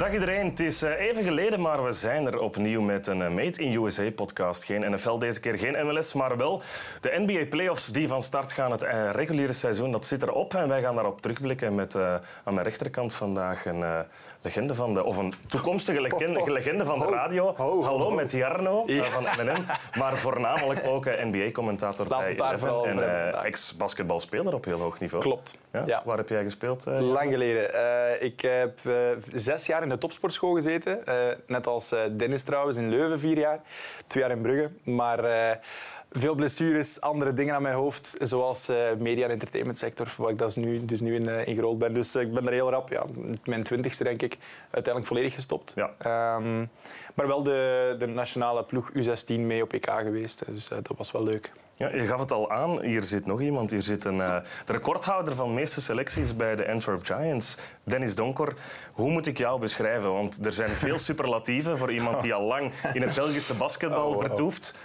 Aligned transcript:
Dag 0.00 0.12
iedereen, 0.12 0.46
het 0.46 0.60
is 0.60 0.82
eh, 0.82 1.00
even 1.00 1.24
geleden, 1.24 1.60
maar 1.60 1.84
we 1.84 1.92
zijn 1.92 2.26
er 2.26 2.38
opnieuw 2.38 2.80
met 2.80 3.06
een 3.06 3.22
eh, 3.22 3.30
Made 3.30 3.62
in 3.62 3.84
USA-podcast. 3.84 4.64
Geen 4.64 4.92
NFL, 4.92 5.18
deze 5.18 5.40
keer 5.40 5.58
geen 5.58 5.86
MLS, 5.86 6.12
maar 6.12 6.36
wel 6.36 6.62
de 7.00 7.24
NBA-playoffs 7.26 7.86
die 7.86 8.08
van 8.08 8.22
start 8.22 8.52
gaan. 8.52 8.70
Het 8.70 8.82
eh, 8.82 9.10
reguliere 9.12 9.52
seizoen, 9.52 9.92
dat 9.92 10.06
zit 10.06 10.22
erop 10.22 10.54
en 10.54 10.68
wij 10.68 10.82
gaan 10.82 10.94
daarop 10.94 11.20
terugblikken 11.20 11.74
met 11.74 11.96
aan 11.96 12.54
mijn 12.54 12.62
rechterkant 12.62 13.14
vandaag 13.14 13.66
een 13.66 13.84
legende 14.42 14.74
van 14.74 14.94
de, 14.94 15.04
of 15.04 15.16
een 15.16 15.34
toekomstige 15.46 16.00
legende, 16.00 16.52
legende 16.52 16.84
van 16.84 16.98
de 16.98 17.04
radio. 17.04 17.54
Hallo, 17.56 18.10
met 18.10 18.32
Jarno 18.32 18.84
van 18.86 19.22
NNN, 19.22 19.64
maar 19.98 20.12
voornamelijk 20.12 20.86
ook 20.86 21.04
NBA-commentator 21.04 22.08
bij 22.08 22.26
Eleven 22.26 22.84
en 22.84 23.32
ex-basketbalspeler 23.44 24.54
op 24.54 24.64
heel 24.64 24.78
hoog 24.78 25.00
niveau. 25.00 25.22
Klopt. 25.22 25.56
Ja? 25.86 26.02
Waar 26.04 26.16
heb 26.16 26.28
jij 26.28 26.42
gespeeld? 26.42 26.84
Lang 26.86 27.30
geleden. 27.30 28.22
ik 28.22 28.40
heb 28.40 28.78
zes 29.34 29.66
jaar 29.66 29.82
in 29.82 29.89
de 29.90 29.98
topsportschool 29.98 30.54
gezeten. 30.54 31.00
Uh, 31.08 31.14
net 31.46 31.66
als 31.66 31.92
uh, 31.92 32.00
Dennis 32.12 32.42
trouwens, 32.42 32.76
in 32.76 32.88
Leuven 32.88 33.20
vier 33.20 33.38
jaar. 33.38 33.60
Twee 34.06 34.22
jaar 34.22 34.32
in 34.32 34.42
Brugge. 34.42 34.70
Maar 34.82 35.24
uh, 35.24 35.50
veel 36.10 36.34
blessures, 36.34 37.00
andere 37.00 37.32
dingen 37.32 37.54
aan 37.54 37.62
mijn 37.62 37.74
hoofd. 37.74 38.14
Zoals 38.20 38.68
media- 38.98 39.24
en 39.24 39.30
entertainment 39.30 39.78
sector, 39.78 40.14
waar 40.16 40.30
ik 40.30 40.38
dus 40.38 40.56
nu, 40.56 40.84
dus 40.84 41.00
nu 41.00 41.14
in, 41.14 41.28
in 41.28 41.54
gerold 41.54 41.78
ben. 41.78 41.94
Dus 41.94 42.16
ik 42.16 42.34
ben 42.34 42.46
er 42.46 42.52
heel 42.52 42.70
rap, 42.70 42.88
ja, 42.88 43.04
mijn 43.44 43.62
twintigste 43.62 44.04
denk 44.04 44.22
ik, 44.22 44.36
uiteindelijk 44.60 45.06
volledig 45.06 45.34
gestopt. 45.34 45.72
Ja. 45.74 46.36
Um, 46.36 46.70
maar 47.14 47.26
wel 47.26 47.42
de, 47.42 47.94
de 47.98 48.06
nationale 48.06 48.64
ploeg 48.64 48.90
U16 48.92 49.26
mee 49.26 49.62
op 49.62 49.72
EK 49.72 49.90
geweest. 49.90 50.42
Dus 50.46 50.68
dat 50.68 50.96
was 50.96 51.12
wel 51.12 51.22
leuk. 51.22 51.52
Ja, 51.80 51.88
je 51.94 52.06
gaf 52.06 52.20
het 52.20 52.32
al 52.32 52.50
aan, 52.50 52.82
hier 52.82 53.02
zit 53.02 53.26
nog 53.26 53.40
iemand. 53.40 53.70
Hier 53.70 53.82
zit 53.82 54.04
een, 54.04 54.18
uh, 54.18 54.36
de 54.64 54.72
recordhouder 54.72 55.34
van 55.34 55.48
de 55.48 55.54
meeste 55.54 55.80
selecties 55.80 56.36
bij 56.36 56.56
de 56.56 56.68
Antwerp 56.68 57.04
Giants, 57.04 57.56
Dennis 57.84 58.14
Donker. 58.14 58.54
Hoe 58.92 59.10
moet 59.10 59.26
ik 59.26 59.38
jou 59.38 59.60
beschrijven? 59.60 60.12
Want 60.12 60.46
er 60.46 60.52
zijn 60.52 60.68
veel 60.68 60.98
superlatieven 61.08 61.78
voor 61.78 61.92
iemand 61.92 62.20
die 62.20 62.34
al 62.34 62.42
lang 62.42 62.72
in 62.92 63.02
het 63.02 63.14
Belgische 63.14 63.54
basketbal 63.54 64.08
oh, 64.08 64.14
wow. 64.14 64.26
vertoeft. 64.26 64.78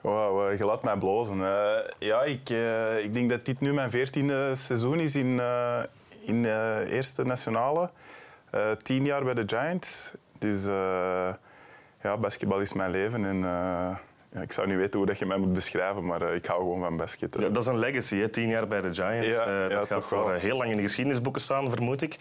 Wow, 0.00 0.58
je 0.58 0.64
laat 0.64 0.82
mij 0.82 0.96
blozen. 0.96 1.38
Uh, 1.38 1.72
ja, 1.98 2.22
ik, 2.22 2.50
uh, 2.50 3.04
ik 3.04 3.14
denk 3.14 3.30
dat 3.30 3.44
dit 3.44 3.60
nu 3.60 3.72
mijn 3.72 3.90
veertiende 3.90 4.56
seizoen 4.56 5.00
is 5.00 5.14
in, 5.14 5.40
in 6.20 6.42
de 6.42 6.86
eerste 6.90 7.24
nationale. 7.24 7.90
tien 8.82 9.04
jaar 9.04 9.24
bij 9.24 9.34
de 9.34 9.44
Giants. 9.46 10.12
Dus 10.38 10.64
ja, 12.02 12.16
basketbal 12.18 12.60
is 12.60 12.72
mijn 12.72 12.90
leven. 12.90 13.24
En, 13.24 13.44
ja, 14.32 14.40
ik 14.40 14.52
zou 14.52 14.66
niet 14.66 14.76
weten 14.76 14.98
hoe 14.98 15.08
dat 15.08 15.18
je 15.18 15.26
mij 15.26 15.36
moet 15.36 15.52
beschrijven, 15.52 16.06
maar 16.06 16.22
uh, 16.22 16.34
ik 16.34 16.46
hou 16.46 16.60
gewoon 16.60 16.80
van 16.80 16.96
basket. 16.96 17.36
Ja, 17.38 17.48
dat 17.48 17.62
is 17.62 17.66
een 17.66 17.78
legacy, 17.78 18.16
hè? 18.16 18.28
tien 18.28 18.48
jaar 18.48 18.68
bij 18.68 18.80
de 18.80 18.94
Giants. 18.94 19.26
Ja, 19.26 19.64
uh, 19.64 19.68
dat 19.68 19.86
gaat 19.86 20.04
voor 20.04 20.34
uh, 20.34 20.40
heel 20.40 20.56
lang 20.56 20.70
in 20.70 20.76
de 20.76 20.82
geschiedenisboeken 20.82 21.42
staan, 21.42 21.70
vermoed 21.70 22.02
ik. 22.02 22.18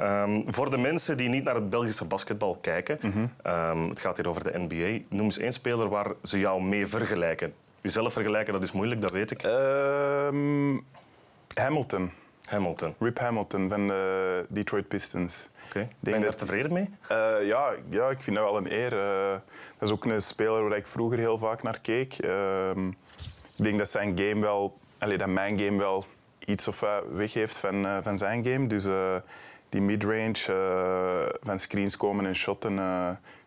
Um, 0.00 0.52
voor 0.52 0.70
de 0.70 0.78
mensen 0.78 1.16
die 1.16 1.28
niet 1.28 1.44
naar 1.44 1.54
het 1.54 1.70
Belgische 1.70 2.04
basketbal 2.04 2.58
kijken, 2.60 2.98
mm 3.00 3.12
-hmm. 3.12 3.52
um, 3.52 3.88
het 3.88 4.00
gaat 4.00 4.16
hier 4.16 4.28
over 4.28 4.42
de 4.42 4.58
NBA. 4.58 5.04
Noem 5.08 5.24
eens 5.24 5.38
één 5.38 5.52
speler 5.52 5.88
waar 5.88 6.12
ze 6.22 6.38
jou 6.38 6.62
mee 6.62 6.86
vergelijken. 6.86 7.54
Jezelf 7.80 8.12
vergelijken, 8.12 8.52
dat 8.52 8.62
is 8.62 8.72
moeilijk, 8.72 9.00
dat 9.00 9.10
weet 9.10 9.30
ik. 9.30 9.42
Um, 9.42 10.84
Hamilton. 11.54 12.10
Hamilton. 12.48 12.94
Rip 12.98 13.18
Hamilton 13.18 13.68
van 13.68 13.86
de 13.86 14.46
Detroit 14.48 14.88
Pistons. 14.88 15.48
Okay. 15.68 15.88
Ben 16.00 16.14
je 16.14 16.20
daar 16.20 16.34
tevreden 16.34 16.72
mee? 16.72 16.90
Uh, 17.12 17.46
ja, 17.46 17.72
ja, 17.90 18.08
ik 18.08 18.22
vind 18.22 18.36
dat 18.36 18.44
wel 18.44 18.56
een 18.56 18.72
eer. 18.72 18.92
Uh, 18.92 19.30
dat 19.78 19.88
is 19.88 19.90
ook 19.90 20.04
een 20.04 20.22
speler 20.22 20.68
waar 20.68 20.76
ik 20.76 20.86
vroeger 20.86 21.18
heel 21.18 21.38
vaak 21.38 21.62
naar 21.62 21.80
keek. 21.80 22.24
Uh, 22.24 22.70
ik 23.56 23.64
denk 23.64 23.78
dat 23.78 23.88
zijn 23.88 24.18
game 24.18 24.40
wel, 24.40 24.78
allee, 24.98 25.18
dat 25.18 25.28
mijn 25.28 25.58
game 25.58 25.78
wel 25.78 26.04
iets 26.38 26.68
of 26.68 26.80
wat 26.80 27.04
weg 27.12 27.32
heeft 27.32 27.56
van, 27.56 27.86
van 28.02 28.18
zijn 28.18 28.44
game. 28.46 28.66
Dus 28.66 28.86
die 29.68 29.80
midrange, 29.80 31.34
van 31.40 31.58
screens 31.58 31.96
komen 31.96 32.26
en 32.26 32.36
shotten. 32.36 32.78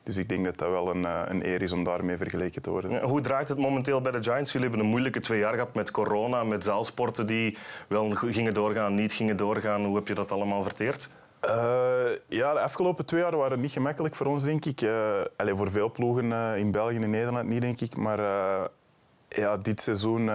Dus 0.04 0.18
ik 0.18 0.30
denk 0.30 0.46
dat 0.46 0.58
dat 0.58 0.70
wel 0.70 0.90
een, 0.90 1.04
een 1.04 1.48
eer 1.48 1.62
is 1.62 1.72
om 1.72 1.84
daarmee 1.84 2.18
vergeleken 2.18 2.62
te 2.62 2.70
worden. 2.70 2.92
Ja, 2.92 3.02
hoe 3.02 3.22
draait 3.22 3.50
het 3.50 3.58
momenteel 3.58 4.02
bij 4.02 4.12
de 4.12 4.24
Giants? 4.24 4.52
Jullie 4.52 4.68
hebben 4.68 4.86
een 4.86 4.92
moeilijke 4.92 5.20
twee 5.20 5.40
jaar 5.40 5.54
gehad 5.54 5.74
met 5.74 5.92
corona, 5.92 6.44
met 6.44 6.64
zaalsporten 6.64 7.26
die 7.26 7.58
wel 7.88 8.10
gingen 8.12 8.54
doorgaan, 8.54 8.96
niet 8.96 9.14
gingen 9.14 9.38
doorgaan. 9.38 9.86
Hoe 9.86 9.96
heb 9.96 10.08
je 10.08 10.14
dat 10.14 10.32
allemaal 10.32 10.64
verteerd? 10.64 11.10
Uh, 11.46 11.52
ja, 12.28 12.54
de 12.54 12.60
afgelopen 12.60 13.06
twee 13.06 13.22
jaar 13.22 13.38
waren 13.38 13.60
niet 13.60 13.72
gemakkelijk 13.72 14.16
voor 14.16 14.26
ons, 14.26 14.44
denk 14.44 14.66
ik. 14.66 14.82
Uh, 14.82 14.92
allez, 15.38 15.58
voor 15.58 15.72
veel 15.72 15.92
ploegen 15.92 16.26
uh, 16.26 16.58
in 16.58 16.72
België 16.72 16.96
en 16.96 17.10
Nederland 17.10 17.48
niet, 17.48 17.62
denk 17.62 17.82
ik. 17.82 17.98
Maar 17.98 18.20
ja, 19.28 19.58
dit 19.58 19.82
seizoen 19.82 20.26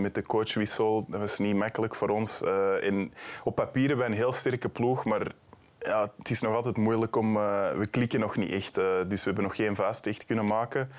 met 0.00 0.14
de 0.14 0.22
coachwissel, 0.26 1.04
dat 1.08 1.20
was 1.20 1.38
niet 1.38 1.56
makkelijk 1.56 1.94
voor 1.94 2.08
ons. 2.08 2.42
in, 2.80 3.12
op 3.44 3.54
papier 3.54 3.88
hebben 3.88 4.06
we 4.06 4.12
een 4.12 4.18
heel 4.18 4.32
sterke 4.32 4.68
ploeg, 4.68 5.04
maar 5.04 5.32
ja, 5.80 6.10
het 6.18 6.30
is 6.30 6.40
nog 6.40 6.54
altijd 6.54 6.76
moeilijk 6.76 7.16
om... 7.16 7.34
we 7.78 7.86
klikken 7.90 8.20
nog 8.20 8.36
niet 8.36 8.52
echt, 8.52 8.74
dus 8.74 9.08
we 9.08 9.24
hebben 9.24 9.44
nog 9.44 9.56
geen 9.56 9.76
vuist 9.76 10.06
echt 10.06 10.24
kunnen 10.24 10.46
maken. 10.46 10.90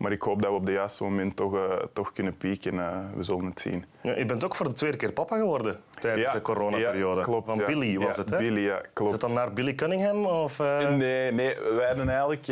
Maar 0.00 0.12
ik 0.12 0.22
hoop 0.22 0.42
dat 0.42 0.50
we 0.50 0.56
op 0.56 0.64
het 0.64 0.74
juiste 0.74 1.02
moment 1.02 1.36
toch, 1.36 1.54
uh, 1.54 1.72
toch 1.92 2.12
kunnen 2.12 2.36
pieken. 2.36 2.74
Uh, 2.74 2.98
we 3.14 3.22
zullen 3.22 3.44
het 3.44 3.60
zien. 3.60 3.84
Ja, 4.02 4.16
je 4.16 4.24
bent 4.24 4.44
ook 4.44 4.54
voor 4.54 4.66
de 4.66 4.72
tweede 4.72 4.96
keer 4.96 5.12
papa 5.12 5.36
geworden 5.36 5.80
tijdens 5.98 6.32
de 6.32 6.42
coronaperiode. 6.42 7.20
Ja, 7.20 7.26
klopt. 7.26 7.46
Van 7.46 7.62
Billy 7.66 7.98
was 7.98 8.16
het, 8.16 8.30
hè? 8.30 8.38
Billy, 8.38 8.60
ja, 8.60 8.80
klopt. 8.92 9.14
Is 9.14 9.20
het 9.20 9.20
dan 9.20 9.32
naar 9.32 9.52
Billy 9.52 9.74
Cunningham? 9.74 10.26
Of, 10.26 10.58
uh... 10.58 10.88
Nee, 10.88 11.32
nee, 11.32 11.56
wij 11.76 11.86
hadden 11.86 12.08
eigenlijk 12.08 12.46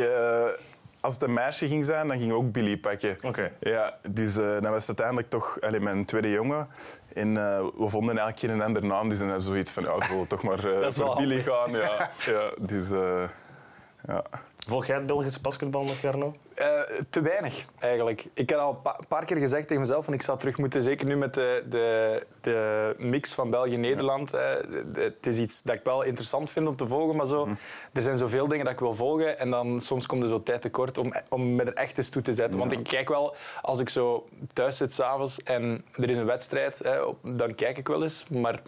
als 1.08 1.20
het 1.20 1.28
een 1.28 1.34
meisje 1.34 1.68
ging 1.68 1.84
zijn, 1.84 2.08
dan 2.08 2.18
ging 2.18 2.32
ook 2.32 2.52
Billy 2.52 2.76
pakken. 2.76 3.16
Okay. 3.22 3.52
Ja, 3.60 3.98
dus 4.10 4.38
uh, 4.38 4.44
dan 4.60 4.70
was 4.70 4.86
het 4.86 4.88
uiteindelijk 4.88 5.28
toch 5.28 5.60
allee, 5.60 5.80
mijn 5.80 6.04
tweede 6.04 6.30
jongen. 6.30 6.68
En 7.14 7.28
uh, 7.28 7.58
we 7.58 7.88
vonden 7.88 8.18
eigenlijk 8.18 8.38
geen 8.38 8.62
andere 8.62 8.86
naam. 8.86 9.08
Dus 9.08 9.18
dan 9.18 9.40
zoiets 9.40 9.70
van, 9.70 9.82
ja, 9.82 9.94
ik 9.94 10.02
wil 10.02 10.26
toch 10.26 10.42
maar 10.42 10.64
uh, 10.80 10.90
voor 10.90 11.16
Billy 11.16 11.42
gaan. 11.42 11.70
Ja, 11.70 12.10
ja, 12.32 12.50
dus, 12.60 12.88
ja. 14.06 14.24
Volg 14.68 14.86
jij 14.86 14.96
het 14.96 15.06
Belgische 15.06 15.40
basketbal 15.40 15.84
nog, 15.84 16.00
Jarno? 16.00 16.34
Uh, 16.56 16.80
te 17.10 17.20
weinig, 17.20 17.64
eigenlijk. 17.78 18.24
Ik 18.34 18.48
heb 18.48 18.58
al 18.58 18.80
een 18.84 19.06
paar 19.08 19.24
keer 19.24 19.36
gezegd 19.36 19.66
tegen 19.66 19.82
mezelf 19.82 20.04
van 20.04 20.14
ik 20.14 20.22
zou 20.22 20.38
terug 20.38 20.58
moeten, 20.58 20.82
zeker 20.82 21.06
nu 21.06 21.16
met 21.16 21.34
de, 21.34 21.64
de, 21.68 22.26
de 22.40 22.94
mix 22.98 23.32
van 23.32 23.50
België-Nederland. 23.50 24.30
Het 24.92 25.26
is 25.26 25.38
iets 25.38 25.62
dat 25.62 25.74
ik 25.74 25.84
wel 25.84 26.02
interessant 26.02 26.50
vind 26.50 26.68
om 26.68 26.76
te 26.76 26.86
volgen, 26.86 27.16
maar 27.16 27.26
zo, 27.26 27.46
mhm. 27.46 27.54
er 27.92 28.02
zijn 28.02 28.16
zoveel 28.16 28.48
dingen 28.48 28.64
dat 28.64 28.74
ik 28.74 28.80
wil 28.80 28.94
volgen 28.94 29.38
en 29.38 29.50
dan 29.50 29.80
soms 29.80 30.06
komt 30.06 30.22
er 30.22 30.28
zo 30.28 30.42
tijd 30.42 30.60
tekort 30.60 30.98
om, 30.98 31.12
om 31.28 31.54
me 31.54 31.62
er 31.62 31.74
echt 31.74 31.98
eens 31.98 32.08
toe 32.08 32.22
te 32.22 32.32
zetten. 32.32 32.58
Want 32.58 32.72
ik 32.72 32.82
kijk 32.82 33.08
wel, 33.08 33.34
als 33.62 33.78
ik 33.78 33.88
zo 33.88 34.28
thuis 34.52 34.76
zit 34.76 34.92
s'avonds 34.92 35.42
en 35.42 35.84
er 35.94 36.10
is 36.10 36.16
een 36.16 36.26
wedstrijd, 36.26 36.78
hè, 36.78 37.00
dan 37.22 37.54
kijk 37.54 37.78
ik 37.78 37.88
wel 37.88 38.02
eens, 38.02 38.28
maar 38.28 38.60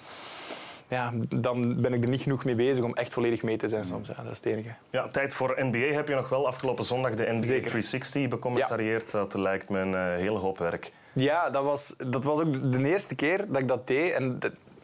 ja, 0.90 1.12
dan 1.36 1.80
ben 1.80 1.92
ik 1.92 2.04
er 2.04 2.10
niet 2.10 2.22
genoeg 2.22 2.44
mee 2.44 2.54
bezig 2.54 2.84
om 2.84 2.94
echt 2.94 3.12
volledig 3.12 3.42
mee 3.42 3.56
te 3.56 3.68
zijn 3.68 3.84
soms. 3.84 4.08
Ja, 4.08 4.14
dat 4.14 4.32
is 4.32 4.36
het 4.36 4.46
enige. 4.46 4.70
Ja, 4.90 5.08
tijd 5.08 5.34
voor 5.34 5.56
NBA 5.58 5.78
heb 5.78 6.08
je 6.08 6.14
nog 6.14 6.28
wel 6.28 6.46
afgelopen 6.46 6.84
zondag 6.84 7.14
de 7.14 7.24
NBA 7.24 7.40
360 7.40 8.28
becommentarieerd. 8.28 9.10
Dat 9.10 9.34
lijkt 9.34 9.70
me 9.70 9.78
een 9.78 9.92
uh, 9.92 10.14
hele 10.14 10.38
hoop 10.38 10.58
werk. 10.58 10.92
Ja, 11.12 11.50
dat 11.50 11.64
was, 11.64 11.94
dat 12.10 12.24
was 12.24 12.40
ook 12.40 12.72
de 12.72 12.88
eerste 12.88 13.14
keer 13.14 13.44
dat 13.48 13.60
ik 13.60 13.68
dat 13.68 13.86
deed. 13.86 14.12
En 14.12 14.38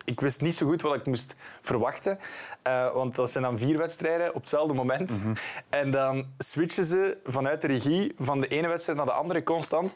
ik 0.06 0.20
wist 0.20 0.40
niet 0.40 0.54
zo 0.54 0.66
goed 0.66 0.82
wat 0.82 0.94
ik 0.94 1.06
moest 1.06 1.36
verwachten. 1.62 2.18
Uh, 2.66 2.92
want 2.92 3.14
dat 3.14 3.30
zijn 3.30 3.44
dan 3.44 3.58
vier 3.58 3.78
wedstrijden 3.78 4.34
op 4.34 4.40
hetzelfde 4.40 4.74
moment. 4.74 5.10
Mhm. 5.10 5.34
En 5.68 5.90
dan 5.90 6.26
switchen 6.38 6.84
ze 6.84 7.16
vanuit 7.24 7.60
de 7.60 7.66
regie 7.66 8.14
van 8.18 8.40
de 8.40 8.46
ene 8.46 8.68
wedstrijd 8.68 8.98
naar 8.98 9.06
de 9.06 9.12
andere 9.12 9.42
constant. 9.42 9.94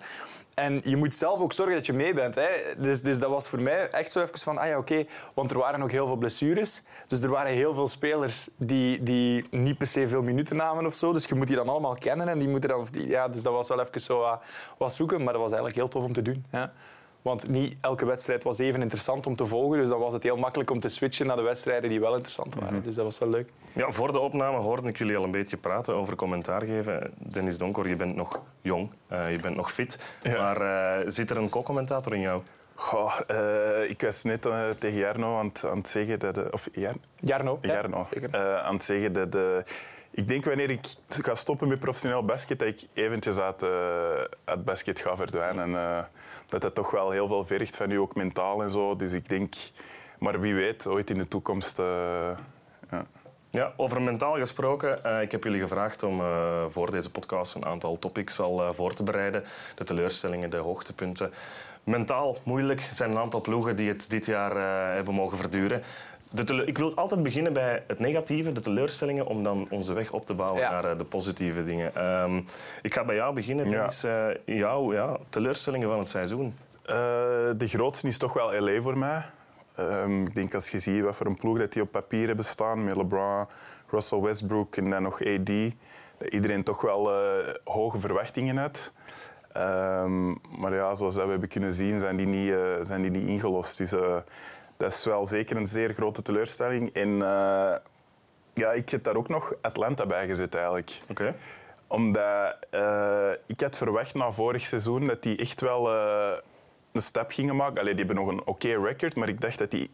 En 0.55 0.81
je 0.85 0.97
moet 0.97 1.15
zelf 1.15 1.41
ook 1.41 1.53
zorgen 1.53 1.75
dat 1.75 1.87
je 1.87 1.93
mee 1.93 2.15
bent. 2.15 2.35
Hè. 2.35 2.49
Dus, 2.79 3.03
dus 3.03 3.19
dat 3.19 3.31
was 3.31 3.49
voor 3.49 3.61
mij 3.61 3.89
echt 3.89 4.13
zo 4.13 4.23
even 4.23 4.39
van, 4.39 4.59
ah 4.59 4.67
ja, 4.67 4.79
oké. 4.79 5.05
Want 5.35 5.51
er 5.51 5.59
waren 5.59 5.83
ook 5.83 5.91
heel 5.91 6.07
veel 6.07 6.17
blessures. 6.17 6.83
Dus 7.07 7.23
er 7.23 7.31
waren 7.31 7.53
heel 7.53 7.75
veel 7.75 7.89
spelers 7.89 8.49
die, 8.57 9.03
die 9.03 9.45
niet 9.51 9.79
per 9.79 9.87
se 9.87 10.09
veel 10.09 10.23
minuten 10.23 10.57
namen 10.57 10.87
of 10.87 10.95
zo. 10.95 11.13
Dus 11.13 11.27
je 11.27 11.35
moet 11.35 11.47
die 11.47 11.57
dan 11.57 11.69
allemaal 11.69 11.95
kennen. 11.95 12.29
En 12.29 12.39
die 12.39 12.49
moeten 12.49 12.71
dan, 12.71 12.87
ja, 12.91 13.29
dus 13.29 13.43
dat 13.43 13.53
was 13.53 13.69
wel 13.69 13.81
even 13.81 14.01
zo 14.01 14.23
uh, 14.23 14.33
wat 14.79 14.93
zoeken. 14.93 15.23
Maar 15.23 15.33
dat 15.33 15.43
was 15.43 15.53
eigenlijk 15.53 15.81
heel 15.81 15.89
tof 15.89 16.05
om 16.05 16.13
te 16.13 16.23
doen. 16.23 16.45
Ja. 16.51 16.73
Want 17.23 17.49
niet 17.49 17.77
elke 17.81 18.07
wedstrijd 18.07 18.45
was 18.45 18.59
even 18.59 18.83
interessant 18.83 19.27
om 19.27 19.37
te 19.37 19.47
volgen. 19.47 19.79
Dus 19.79 19.89
dan 19.89 19.99
was 19.99 20.13
het 20.13 20.23
heel 20.23 20.37
makkelijk 20.37 20.71
om 20.71 20.81
te 20.81 20.89
switchen 20.89 21.27
naar 21.27 21.37
de 21.37 21.43
wedstrijden 21.43 21.91
die 21.91 22.01
wel 22.01 22.15
interessant 22.15 22.55
waren. 22.55 22.75
Mhm. 22.75 22.85
Dus 22.85 22.95
dat 22.95 23.05
was 23.05 23.19
wel 23.19 23.29
leuk. 23.29 23.51
Ja, 23.73 23.91
voor 23.91 24.13
de 24.13 24.19
opname 24.19 24.59
hoorde 24.59 24.89
ik 24.89 24.99
jullie 24.99 25.17
al 25.17 25.25
een 25.25 25.31
beetje 25.31 25.57
praten 25.57 25.95
over 25.95 26.17
commentaar 26.17 26.63
geven. 26.63 27.15
Dennis 27.19 27.59
Donker, 27.59 27.89
je 27.89 27.97
bent 27.97 28.17
nog 28.17 28.41
jong, 28.61 28.91
uh, 29.13 29.31
je 29.31 29.41
bent 29.41 29.57
nog 29.57 29.73
fit. 29.73 29.99
Maar 30.23 30.63
uh, 30.63 31.11
zit 31.11 31.31
er 31.31 31.37
een 31.37 31.49
co-commentator 31.49 32.15
in 32.15 32.21
jou? 32.21 32.41
Goh, 32.75 33.19
uh, 33.31 33.91
ik 33.91 34.01
was 34.01 34.23
net 34.23 34.49
tegen 34.79 34.99
Jarno 34.99 35.39
aan 35.39 35.47
het, 35.47 35.65
aan 35.65 35.79
het 35.79 35.89
zeggen 35.89 36.19
dat... 36.19 36.51
of 36.51 36.69
Jar 36.73 36.95
Jarno. 37.17 37.59
Jarno. 37.61 38.07
Ja, 38.31 38.61
aan 38.61 38.75
het 38.75 38.85
zeggen 38.85 39.13
dat... 39.13 39.37
Ik 40.11 40.29
denk 40.29 40.45
wanneer 40.45 40.71
ik 40.71 40.87
ga 41.09 41.35
stoppen 41.35 41.69
met 41.69 41.79
professioneel 41.79 42.25
basket, 42.25 42.59
dat 42.59 42.69
ik 42.69 42.87
eventjes 42.95 43.39
uit, 43.39 43.61
het 44.45 44.65
basket 44.65 45.01
ga 45.01 45.17
verdwijnen. 45.17 45.75
En, 45.75 46.09
dat 46.51 46.61
dat 46.61 46.75
toch 46.75 46.91
wel 46.91 47.11
heel 47.11 47.27
veel 47.27 47.47
vergt 47.47 47.77
van 47.77 47.91
u, 47.91 47.97
ook 47.97 48.15
mentaal 48.15 48.63
en 48.63 48.71
zo. 48.71 48.97
Dus 48.97 49.13
ik 49.13 49.29
denk, 49.29 49.55
maar 50.19 50.41
wie 50.41 50.55
weet, 50.55 50.87
ooit 50.87 51.11
in 51.11 51.19
de 51.19 51.29
toekomst. 51.29 51.79
Uh, 51.79 51.87
ja. 52.91 53.07
Ja, 53.51 53.73
over 53.77 54.03
mentaal 54.03 54.37
gesproken. 54.37 54.99
Uh, 55.07 55.23
ik 55.23 55.31
heb 55.33 55.45
jullie 55.45 55.61
gevraagd 55.61 56.03
om 56.03 56.21
uh, 56.21 56.65
voor 56.69 56.91
deze 56.91 57.11
podcast 57.11 57.55
een 57.55 57.65
aantal 57.65 57.99
topics 57.99 58.41
al 58.41 58.75
voor 58.75 58.95
te 58.95 59.03
bereiden. 59.03 59.45
De 59.75 59.85
teleurstellingen, 59.85 60.51
de 60.51 60.57
hoogtepunten. 60.57 61.33
Mentaal 61.85 62.37
moeilijk. 62.43 62.89
Zijn 62.93 63.11
een 63.11 63.19
aantal 63.19 63.41
ploegen 63.41 63.77
die 63.77 63.89
het 63.89 64.11
dit 64.11 64.27
jaar 64.27 64.57
hebben 64.95 65.15
mogen 65.15 65.39
verduren. 65.39 65.83
De 66.31 66.65
ik 66.65 66.79
wil 66.79 66.95
altijd 66.95 67.23
beginnen 67.23 67.53
bij 67.53 67.83
het 67.87 67.99
negatieve, 67.99 68.53
de 68.53 68.61
teleurstellingen, 68.61 69.27
om 69.27 69.43
dan 69.43 69.67
onze 69.71 69.93
weg 69.93 70.13
op 70.13 70.27
te 70.27 70.35
bouwen 70.35 70.61
Ja. 70.61 70.71
naar 70.71 70.85
eh, 70.85 70.99
de 70.99 71.05
positieve 71.05 71.65
dingen. 71.65 71.95
Ehm, 71.95 72.37
ik 72.83 72.95
ga 72.95 73.05
bij 73.05 73.15
jou 73.15 73.35
beginnen. 73.35 73.65
Ja. 73.65 73.71
Dennis. 73.71 74.05
Eh, 74.05 74.27
jouw 74.45 74.93
ja, 74.93 75.17
teleurstellingen 75.31 75.89
van 75.89 75.99
het 75.99 76.09
seizoen. 76.09 76.55
Eh, 76.83 76.95
de 77.57 77.67
grootste 77.69 78.09
is 78.09 78.19
toch 78.19 78.33
wel 78.33 78.61
LA 78.61 78.81
voor 78.81 78.99
mij. 78.99 79.25
Ehm, 79.75 80.23
ik 80.23 80.35
denk 80.35 80.55
als 80.55 80.71
je 80.71 80.79
ziet 80.79 81.03
wat 81.03 81.17
voor 81.17 81.27
een 81.27 81.39
ploeg 81.39 81.59
dat 81.59 81.73
die 81.73 81.83
op 81.83 81.91
papier 81.91 82.27
hebben 82.27 82.45
staan, 82.45 82.85
met 82.85 82.97
LeBron, 82.97 83.47
Russell 83.91 84.21
Westbrook 84.21 84.77
en 84.77 84.91
dan 84.91 85.03
nog 85.03 85.21
AD, 85.25 85.51
dat 86.19 86.29
iedereen 86.29 86.63
toch 86.63 86.81
wel 86.81 87.13
hoge 87.65 88.01
verwachtingen 88.01 88.57
had. 88.57 88.93
Ehm, 89.53 90.29
maar 90.31 90.75
ja, 90.75 90.95
zoals 90.95 91.15
dat 91.15 91.25
we 91.25 91.31
hebben 91.31 91.49
kunnen 91.49 91.75
zien, 91.75 91.99
zijn 91.99 92.17
die 92.17 92.27
niet, 92.27 92.55
zijn 92.83 93.03
die 93.03 93.11
niet 93.11 93.29
ingelost. 93.29 93.79
Dus 93.79 93.95
dat 94.81 94.93
is 94.93 95.05
wel 95.05 95.27
zeker 95.27 95.57
een 95.57 95.67
zeer 95.67 95.95
grote 95.95 96.23
teleurstelling. 96.23 96.93
En 96.93 97.23
eh, 97.23 97.77
ja, 98.55 98.73
ik 98.73 98.89
heb 98.89 99.03
daar 99.03 99.17
ook 99.17 99.29
nog 99.29 99.55
Atlanta 99.61 100.07
bij 100.07 100.27
gezet 100.27 100.55
eigenlijk 100.55 101.01
Oké. 101.09 101.35
omdat 101.87 102.57
eh, 102.71 103.31
ik 103.47 103.61
had 103.61 103.77
verwacht 103.77 104.15
na 104.15 104.33
vorig 104.33 104.67
seizoen 104.67 105.07
dat 105.07 105.23
die 105.23 105.37
echt 105.37 105.61
wel 105.61 105.91
eh, 105.91 106.39
een 106.93 107.03
stap 107.03 107.31
gingen 107.31 107.57
maken. 107.57 107.81
Allee, 107.81 107.95
die 107.95 108.05
hebben 108.05 108.25
nog 108.25 108.35
een 108.35 108.47
oké 108.47 108.69
record, 108.69 109.15
maar 109.15 109.29
ik 109.29 109.41
dacht 109.41 109.59
dat 109.59 109.71
die 109.71 109.91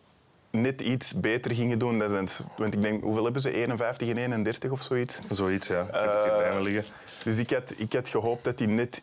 net 0.50 0.80
iets 0.80 1.20
beter 1.20 1.54
gingen 1.54 1.78
doen. 1.78 1.98
Dat 1.98 2.10
zijn, 2.10 2.28
want 2.56 2.74
ik 2.74 2.82
denk, 2.82 3.02
hoeveel 3.02 3.24
hebben 3.24 3.42
ze? 3.42 3.52
51 3.52 4.08
en 4.08 4.16
31 4.16 4.70
of 4.70 4.82
zoiets. 4.82 5.18
Zoiets, 5.30 5.66
ja. 5.66 5.80
Ik 5.80 5.92
heb 5.92 6.12
het 6.12 6.22
hier 6.22 6.36
bij 6.36 6.54
me 6.54 6.60
liggen. 6.60 6.94
Dus 7.24 7.38
ik 7.38 7.50
had, 7.50 7.74
ik 7.76 7.92
had 7.92 8.08
gehoopt 8.08 8.44
dat 8.44 8.58
die 8.58 8.68
net, 8.68 9.02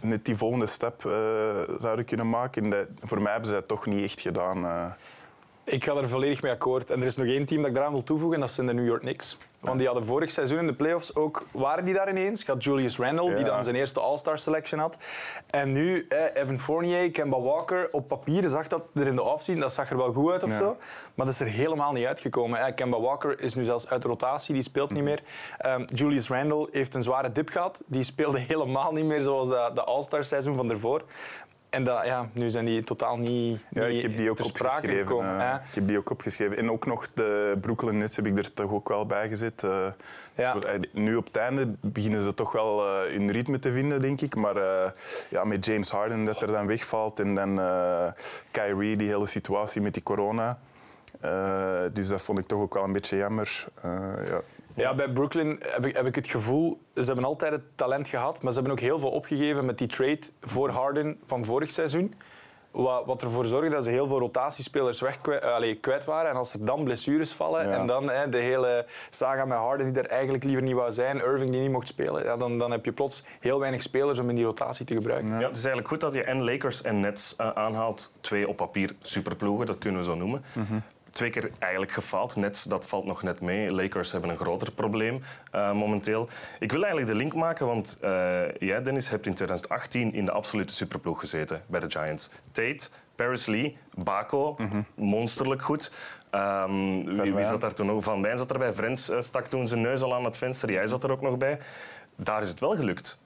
net 0.00 0.24
die 0.24 0.36
volgende 0.36 0.66
stap 0.66 1.02
zouden 1.76 2.04
kunnen 2.04 2.30
maken. 2.30 2.64
En 2.64 2.70
dat, 2.70 2.86
voor 3.02 3.22
mij 3.22 3.32
hebben 3.32 3.50
ze 3.50 3.54
dat 3.54 3.68
toch 3.68 3.86
niet 3.86 4.04
echt 4.04 4.20
gedaan. 4.20 4.94
Ik 5.64 5.84
ga 5.84 5.94
er 5.94 6.08
volledig 6.08 6.42
mee 6.42 6.52
akkoord. 6.52 6.90
En 6.90 7.00
er 7.00 7.06
is 7.06 7.16
nog 7.16 7.26
één 7.26 7.44
team 7.46 7.60
dat 7.60 7.68
ik 7.70 7.74
daaraan 7.74 7.92
wil 7.92 8.02
toevoegen, 8.02 8.34
en 8.34 8.40
dat 8.40 8.50
zijn 8.50 8.66
de 8.66 8.72
New 8.74 8.86
York 8.86 9.00
Knicks. 9.00 9.36
Want 9.60 9.78
die 9.78 9.86
hadden 9.86 10.06
vorig 10.06 10.30
seizoen 10.30 10.58
in 10.58 10.66
de 10.66 10.72
playoffs 10.74 11.14
ook, 11.16 11.46
waren 11.52 11.84
die 11.84 11.94
daar 11.94 12.08
ineens. 12.10 12.40
Ik 12.40 12.46
had 12.46 12.64
Julius 12.64 12.98
Randle, 12.98 13.34
die 13.34 13.44
dan 13.44 13.64
zijn 13.64 13.76
eerste 13.76 14.00
All-Star 14.00 14.38
selection 14.38 14.80
had. 14.80 14.98
En 15.50 15.72
nu 15.72 16.06
eh, 16.08 16.42
Evan 16.42 16.58
Fournier, 16.58 17.10
Kemba 17.10 17.40
Walker. 17.40 17.88
Op 17.92 18.08
papier 18.08 18.48
zag 18.48 18.68
dat 18.68 18.82
er 18.94 19.06
in 19.06 19.14
de 19.16 19.22
offseason, 19.22 19.60
dat 19.62 19.72
zag 19.72 19.90
er 19.90 19.96
wel 19.96 20.12
goed 20.12 20.32
uit 20.32 20.42
of 20.42 20.50
Ja. 20.50 20.56
zo. 20.56 20.76
Maar 21.14 21.26
dat 21.26 21.34
is 21.34 21.40
er 21.40 21.46
helemaal 21.46 21.92
niet 21.92 22.06
uitgekomen. 22.06 22.64
hè. 22.64 22.72
Kemba 22.72 23.00
Walker 23.00 23.40
is 23.40 23.54
nu 23.54 23.64
zelfs 23.64 23.88
uit 23.88 24.02
de 24.02 24.08
rotatie, 24.08 24.54
die 24.54 24.62
speelt 24.62 24.92
niet 24.92 25.02
meer. 25.02 25.22
Ehm, 25.58 25.82
Julius 25.86 26.28
Randle 26.28 26.68
heeft 26.72 26.94
een 26.94 27.02
zware 27.02 27.32
dip 27.32 27.48
gehad. 27.48 27.80
Die 27.86 28.04
speelde 28.04 28.38
helemaal 28.52 28.92
niet 28.92 29.04
meer 29.04 29.22
zoals 29.22 29.48
de, 29.48 29.70
de 29.74 29.84
All-Star 29.84 30.24
seizoen 30.24 30.56
van 30.56 30.68
daarvoor. 30.68 31.02
En 31.74 31.84
dat, 31.84 32.04
ja, 32.04 32.28
nu 32.32 32.50
zijn 32.50 32.64
die 32.64 32.84
totaal 32.84 33.16
niet, 33.18 33.60
Ja, 33.70 33.84
ik 33.84 34.02
heb 34.02 34.16
die 34.16 34.30
ook 34.30 34.44
opgeschreven. 34.44 35.06
gekomen. 35.06 35.40
eh, 35.40 35.54
ik 35.68 35.74
heb 35.74 35.86
die 35.88 35.98
ook 35.98 36.10
opgeschreven. 36.10 36.56
En 36.58 36.70
ook 36.70 36.86
nog 36.86 37.08
de 37.14 37.58
Brooklyn 37.60 37.98
Nets 37.98 38.16
heb 38.16 38.26
ik 38.26 38.38
er 38.38 38.52
toch 38.54 38.70
ook 38.70 38.88
wel 38.88 39.06
bij 39.06 39.28
gezet. 39.28 39.62
eh. 39.64 39.86
Ja. 40.34 40.52
Dus, 40.52 40.64
eh, 40.64 40.80
nu 40.92 41.16
op 41.16 41.26
het 41.26 41.36
einde 41.36 41.68
beginnen 41.80 42.22
ze 42.22 42.34
toch 42.34 42.52
wel 42.52 42.86
eh, 42.86 43.10
hun 43.12 43.30
ritme 43.30 43.58
te 43.58 43.72
vinden, 43.72 44.00
denk 44.00 44.20
ik. 44.20 44.34
Maar 44.36 44.54
ja, 45.28 45.44
met 45.44 45.64
James 45.64 45.90
Harden 45.90 46.24
dat 46.24 46.40
er 46.40 46.46
dan 46.52 46.66
wegvalt 46.66 47.20
en 47.20 47.34
dan 47.34 47.60
Kyrie, 48.50 48.96
die 48.96 49.08
hele 49.08 49.26
situatie 49.26 49.80
met 49.80 49.94
die 49.94 50.02
corona. 50.02 50.58
Dus 51.92 52.08
dat 52.08 52.22
vond 52.22 52.38
ik 52.38 52.46
toch 52.46 52.60
ook 52.60 52.74
wel 52.74 52.84
een 52.84 52.92
beetje 52.92 53.16
jammer. 53.16 53.64
Ja. 54.26 54.40
Ja, 54.74 54.94
bij 54.94 55.08
Brooklyn 55.08 55.60
heb 55.66 55.86
ik, 55.86 55.96
heb 55.96 56.06
ik 56.06 56.14
het 56.14 56.28
gevoel, 56.28 56.78
ze 56.94 57.02
hebben 57.04 57.24
altijd 57.24 57.52
het 57.52 57.62
talent 57.74 58.08
gehad, 58.08 58.42
maar 58.42 58.52
ze 58.52 58.58
hebben 58.58 58.76
ook 58.76 58.84
heel 58.84 58.98
veel 58.98 59.10
opgegeven 59.10 59.64
met 59.64 59.78
die 59.78 59.88
trade 59.88 60.20
voor 60.40 60.68
Harden 60.70 61.18
van 61.26 61.44
vorig 61.44 61.70
seizoen. 61.70 62.14
Wat, 62.70 63.06
wat 63.06 63.22
ervoor 63.22 63.44
zorgde 63.44 63.70
dat 63.70 63.84
ze 63.84 63.90
heel 63.90 64.06
veel 64.06 64.18
rotatiespelers 64.18 65.00
weg 65.00 65.18
kwijt, 65.18 65.42
allee, 65.42 65.74
kwijt 65.74 66.04
waren. 66.04 66.30
En 66.30 66.36
als 66.36 66.54
er 66.54 66.64
dan 66.64 66.84
blessures 66.84 67.32
vallen 67.32 67.68
Ja. 67.68 67.74
en 67.78 67.86
dan 67.86 68.08
hè, 68.10 68.28
de 68.28 68.38
hele 68.38 68.86
saga 69.10 69.44
met 69.44 69.58
Harden 69.58 69.92
die 69.92 70.02
er 70.02 70.08
eigenlijk 70.08 70.44
liever 70.44 70.62
niet 70.62 70.74
wou 70.74 70.92
zijn, 70.92 71.16
Irving 71.16 71.50
die 71.50 71.60
niet 71.60 71.70
mocht 71.70 71.86
spelen, 71.86 72.24
ja, 72.24 72.36
dan, 72.36 72.58
dan 72.58 72.70
heb 72.70 72.84
je 72.84 72.92
plots 72.92 73.24
heel 73.40 73.58
weinig 73.60 73.82
spelers 73.82 74.18
om 74.18 74.28
in 74.28 74.34
die 74.34 74.44
rotatie 74.44 74.86
te 74.86 74.94
gebruiken. 74.94 75.28
Ja, 75.30 75.34
het 75.38 75.56
is 75.56 75.64
eigenlijk 75.64 75.88
goed 75.88 76.00
dat 76.00 76.12
je 76.12 76.22
en 76.24 76.44
Lakers 76.44 76.82
en 76.82 77.00
Nets 77.00 77.36
eh, 77.36 77.48
aanhaalt. 77.48 78.12
Twee 78.20 78.48
op 78.48 78.56
papier 78.56 78.90
superploegen, 79.00 79.66
dat 79.66 79.78
kunnen 79.78 80.00
we 80.00 80.06
zo 80.06 80.14
noemen. 80.14 80.44
Twee 81.14 81.30
keer 81.30 81.50
eigenlijk 81.58 81.92
gefaald. 81.92 82.36
Nets, 82.36 82.62
dat 82.64 82.86
valt 82.86 83.04
nog 83.04 83.22
net 83.22 83.40
mee. 83.40 83.72
Lakers 83.72 84.12
hebben 84.12 84.30
een 84.30 84.36
groter 84.36 84.72
probleem 84.72 85.22
eh, 85.50 85.72
momenteel. 85.72 86.28
Ik 86.58 86.72
wil 86.72 86.82
eigenlijk 86.82 87.12
de 87.12 87.18
link 87.18 87.34
maken, 87.34 87.66
want 87.66 87.98
eh, 88.00 88.10
jij, 88.58 88.82
Dennis, 88.82 89.08
hebt 89.08 89.26
in 89.26 89.34
2018 89.34 90.14
in 90.14 90.24
de 90.24 90.30
absolute 90.30 90.72
superploeg 90.72 91.20
gezeten 91.20 91.62
bij 91.66 91.80
de 91.80 91.90
Giants. 91.90 92.30
Tate, 92.52 92.88
Paris 93.16 93.46
Lee, 93.46 93.76
Baco, 93.94 94.56
monsterlijk 94.94 95.62
goed. 95.62 95.92
Ehm, 96.30 97.04
wie, 97.04 97.44
zat 97.44 97.60
daar 97.60 97.74
toen 97.74 97.86
nog? 97.86 98.04
Van 98.04 98.22
Wijn 98.22 98.38
zat 98.38 98.50
erbij. 98.50 98.72
Frens 98.72 99.08
eh, 99.08 99.20
stak 99.20 99.46
toen 99.46 99.66
zijn 99.66 99.80
neus 99.80 100.02
al 100.02 100.14
aan 100.14 100.24
het 100.24 100.36
venster. 100.36 100.72
Jij 100.72 100.86
zat 100.86 101.04
er 101.04 101.12
ook 101.12 101.22
nog 101.22 101.36
bij. 101.36 101.58
Daar 102.16 102.42
is 102.42 102.48
het 102.48 102.60
wel 102.60 102.76
gelukt. 102.76 103.22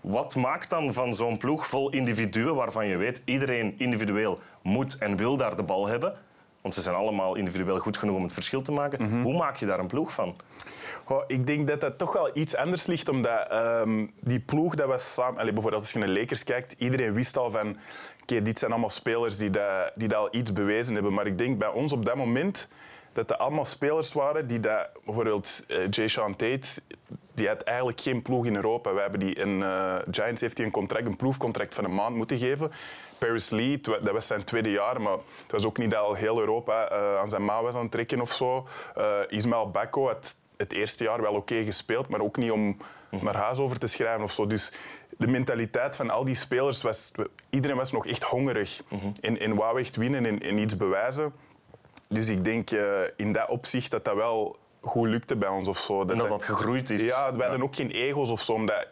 Wat 0.00 0.34
maakt 0.34 0.70
dan 0.70 0.92
van 0.92 1.14
zo'n 1.14 1.36
ploeg 1.36 1.66
vol 1.66 1.90
individuen 1.90 2.54
waarvan 2.54 2.86
je 2.86 2.96
weet 2.96 3.22
iedereen 3.24 3.74
individueel 3.78 4.38
moet 4.62 4.98
en 4.98 5.16
wil 5.16 5.36
daar 5.36 5.56
de 5.56 5.62
bal 5.62 5.86
hebben? 5.86 6.16
Want 6.62 6.74
ze 6.74 6.80
zijn 6.80 6.94
allemaal 6.94 7.34
individueel 7.34 7.78
goed 7.78 7.96
genoeg 7.96 8.16
om 8.16 8.22
het 8.22 8.32
verschil 8.32 8.62
te 8.62 8.72
maken. 8.72 9.22
Hoe 9.22 9.36
maak 9.36 9.56
je 9.56 9.66
daar 9.66 9.78
een 9.78 9.86
ploeg 9.86 10.12
van? 10.12 10.36
Ik 11.26 11.46
denk 11.46 11.68
dat 11.68 11.80
dat 11.80 11.98
toch 11.98 12.12
wel 12.12 12.30
iets 12.34 12.56
anders 12.56 12.86
ligt, 12.86 13.08
omdat 13.08 13.48
ehm, 13.48 14.06
die 14.20 14.40
ploeg 14.40 14.74
dat 14.74 14.86
was 14.86 15.14
samen... 15.14 15.40
Allee, 15.40 15.52
bijvoorbeeld 15.52 15.82
als 15.82 15.92
je 15.92 15.98
naar 15.98 16.08
de 16.08 16.20
Lakers 16.20 16.44
kijkt, 16.44 16.74
iedereen 16.78 17.14
wist 17.14 17.36
al 17.36 17.50
van... 17.50 17.76
Oké, 18.22 18.42
dit 18.42 18.58
zijn 18.58 18.70
allemaal 18.70 18.90
spelers 18.90 19.36
die, 19.36 19.50
dat, 19.50 19.92
die 19.94 20.08
dat 20.08 20.18
al 20.18 20.28
iets 20.30 20.52
bewezen 20.52 20.94
hebben. 20.94 21.12
Maar 21.12 21.26
ik 21.26 21.38
denk 21.38 21.58
bij 21.58 21.68
ons 21.68 21.92
op 21.92 22.04
dat 22.04 22.16
moment 22.16 22.68
dat 23.12 23.28
dat 23.28 23.38
allemaal 23.38 23.64
spelers 23.64 24.12
waren 24.12 24.46
die 24.46 24.60
dat... 24.60 24.90
Bijvoorbeeld 25.04 25.64
eh, 25.68 25.90
Jay 25.90 26.08
Sean 26.08 26.36
Tate, 26.36 26.68
die 27.34 27.48
had 27.48 27.62
eigenlijk 27.62 28.00
geen 28.00 28.22
ploeg 28.22 28.46
in 28.46 28.54
Europa. 28.54 28.92
Wij 28.92 29.02
hebben 29.02 29.20
die 29.20 29.34
in 29.34 29.62
eh, 29.62 29.94
Giants 30.10 30.40
heeft 30.40 30.58
een 30.58 30.70
contract, 30.70 31.06
een 31.06 31.16
proefcontract 31.16 31.74
van 31.74 31.84
een 31.84 31.94
maand 31.94 32.16
moeten 32.16 32.38
geven. 32.38 32.70
Paris 33.26 33.50
Lee, 33.50 33.80
dat 33.80 34.10
was 34.10 34.26
zijn 34.26 34.44
tweede 34.44 34.70
jaar, 34.70 35.00
maar 35.00 35.12
het 35.42 35.52
was 35.52 35.64
ook 35.64 35.78
niet 35.78 35.90
dat 35.90 36.00
al 36.00 36.14
heel 36.14 36.40
Europa 36.40 36.88
eh, 36.88 37.18
aan 37.18 37.28
zijn 37.28 37.44
mouw 37.44 37.62
was 37.62 37.74
aan 37.74 37.82
het 37.82 37.90
trekken 37.90 38.20
of 38.20 38.32
zo. 38.32 38.66
Eh, 38.94 39.18
Ismael 39.28 39.70
Bako 39.70 40.06
had 40.06 40.36
het 40.56 40.72
eerste 40.72 41.04
jaar 41.04 41.20
wel 41.22 41.34
oké 41.34 41.64
gespeeld, 41.64 42.08
maar 42.08 42.20
ook 42.20 42.36
niet 42.36 42.50
om 42.50 42.76
naar 43.10 43.36
huis 43.36 43.58
over 43.58 43.78
te 43.78 43.86
schrijven 43.86 44.22
of 44.22 44.32
zo. 44.32 44.46
Dus 44.46 44.72
de 45.18 45.26
mentaliteit 45.26 45.96
van 45.96 46.10
al 46.10 46.24
die 46.24 46.34
spelers 46.34 46.82
was... 46.82 47.12
Iedereen 47.50 47.76
was 47.76 47.92
nog 47.92 48.06
echt 48.06 48.22
hongerig 48.22 48.82
en, 49.20 49.38
en 49.40 49.54
wou 49.54 49.80
echt 49.80 49.96
winnen 49.96 50.26
en, 50.26 50.40
en 50.40 50.58
iets 50.58 50.76
bewijzen. 50.76 51.32
Dus 52.08 52.28
ik 52.28 52.44
denk 52.44 52.70
eh, 52.70 53.00
in 53.16 53.32
dat 53.32 53.48
opzicht 53.48 53.90
dat 53.90 54.04
dat 54.04 54.14
wel 54.14 54.56
goed 54.80 55.08
lukte 55.08 55.36
bij 55.36 55.48
ons 55.48 55.68
of 55.68 55.78
zo. 55.78 56.00
En 56.00 56.18
dat 56.18 56.28
dat 56.28 56.44
gegroeid 56.44 56.90
is. 56.90 57.02
Ja, 57.02 57.36
wij 57.36 57.46
hadden 57.46 57.66
ook 57.66 57.74
geen 57.74 57.90
ego's 57.90 58.30
of 58.30 58.40
zo, 58.40 58.52
omdat 58.52 58.86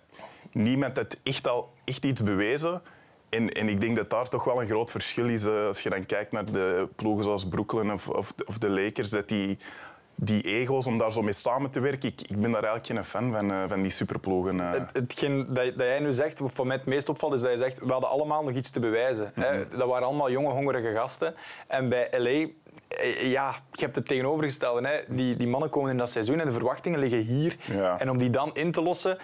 niemand 0.52 0.96
had 0.96 1.16
echt 1.22 1.48
al 1.48 1.72
echt 1.84 2.04
iets 2.04 2.22
bewezen. 2.22 2.82
En, 3.30 3.48
en 3.52 3.68
ik 3.68 3.80
denk 3.80 3.96
dat 3.96 4.10
daar 4.10 4.28
toch 4.28 4.44
wel 4.44 4.60
een 4.60 4.66
groot 4.68 4.90
verschil 4.90 5.28
is 5.28 5.44
eh, 5.44 5.66
als 5.66 5.80
je 5.82 5.90
dan 5.90 6.06
kijkt 6.06 6.32
naar 6.32 6.44
de 6.52 6.88
ploegen 6.96 7.24
zoals 7.24 7.48
Brooklyn 7.48 7.92
of, 7.92 8.08
of, 8.08 8.32
de- 8.36 8.44
of 8.46 8.58
de 8.58 8.68
Lakers, 8.68 9.10
dat 9.10 9.28
die, 9.28 9.58
die 10.14 10.42
ego's, 10.42 10.86
om 10.86 10.98
daar 10.98 11.12
zo 11.12 11.22
mee 11.22 11.32
samen 11.32 11.70
te 11.70 11.80
werken, 11.80 12.08
ik, 12.08 12.20
ik 12.20 12.40
ben 12.40 12.52
daar 12.52 12.64
eigenlijk 12.64 12.86
geen 12.86 13.04
fan 13.04 13.32
van, 13.32 13.50
eh, 13.50 13.62
van 13.68 13.82
die 13.82 13.90
superploegen. 13.90 14.60
eh. 14.60 14.70
Het, 14.72 14.90
hetgeen 14.92 15.38
dat, 15.46 15.54
dat 15.64 15.86
jij 15.86 16.00
nu 16.00 16.12
zegt, 16.12 16.38
wat 16.38 16.52
voor 16.52 16.66
mij 16.66 16.76
het 16.76 16.86
meest 16.86 17.08
opvalt, 17.08 17.32
is 17.34 17.40
dat 17.40 17.50
je 17.50 17.56
zegt, 17.56 17.78
we 17.78 17.92
hadden 17.92 18.10
allemaal 18.10 18.42
nog 18.44 18.54
iets 18.54 18.70
te 18.70 18.80
bewijzen. 18.80 19.32
hè. 19.34 19.68
Dat 19.68 19.88
waren 19.88 20.06
allemaal 20.06 20.30
jonge, 20.30 20.50
hongerige 20.50 20.92
gasten. 20.94 21.34
En 21.66 21.88
bij 21.88 22.08
LA, 22.10 22.46
ja, 23.22 23.54
je 23.72 23.80
hebt 23.84 23.96
het 23.96 24.06
tegenovergestelde. 24.06 24.88
Hè. 24.88 25.14
Die, 25.14 25.36
die 25.36 25.48
mannen 25.48 25.70
komen 25.70 25.90
in 25.90 25.96
dat 25.96 26.10
seizoen 26.10 26.40
en 26.40 26.46
de 26.46 26.52
verwachtingen 26.52 26.98
liggen 26.98 27.20
hier. 27.24 27.56
Ja. 27.72 27.98
En 28.00 28.10
om 28.10 28.18
die 28.18 28.30
dan 28.30 28.50
in 28.54 28.72
te 28.72 28.82
lossen... 28.82 29.18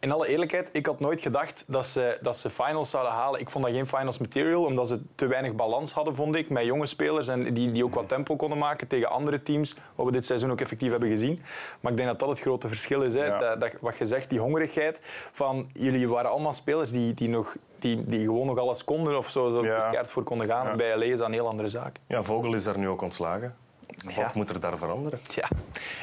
In 0.00 0.12
alle 0.12 0.26
eerlijkheid, 0.26 0.68
ik 0.72 0.86
had 0.86 1.00
nooit 1.00 1.20
gedacht 1.20 1.64
dat 1.66 1.86
ze, 1.86 2.18
dat 2.20 2.36
ze 2.38 2.50
finals 2.50 2.90
zouden 2.90 3.12
halen. 3.12 3.40
Ik 3.40 3.50
vond 3.50 3.64
dat 3.64 3.72
geen 3.74 3.86
finals 3.86 4.18
material, 4.18 4.64
omdat 4.64 4.88
ze 4.88 5.00
te 5.14 5.26
weinig 5.26 5.54
balans 5.54 5.92
hadden, 5.92 6.14
vond 6.14 6.34
ik, 6.34 6.50
met 6.50 6.64
jonge 6.64 6.86
spelers 6.86 7.28
en 7.28 7.54
die, 7.54 7.72
die 7.72 7.84
ook 7.84 7.94
wat 7.94 8.08
tempo 8.08 8.36
konden 8.36 8.58
maken 8.58 8.86
tegen 8.86 9.10
andere 9.10 9.42
teams, 9.42 9.76
wat 9.94 10.06
we 10.06 10.12
dit 10.12 10.26
seizoen 10.26 10.50
ook 10.50 10.60
effectief 10.60 10.90
hebben 10.90 11.08
gezien. 11.08 11.40
Maar 11.80 11.90
ik 11.90 11.96
denk 11.96 12.08
dat 12.08 12.18
dat 12.18 12.28
het 12.28 12.40
grote 12.40 12.68
verschil 12.68 13.02
is. 13.02 13.14
Hè. 13.14 13.24
Ja. 13.24 13.38
Dat, 13.38 13.60
dat, 13.60 13.72
wat 13.80 13.98
je 13.98 14.06
zegt, 14.06 14.30
die 14.30 14.38
hongerigheid 14.38 14.98
van 15.32 15.70
jullie 15.72 16.08
waren 16.08 16.30
allemaal 16.30 16.52
spelers 16.52 16.90
die, 16.90 17.14
die, 17.14 17.28
nog, 17.28 17.56
die, 17.78 18.06
die 18.06 18.24
gewoon 18.24 18.46
nog 18.46 18.58
alles 18.58 18.84
konden 18.84 19.18
of 19.18 19.30
zo, 19.30 19.56
zo 19.56 19.64
Ja. 19.64 20.04
voor 20.06 20.22
konden 20.22 20.46
gaan. 20.46 20.66
Ja. 20.66 20.76
Bij 20.76 20.96
LA 20.96 21.04
is 21.04 21.18
dat 21.18 21.26
een 21.26 21.32
heel 21.32 21.48
andere 21.48 21.68
zaak. 21.68 21.96
Ja, 22.06 22.22
Vogel 22.22 22.54
is 22.54 22.64
daar 22.64 22.78
nu 22.78 22.88
ook 22.88 23.02
ontslagen. 23.02 23.56
Wat 24.04 24.14
Ja. 24.14 24.30
moet 24.34 24.50
er 24.50 24.60
daar 24.60 24.78
veranderen? 24.78 25.18
Ja, 25.34 25.48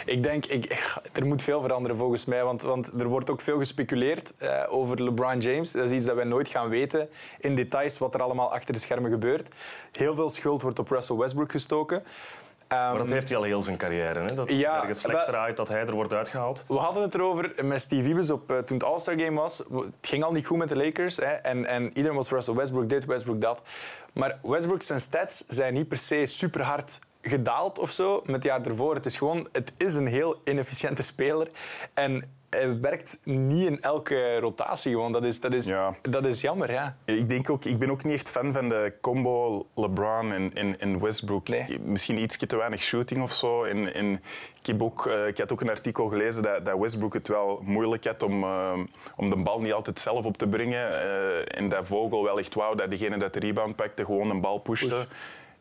ik 0.06 0.24
denk, 0.24 0.46
ik, 0.46 0.96
er 1.14 1.26
moet 1.26 1.42
veel 1.44 1.62
veranderen 1.62 1.98
volgens 1.98 2.26
mij. 2.26 2.44
Want, 2.44 2.62
want 2.62 2.92
er 3.02 3.08
wordt 3.08 3.30
ook 3.30 3.42
veel 3.42 3.58
gespeculeerd 3.58 4.34
eh, 4.38 4.64
over 4.70 5.04
LeBron 5.04 5.40
James. 5.40 5.72
Dat 5.72 5.84
is 5.84 5.92
iets 5.92 6.06
dat 6.06 6.16
wij 6.16 6.26
nooit 6.26 6.48
gaan 6.48 6.70
weten 6.70 7.10
in 7.40 7.56
details 7.56 7.98
wat 7.98 8.14
er 8.14 8.22
allemaal 8.22 8.54
achter 8.54 8.74
de 8.74 8.80
schermen 8.80 9.12
gebeurt. 9.12 9.48
Heel 9.92 10.16
veel 10.16 10.30
schuld 10.30 10.62
wordt 10.62 10.80
op 10.80 10.90
Russell 10.90 11.16
Westbrook 11.16 11.52
gestoken. 11.52 12.04
Maar 12.68 12.94
dat 12.94 13.02
Ehm, 13.02 13.12
heeft 13.12 13.28
hij 13.28 13.38
al 13.38 13.44
heel 13.44 13.62
zijn 13.62 13.78
carrière. 13.78 14.20
Hè? 14.20 14.36
Dat 14.36 14.50
het 14.50 14.60
Ja, 14.60 14.80
ergens 14.80 15.00
slechter 15.00 15.32
dat- 15.32 15.42
uit 15.42 15.58
dat 15.58 15.68
hij 15.68 15.80
er 15.86 15.94
wordt 15.94 16.14
uitgehaald. 16.14 16.66
We 16.68 16.74
hadden 16.74 17.04
het 17.04 17.14
erover 17.16 17.54
met 17.66 17.82
Steve 17.82 18.10
Ibis 18.10 18.32
op, 18.32 18.52
eh, 18.52 18.58
toen 18.58 18.78
het 18.78 18.86
All-Star 18.86 19.20
Game 19.20 19.40
was. 19.40 19.58
Het 19.58 19.86
ging 20.02 20.24
al 20.24 20.32
niet 20.32 20.46
goed 20.46 20.58
met 20.58 20.70
de 20.70 20.76
Lakers. 20.76 21.18
Hè, 21.18 21.26
en, 21.26 21.66
en 21.66 21.88
iedereen 21.94 22.16
was 22.16 22.30
Russell 22.30 22.54
Westbrook 22.54 22.90
dit, 22.90 23.06
Westbrook 23.06 23.42
dat. 23.42 23.62
Maar 24.14 24.38
Westbrook 24.44 24.82
zijn 24.82 25.00
stats 25.02 25.44
zijn 25.48 25.74
niet 25.74 25.88
per 25.88 25.98
se 25.98 26.26
super 26.26 26.62
hard 26.62 27.00
gedaald 27.22 27.80
of 27.80 27.92
zo 27.92 28.22
met 28.26 28.36
het 28.36 28.44
jaar 28.44 28.66
ervoor. 28.66 28.96
Het 28.96 29.06
is 29.06 29.18
gewoon, 29.18 29.48
het 29.52 29.74
is 29.78 29.94
een 29.94 30.08
heel 30.08 30.40
inefficiënte 30.44 31.04
speler. 31.04 31.50
En 31.94 32.36
hij 32.50 32.80
werkt 32.80 33.20
niet 33.24 33.66
in 33.66 33.82
elke 33.82 34.40
rotatie 34.40 34.92
gewoon. 34.92 35.12
Dat 35.12 35.26
is, 35.26 35.40
dat 35.40 35.54
is, 35.54 35.66
Ja. 35.66 35.96
dat 36.02 36.26
is 36.26 36.42
jammer, 36.42 36.72
ja. 36.72 36.98
Ik, 37.06 37.30
denk 37.30 37.50
ook, 37.50 37.66
ik 37.66 37.80
ben 37.80 37.92
ook 37.92 38.04
niet 38.04 38.14
echt 38.14 38.30
fan 38.30 38.54
van 38.54 38.70
de 38.70 38.94
combo 39.02 39.66
LeBron 39.76 40.32
en, 40.32 40.52
en, 40.54 40.80
en 40.80 41.02
Westbrook. 41.02 41.48
Nee. 41.48 41.80
Misschien 41.80 42.18
iets 42.18 42.38
te 42.38 42.56
weinig 42.56 42.82
shooting 42.82 43.22
of 43.22 43.34
zo. 43.34 43.64
En, 43.64 43.94
en 43.94 44.12
ik, 44.60 44.66
heb 44.66 44.82
ook, 44.82 45.08
eh, 45.08 45.28
ik 45.28 45.38
had 45.38 45.52
ook 45.52 45.62
een 45.62 45.70
artikel 45.70 46.08
gelezen 46.10 46.44
dat, 46.44 46.66
dat 46.66 46.80
Westbrook 46.80 47.14
het 47.14 47.28
wel 47.28 47.62
moeilijk 47.64 48.06
had 48.06 48.24
om, 48.24 48.44
eh, 48.44 48.74
om 49.16 49.30
de 49.30 49.36
bal 49.36 49.60
niet 49.60 49.74
altijd 49.74 50.00
zelf 50.00 50.26
op 50.26 50.38
te 50.38 50.48
brengen. 50.48 51.02
Eh, 51.02 51.58
en 51.60 51.70
dat 51.70 51.88
Vogel 51.88 52.24
wel 52.24 52.40
echt 52.40 52.54
wou 52.54 52.76
dat 52.76 52.90
degene 52.92 53.18
dat 53.18 53.34
de 53.34 53.40
rebound 53.40 53.76
pakte 53.76 54.06
gewoon 54.06 54.30
een 54.30 54.42
bal 54.42 54.58
pushte. 54.60 54.88
Push. 54.88 55.06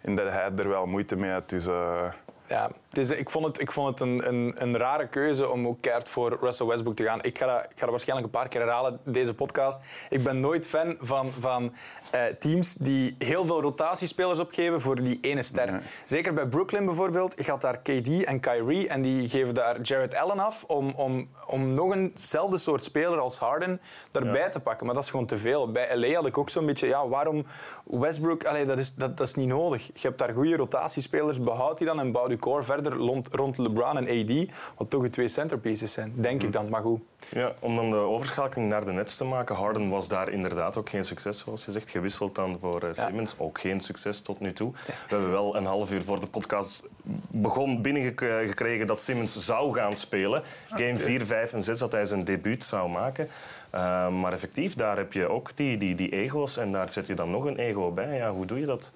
En 0.07 0.15
dat 0.15 0.29
hij 0.29 0.51
er 0.57 0.69
wel 0.69 0.87
moeite 0.87 1.17
mee 1.17 1.31
had. 1.31 1.49
Dus, 1.49 1.67
eh, 1.67 2.13
Ja, 2.49 2.71
ik 3.17 3.31
vond 3.31 3.47
het, 3.47 3.61
ik 3.61 3.73
vond 3.73 3.89
het 3.89 4.01
een, 4.09 4.29
een, 4.29 4.55
een 4.59 4.77
rare 4.77 5.09
keuze 5.09 5.51
om 5.51 5.67
ook 5.67 5.81
keihard 5.81 6.09
voor 6.09 6.39
Russell 6.41 6.67
Westbrook 6.67 6.97
te 6.97 7.05
gaan. 7.05 7.23
Ik 7.23 7.39
ga, 7.39 7.47
dat, 7.47 7.65
ik 7.65 7.71
ga 7.75 7.81
dat 7.81 7.91
waarschijnlijk 7.91 8.27
een 8.35 8.41
paar 8.41 8.49
keer 8.49 8.61
herhalen, 8.61 9.01
deze 9.05 9.35
podcast. 9.35 9.79
Ik 10.09 10.23
ben 10.23 10.41
nooit 10.41 10.67
fan 10.67 10.97
van, 11.01 11.31
van 11.33 11.75
eh, 12.11 12.23
teams 12.39 12.75
die 12.75 13.15
heel 13.19 13.45
veel 13.45 13.61
rotatiespelers 13.61 14.39
opgeven 14.39 14.81
voor 14.81 15.03
die 15.03 15.19
ene 15.21 15.43
ster. 15.43 15.71
Nee. 15.73 15.81
Zeker 16.05 16.35
bij 16.35 16.47
Brooklyn 16.47 16.85
bijvoorbeeld. 16.85 17.35
Gaat 17.45 17.61
daar 17.61 17.79
KD 17.79 18.25
en 18.25 18.41
Kyrie 18.41 18.89
en 18.89 19.03
die 19.03 19.29
geven 19.29 19.55
daar 19.55 19.81
Jared 19.81 20.15
Allen 20.15 20.39
af 20.39 20.65
om, 20.65 20.93
om, 20.97 21.29
om 21.47 21.73
nog 21.73 21.95
eenzelfde 21.95 22.59
soort 22.59 22.85
speler 22.85 23.19
als 23.19 23.39
Harden 23.39 23.81
daarbij 24.11 24.41
Ja. 24.41 24.49
te 24.49 24.61
pakken. 24.61 24.87
Maar 24.87 24.95
dat 24.95 25.05
is 25.05 25.11
gewoon 25.11 25.27
te 25.27 25.37
veel. 25.37 25.73
Bij 25.73 25.97
LA 25.97 26.15
had 26.15 26.27
ik 26.27 26.39
ook 26.39 26.51
zo'n 26.51 26.67
beetje, 26.67 26.87
ja, 26.87 27.09
waarom 27.09 27.47
Westbrook, 27.85 28.45
allee, 28.45 28.67
dat, 28.67 28.79
is, 28.79 28.95
dat, 28.95 29.17
dat 29.17 29.27
is 29.27 29.35
niet 29.35 29.49
nodig. 29.49 29.87
Je 29.87 29.93
hebt 30.07 30.19
daar 30.19 30.33
goede 30.33 30.57
rotatiespelers, 30.57 31.41
behoud 31.41 31.79
die 31.79 31.87
dan 31.87 32.01
en 32.01 32.13
bouw 32.13 32.27
je 32.37 32.43
core 32.43 32.63
verder 32.63 32.93
rond, 32.93 33.29
rond 33.31 33.59
LeBron 33.59 33.97
en 33.97 34.21
AD, 34.21 34.55
wat 34.77 34.91
toch 34.91 35.03
de 35.03 35.11
twee 35.11 35.29
centerpieces 35.29 35.93
zijn, 35.93 36.13
denk 36.15 36.43
ik 36.43 36.53
dan. 36.53 36.69
Maar 36.69 36.83
goed. 36.83 37.01
Ja, 37.31 37.55
om 37.59 37.77
dan 37.77 37.91
de 37.91 37.97
overschakeling 37.97 38.69
naar 38.69 38.85
de 38.85 38.93
Nets 38.93 39.17
te 39.17 39.25
maken. 39.25 39.57
Harden 39.57 39.89
was 39.89 40.09
daar 40.09 40.31
inderdaad 40.31 40.77
ook 40.77 40.89
geen 40.89 41.05
succes, 41.05 41.39
zoals 41.39 41.65
je 41.65 41.71
zegt. 41.71 41.91
Gewisseld 41.91 42.35
dan 42.35 42.59
voor 42.61 42.83
eh, 42.83 42.89
Simmons. 42.93 43.35
Ook 43.39 43.61
geen 43.61 43.81
succes 43.81 44.21
tot 44.21 44.41
nu 44.41 44.53
toe. 44.53 44.73
We 44.73 44.93
hebben 45.07 45.31
wel 45.31 45.57
een 45.57 45.65
half 45.65 45.93
uur 45.93 46.03
voor 46.03 46.21
de 46.21 46.27
podcast 46.31 46.85
begon 47.31 47.83
binnengekregen 47.83 48.87
dat 48.87 49.01
Simmons 49.01 49.45
zou 49.45 49.75
gaan 49.75 49.97
spelen. 49.97 50.43
Game 50.69 50.97
4, 50.97 51.27
5 51.27 51.53
en 51.53 51.63
6 51.63 51.79
dat 51.79 51.93
hij 51.93 52.05
zijn 52.05 52.25
debuut 52.25 52.65
zou 52.65 52.89
maken. 52.89 53.29
Uh, 53.75 54.09
maar 54.09 54.33
effectief, 54.33 54.75
daar 54.75 54.97
heb 54.97 55.13
je 55.13 55.29
ook 55.29 55.51
die, 55.55 55.77
die, 55.77 55.95
die 55.95 56.11
ego's 56.11 56.57
en 56.57 56.73
daar 56.73 56.91
zet 56.91 57.07
je 57.07 57.15
dan 57.15 57.31
nog 57.31 57.45
een 57.45 57.59
ego 57.59 57.91
bij. 57.91 58.17
Ja, 58.17 58.33
hoe 58.33 58.47
doe 58.47 58.61
je 58.61 58.67
dat? 58.67 58.93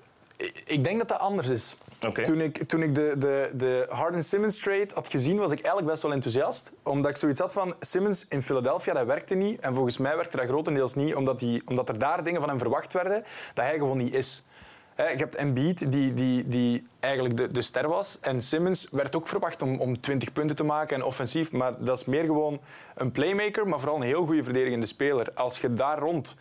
Ik 0.65 0.85
denk 0.85 0.99
dat 0.99 1.09
dat 1.09 1.19
anders 1.19 1.49
is. 1.49 1.77
Toen 2.01 2.41
ik, 2.41 2.65
toen 2.65 2.83
ik 2.83 2.95
de, 2.95 3.15
de, 3.19 3.51
de 3.55 3.87
Harden-Simmons 3.89 4.59
trade 4.59 4.89
had 4.95 5.09
gezien, 5.09 5.37
was 5.37 5.51
ik 5.51 5.59
eigenlijk 5.59 5.87
best 5.87 6.03
wel 6.03 6.13
enthousiast. 6.13 6.73
Omdat 6.83 7.11
ik 7.11 7.17
zoiets 7.17 7.41
had 7.41 7.53
van 7.53 7.75
Simmons 7.81 8.27
in 8.29 8.43
Philadelphia, 8.43 8.93
dat 8.93 9.07
werkte 9.07 9.35
niet. 9.35 9.61
En 9.61 9.75
volgens 9.75 9.97
mij 9.97 10.17
werkte 10.17 10.37
dat 10.37 10.47
grotendeels 10.47 10.95
niet, 10.95 11.15
omdat, 11.15 11.39
die, 11.39 11.63
omdat 11.67 11.89
er 11.89 11.99
daar 11.99 12.25
dingen 12.25 12.41
van 12.41 12.49
hem 12.49 12.59
verwacht 12.59 12.93
werden 12.93 13.23
dat 13.55 13.65
hij 13.65 13.79
gewoon 13.79 13.97
niet 13.97 14.15
is. 14.15 14.47
Hè, 14.95 15.09
Je 15.09 15.17
hebt 15.17 15.35
Embiid, 15.35 15.93
die, 15.93 16.15
die, 16.15 16.47
die 16.47 16.87
eigenlijk 17.01 17.37
de, 17.37 17.51
de 17.51 17.63
ster 17.63 17.89
was. 17.89 18.19
En 18.21 18.43
Simmons 18.43 18.89
werd 18.91 19.17
ook 19.17 19.29
verwacht 19.29 19.63
om, 19.63 19.81
om 19.81 20.01
20 20.01 20.33
punten 20.33 20.57
te 20.57 20.65
maken 20.65 20.97
en 20.97 21.05
offensief. 21.05 21.53
Maar 21.53 21.85
dat 21.85 21.99
is 21.99 22.05
meer 22.05 22.25
gewoon 22.25 22.61
een 22.95 23.11
playmaker, 23.13 23.69
maar 23.69 23.79
vooral 23.79 23.97
een 23.97 24.03
heel 24.03 24.27
goede 24.27 24.45
verdedigende 24.45 24.87
speler. 24.87 25.33
Als 25.35 25.61
je 25.61 25.73
daar 25.73 25.99
rond 25.99 26.37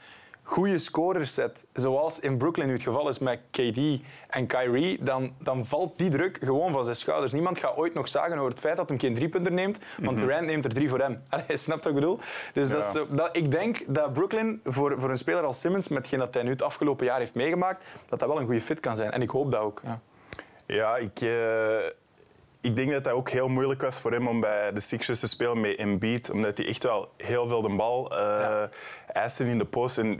goede 0.50 0.78
scorers 0.78 1.34
zet, 1.34 1.66
zoals 1.74 2.20
in 2.20 2.38
Brooklyn 2.38 2.68
nu 2.68 2.74
het 2.74 2.82
geval 2.82 3.10
is 3.10 3.20
met 3.20 3.40
KD 3.52 3.80
en 4.30 4.48
Kyrie, 4.48 5.04
dan, 5.04 5.34
dan 5.40 5.66
valt 5.66 5.98
die 5.98 6.10
druk 6.10 6.38
gewoon 6.42 6.72
van 6.72 6.84
zijn 6.84 6.96
schouders. 6.96 7.34
Niemand 7.34 7.58
gaat 7.58 7.76
ooit 7.76 7.94
nog 7.94 8.08
zagen 8.08 8.38
over 8.38 8.50
het 8.50 8.60
feit 8.60 8.78
dat 8.78 8.90
hij 8.90 8.98
geen 8.98 9.14
driepunter 9.14 9.52
neemt, 9.52 9.80
want 10.02 10.20
Durant 10.20 10.46
neemt 10.46 10.66
er 10.66 10.74
drie 10.74 10.90
voor 10.90 11.00
hem. 11.00 11.22
Allee, 11.30 11.58
snap 11.58 11.78
wat 11.78 11.86
ik 11.86 11.94
bedoel? 11.94 12.20
Dus 12.54 12.70
dat 12.70 12.84
is 12.84 13.02
dat, 13.10 13.30
ik 13.36 13.52
denk 13.52 13.84
dat 13.88 14.14
Brooklyn 14.14 14.60
voor, 14.64 14.96
voor 14.98 15.10
een 15.10 15.18
speler 15.18 15.44
als 15.44 15.60
Simmons, 15.60 15.88
met 15.88 15.98
hetgeen 15.98 16.20
dat 16.20 16.34
hij 16.34 16.44
nu 16.44 16.50
het 16.50 16.62
afgelopen 16.62 17.06
jaar 17.06 17.20
heeft 17.20 17.34
meegemaakt, 17.34 17.86
dat 18.08 18.20
dat 18.20 18.28
wel 18.28 18.40
een 18.40 18.46
goede 18.46 18.62
fit 18.62 18.80
kan 18.80 18.96
zijn. 18.96 19.12
En 19.12 19.22
ik 19.22 19.30
hoop 19.30 19.52
dat 19.52 19.62
ook. 19.62 19.82
Ja. 19.84 20.00
Ja, 20.66 20.98
ik, 20.98 21.22
eh, 21.22 21.86
ik 22.62 22.76
denk 22.76 22.92
dat 22.92 23.04
dat 23.04 23.14
ook 23.14 23.30
heel 23.30 23.48
moeilijk 23.48 23.82
was 23.82 24.02
voor 24.02 24.12
hem 24.12 24.28
om 24.28 24.40
bij 24.40 24.72
de 24.74 24.80
Sixers 24.80 25.20
te 25.20 25.28
spelen 25.28 25.62
met 25.62 25.78
Embiid. 25.78 26.30
Omdat 26.30 26.58
hij 26.58 26.68
echt 26.68 26.84
wel 26.84 27.10
heel 27.18 27.48
veel 27.48 27.62
de 27.62 27.76
bal 27.76 28.18
eh 28.18 28.64
eiste 29.14 29.46
in 29.46 29.58
de 29.58 29.66
post. 29.66 29.98
En 29.98 30.20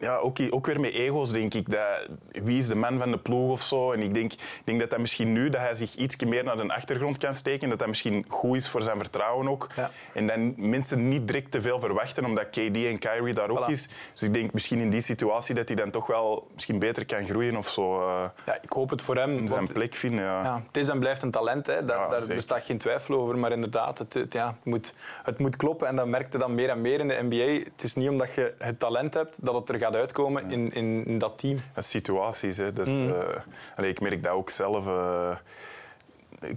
ja, 0.00 0.16
ook, 0.16 0.38
ook 0.50 0.66
weer 0.66 0.80
met 0.80 0.92
ego's, 0.92 1.30
denk 1.32 1.54
ik. 1.54 1.70
Dat, 1.70 2.08
wie 2.32 2.58
is 2.58 2.66
de 2.68 2.74
man 2.74 2.98
van 2.98 3.10
de 3.10 3.18
ploeg 3.18 3.50
of 3.50 3.62
zo? 3.62 3.92
En 3.92 4.00
ik 4.00 4.14
denk, 4.14 4.32
denk 4.64 4.80
dat 4.80 4.90
dat 4.90 4.98
misschien 4.98 5.32
nu, 5.32 5.48
dat 5.48 5.60
hij 5.60 5.74
zich 5.74 5.94
iets 5.94 6.16
meer 6.24 6.44
naar 6.44 6.56
de 6.56 6.72
achtergrond 6.74 7.18
kan 7.18 7.34
steken. 7.34 7.68
Dat 7.68 7.78
dat 7.78 7.88
misschien 7.88 8.24
goed 8.28 8.56
is 8.56 8.68
voor 8.68 8.82
zijn 8.82 8.96
vertrouwen 8.96 9.48
ook. 9.48 9.66
Ja. 9.76 9.90
En 10.14 10.26
dan 10.26 10.54
mensen 10.56 11.08
niet 11.08 11.26
direct 11.26 11.50
te 11.50 11.62
veel 11.62 11.80
verwachten, 11.80 12.24
omdat 12.24 12.50
KD 12.50 12.56
en 12.84 12.98
Kyrie 12.98 13.34
daar 13.34 13.50
ook 13.50 13.62
Voilà. 13.66 13.70
is. 13.70 13.88
Dus 14.12 14.22
ik 14.22 14.32
denk 14.34 14.52
misschien 14.52 14.78
in 14.80 14.90
die 14.90 15.00
situatie 15.00 15.54
dat 15.54 15.68
hij 15.68 15.76
dan 15.76 15.90
toch 15.90 16.06
wel 16.06 16.46
misschien 16.54 16.78
beter 16.78 17.06
kan 17.06 17.26
groeien 17.26 17.56
of 17.56 17.68
zo. 17.68 18.00
eh, 18.00 18.24
Ja, 18.46 18.58
ik 18.62 18.72
hoop 18.72 18.90
het 18.90 19.02
voor 19.02 19.16
hem. 19.16 19.36
zijn 19.46 19.48
want- 19.48 19.72
plek 19.72 19.94
vinden. 19.94 20.24
Ja. 20.24 20.42
Ja, 20.42 20.62
het 20.66 20.76
is 20.76 20.88
en 20.88 20.98
blijft 20.98 21.22
een 21.22 21.30
talent, 21.30 21.66
hè. 21.66 21.84
Daar, 21.84 21.98
Ja, 21.98 22.08
daar 22.08 22.26
bestaat 22.26 22.64
geen 22.64 22.78
twijfel 22.78 23.14
over. 23.14 23.38
Maar 23.38 23.52
inderdaad, 23.52 23.98
het, 23.98 24.14
het, 24.14 24.32
ja, 24.32 24.46
het, 24.46 24.64
moet, 24.64 24.94
het 25.22 25.38
moet 25.38 25.56
kloppen. 25.56 25.86
En 25.88 25.96
dat 25.96 26.06
merkte 26.06 26.38
dan 26.38 26.54
meer 26.54 26.68
en 26.68 26.80
meer 26.80 27.00
in 27.00 27.08
de 27.08 27.18
NBA. 27.28 27.64
Het 27.70 27.82
is 27.82 27.94
niet 27.94 28.08
omdat 28.08 28.34
je 28.34 28.54
het 28.58 28.78
talent 28.78 29.14
hebt 29.14 29.44
dat 29.46 29.54
het 29.54 29.68
er 29.68 29.78
gaat 29.78 29.89
uitkomen 29.94 30.50
in, 30.50 30.72
in, 30.72 31.04
in 31.06 31.18
dat 31.18 31.38
team. 31.38 31.56
Dat 31.74 31.84
is 31.84 31.90
situaties. 31.90 32.56
Hè. 32.56 32.72
Dus, 32.72 32.88
eh, 32.88 33.40
allee, 33.76 33.90
ik 33.90 34.00
merk 34.00 34.22
dat 34.22 34.32
ook 34.32 34.50
zelf. 34.50 34.86
eh, 34.86 35.36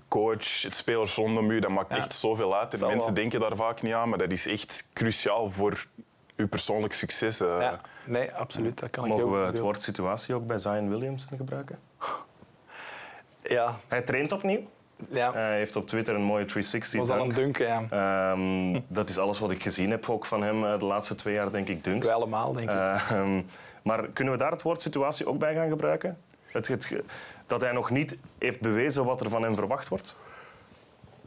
coach, 0.08 0.62
het 0.62 0.76
spelers 0.76 1.16
rondom 1.16 1.50
u, 1.52 1.60
dat 1.60 1.70
maakt 1.70 1.92
Ja. 1.92 1.98
echt 1.98 2.14
zoveel 2.14 2.56
uit. 2.58 2.72
En 2.72 2.78
Zal 2.78 2.88
mensen 2.88 3.06
wel. 3.08 3.16
denken 3.16 3.40
daar 3.40 3.56
vaak 3.56 3.82
niet 3.82 3.94
aan, 3.94 4.10
maar 4.10 4.18
dat 4.18 4.32
is 4.32 4.48
echt 4.48 4.88
cruciaal 4.94 5.50
voor 5.52 5.86
uw 6.36 6.48
persoonlijk 6.48 6.94
succes. 6.94 7.42
eh. 7.42 7.58
Ja, 7.60 7.82
nee, 8.06 8.32
absoluut. 8.32 8.80
Dat 8.80 8.90
kan 8.90 9.04
ik 9.06 9.10
Mogen 9.10 9.26
heel 9.28 9.38
we 9.40 9.46
het 9.46 9.60
woord 9.60 9.82
situatie 9.82 10.36
ook 10.36 10.46
bij 10.46 10.58
Zion 10.58 10.90
Williamson 10.90 11.38
gebruiken? 11.38 11.80
Ja, 13.44 13.80
Hij 13.88 14.02
traint 14.02 14.32
opnieuw. 14.32 14.62
Ja. 15.10 15.34
Hij 15.34 15.58
heeft 15.58 15.76
op 15.76 15.88
Twitter 15.88 16.16
een 16.16 16.22
mooie 16.22 16.46
360 16.46 17.00
was 17.00 17.10
al 17.10 17.18
dunk. 17.18 17.30
een 17.30 17.36
dunken, 17.44 17.66
ja. 17.68 17.86
Ehm, 18.32 18.80
dat 18.88 19.10
is 19.10 19.18
alles 19.18 19.40
wat 19.40 19.52
ik 19.52 19.64
gezien 19.64 19.92
heb 19.92 20.10
ook 20.10 20.26
van 20.26 20.44
hem 20.44 20.66
eh, 20.66 20.80
de 20.80 20.86
laatste 20.86 21.16
twee 21.16 21.34
jaar, 21.34 21.52
denk 21.52 21.68
ik, 21.68 21.84
dunks. 21.84 22.06
Wij 22.06 22.16
allemaal, 22.16 22.54
denk 22.54 22.70
ik. 22.70 22.76
Ehm, 22.76 23.42
maar 23.84 24.08
kunnen 24.08 24.34
we 24.34 24.40
daar 24.40 24.52
het 24.52 24.62
woord 24.62 24.82
situatie 24.82 25.28
ook 25.28 25.38
bij 25.38 25.56
gaan 25.56 25.70
gebruiken? 25.70 26.18
Het, 26.52 27.04
dat 27.46 27.62
hij 27.62 27.72
nog 27.72 27.90
niet 27.90 28.18
heeft 28.38 28.62
bewezen 28.62 29.06
wat 29.06 29.22
er 29.22 29.30
van 29.30 29.44
hem 29.44 29.56
verwacht 29.56 29.88
wordt? 29.88 30.18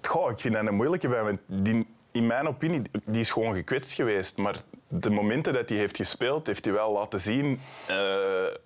Goh, 0.02 0.30
ik 0.30 0.38
vind 0.38 0.54
dat 0.54 0.66
een 0.66 0.74
moeilijke 0.74 1.08
bij, 1.08 1.22
want 1.22 1.38
die, 1.46 1.86
in 2.12 2.26
mijn 2.26 2.48
opinie 2.48 2.82
die 3.04 3.20
is 3.20 3.30
gewoon 3.30 3.54
gekwetst 3.54 3.92
geweest. 3.92 4.36
Maar 4.36 4.56
de 4.88 5.10
momenten 5.10 5.52
dat 5.52 5.68
hij 5.68 5.78
heeft 5.78 5.96
gespeeld, 5.96 6.46
heeft 6.46 6.64
hij 6.64 6.74
wel 6.74 6.92
laten 6.92 7.20
zien 7.20 7.58
eh 7.88 7.96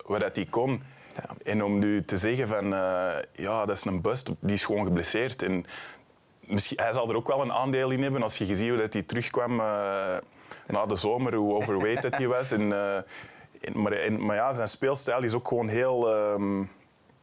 wat 0.06 0.20
dat 0.20 0.36
hij 0.36 0.46
kon. 0.50 0.82
En 1.44 1.64
om 1.64 1.78
nu 1.78 2.04
te 2.04 2.16
zeggen 2.16 2.48
van, 2.48 2.64
eh, 2.74 3.16
ja, 3.32 3.66
dat 3.66 3.76
is 3.76 3.84
een 3.84 4.00
bust, 4.00 4.30
die 4.40 4.54
is 4.54 4.64
gewoon 4.64 4.84
geblesseerd. 4.84 5.42
En 5.42 5.64
misschien, 6.40 6.78
hij 6.80 6.92
zal 6.92 7.08
er 7.08 7.16
ook 7.16 7.26
wel 7.26 7.40
een 7.42 7.52
aandeel 7.52 7.90
in 7.90 8.02
hebben 8.02 8.22
als 8.22 8.38
je 8.38 8.46
gezien 8.46 8.68
hoe 8.68 8.78
dat 8.78 8.92
hij 8.92 9.02
terugkwam 9.02 9.60
eh, 9.60 10.16
na 10.66 10.86
de 10.86 10.96
zomer, 10.96 11.34
hoe 11.34 11.54
overweight 11.54 12.02
dat 12.02 12.16
hij 12.16 12.28
was. 12.28 12.50
En, 12.52 12.72
eh, 12.72 12.96
en- 13.60 13.82
maar, 13.82 13.92
en- 13.92 14.24
maar 14.26 14.36
ja, 14.36 14.52
zijn 14.52 14.68
speelstijl 14.68 15.22
is 15.22 15.34
ook 15.34 15.48
gewoon 15.48 15.68
heel... 15.68 16.00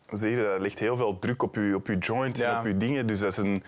hoe 0.10 0.18
zeg 0.18 0.30
je 0.32 0.38
dat? 0.38 0.46
Er 0.46 0.62
ligt 0.62 0.80
heel 0.80 0.96
veel 0.98 1.20
druk 1.20 1.44
op 1.44 1.56
je, 1.56 1.76
op 1.76 1.88
je 1.88 1.98
joint 1.98 2.42
en 2.42 2.60
op 2.60 2.66
je 2.66 2.78
dingen. 2.78 3.08
Dus 3.08 3.20
dat 3.20 3.32
is, 3.32 3.38
een, 3.38 3.64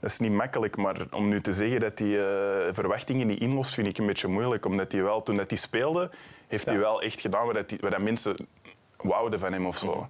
dat 0.00 0.10
is 0.10 0.18
niet 0.18 0.32
makkelijk. 0.32 0.76
Maar 0.76 0.96
om 1.10 1.28
nu 1.28 1.40
te 1.40 1.52
zeggen 1.52 1.80
dat 1.80 1.98
hij 1.98 2.08
eh, 2.08 2.74
verwachtingen 2.74 3.26
niet 3.26 3.40
inlost, 3.40 3.74
vind 3.74 3.86
ik 3.86 3.98
een 3.98 4.06
beetje 4.06 4.28
moeilijk. 4.28 4.64
Omdat 4.64 4.92
hij 4.92 5.02
wel, 5.02 5.22
toen 5.22 5.36
dat 5.36 5.50
hij 5.50 5.58
speelde, 5.58 6.10
heeft 6.48 6.64
hij 6.64 6.78
wel 6.78 7.02
echt 7.02 7.20
gedaan 7.20 7.46
wat, 7.46 7.54
dat, 7.54 7.80
wat 7.80 7.90
dat 7.90 8.00
mensen 8.00 8.36
wouden 9.02 9.40
van 9.40 9.52
hem 9.52 9.66
of 9.66 9.78
zo. 9.78 10.06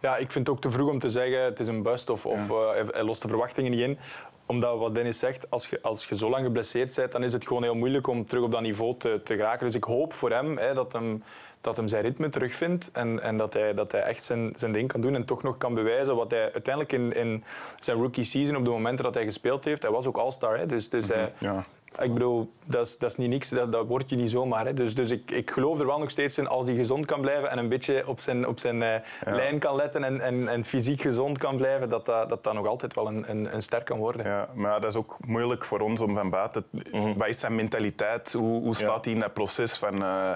Ja, 0.00 0.16
ik 0.16 0.30
vind 0.32 0.46
het 0.46 0.56
ook 0.56 0.62
te 0.62 0.70
vroeg 0.70 0.90
om 0.90 0.98
te 0.98 1.10
zeggen 1.10 1.42
het 1.42 1.60
is 1.60 1.66
een 1.68 1.82
bust 1.82 2.10
of, 2.10 2.26
of 2.26 2.50
eh, 2.50 2.70
hij- 2.92 3.02
lost 3.02 3.22
de 3.22 3.28
verwachtingen 3.28 3.70
niet 3.70 3.80
in. 3.80 3.98
Omdat 4.46 4.78
wat 4.78 4.94
Dennis 4.94 5.18
zegt, 5.18 5.50
als 5.50 5.66
je, 5.68 5.78
als 5.82 6.04
je 6.06 6.16
zo 6.16 6.30
lang 6.30 6.44
geblesseerd 6.44 6.96
bent, 6.96 7.12
dan 7.12 7.22
is 7.22 7.32
het 7.32 7.46
gewoon 7.46 7.62
heel 7.62 7.74
moeilijk 7.74 8.06
om 8.06 8.26
terug 8.26 8.44
op 8.44 8.50
dat 8.52 8.60
niveau 8.60 8.94
te, 8.98 9.20
te 9.24 9.36
geraken. 9.36 9.66
Dus 9.66 9.74
ik 9.74 9.84
hoop 9.84 10.12
voor 10.12 10.30
hem 10.30 10.56
hè, 10.58 10.74
dat 10.74 10.92
hem 10.92 11.22
dat 11.60 11.76
hem 11.76 11.88
zijn 11.88 12.02
ritme 12.02 12.28
terugvindt 12.28 12.90
en, 12.92 13.20
en 13.22 13.36
dat, 13.36 13.52
hij, 13.52 13.74
dat 13.74 13.92
hij 13.92 14.00
echt 14.02 14.24
zijn, 14.24 14.52
zijn 14.54 14.72
ding 14.72 14.92
kan 14.92 15.00
doen 15.00 15.14
en 15.14 15.24
toch 15.24 15.42
nog 15.42 15.56
kan 15.56 15.74
bewijzen 15.74 16.16
wat 16.16 16.30
hij 16.30 16.42
uiteindelijk 16.52 16.92
in, 16.92 17.12
in 17.12 17.44
zijn 17.80 17.96
rookie 17.96 18.24
season, 18.24 18.56
op 18.56 18.64
de 18.64 18.70
momenten 18.70 19.04
dat 19.04 19.14
hij 19.14 19.24
gespeeld 19.24 19.64
heeft, 19.64 19.82
hij 19.82 19.90
was 19.90 20.06
ook 20.06 20.16
all-star. 20.16 20.58
Hè, 20.58 20.66
dus 20.66 20.88
dus 20.88 21.08
hij, 21.08 21.32
Ja. 21.38 21.64
Ik 22.00 22.12
bedoel, 22.12 22.52
dat 22.64 22.86
is, 22.86 22.98
dat 22.98 23.10
is 23.10 23.16
niet 23.16 23.28
niks, 23.28 23.48
dat, 23.48 23.72
dat 23.72 23.86
word 23.86 24.10
je 24.10 24.16
niet 24.16 24.30
zomaar. 24.30 24.66
Hè. 24.66 24.72
Dus, 24.74 24.94
dus 24.94 25.10
ik, 25.10 25.30
ik 25.30 25.50
geloof 25.50 25.80
er 25.80 25.86
wel 25.86 25.98
nog 25.98 26.10
steeds 26.10 26.38
in, 26.38 26.48
als 26.48 26.66
hij 26.66 26.74
gezond 26.74 27.06
kan 27.06 27.20
blijven 27.20 27.50
en 27.50 27.58
een 27.58 27.68
beetje 27.68 28.08
op 28.08 28.20
zijn, 28.20 28.46
op 28.46 28.58
zijn 28.58 28.76
uh, 28.76 28.94
lijn 29.24 29.58
kan 29.58 29.76
letten 29.76 30.04
en, 30.04 30.20
en, 30.20 30.48
en, 30.48 30.64
fysiek 30.64 31.00
gezond 31.00 31.38
kan 31.38 31.56
blijven, 31.56 31.88
dat 31.88 32.06
dat, 32.06 32.28
dat, 32.28 32.44
dat 32.44 32.54
nog 32.54 32.66
altijd 32.66 32.94
wel 32.94 33.06
een, 33.06 33.30
een, 33.30 33.54
een 33.54 33.62
ster 33.62 33.82
kan 33.82 33.98
worden. 33.98 34.26
Ja, 34.26 34.48
maar 34.54 34.80
dat 34.80 34.90
is 34.90 34.98
ook 34.98 35.16
moeilijk 35.26 35.64
voor 35.64 35.80
ons 35.80 36.00
om 36.00 36.14
van 36.14 36.30
buiten... 36.30 36.64
Mm 36.92 37.14
Wat 37.16 37.28
is 37.28 37.40
zijn 37.40 37.54
mentaliteit? 37.54 38.32
Hoe, 38.32 38.62
hoe 38.62 38.74
staat 38.74 39.04
hij 39.04 39.14
in 39.14 39.20
dat 39.20 39.32
proces 39.32 39.76
van 39.76 40.02
uh, 40.02 40.30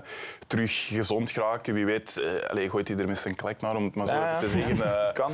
terug 0.47 0.87
gezond 0.87 1.31
geraken? 1.31 1.75
Wie 1.75 1.85
weet, 1.85 2.17
uh, 2.19 2.51
allez, 2.51 2.71
gooit 2.71 2.89
hij 2.89 2.97
er 2.97 3.07
met 3.07 3.19
zijn 3.19 3.35
klek 3.35 3.61
naar, 3.61 3.77
om 3.77 3.85
het 3.85 3.95
maar 3.95 4.07
zo 4.07 4.13
ja, 4.13 4.39
te 4.39 4.49
zeggen. 4.49 4.79
kan. 5.13 5.33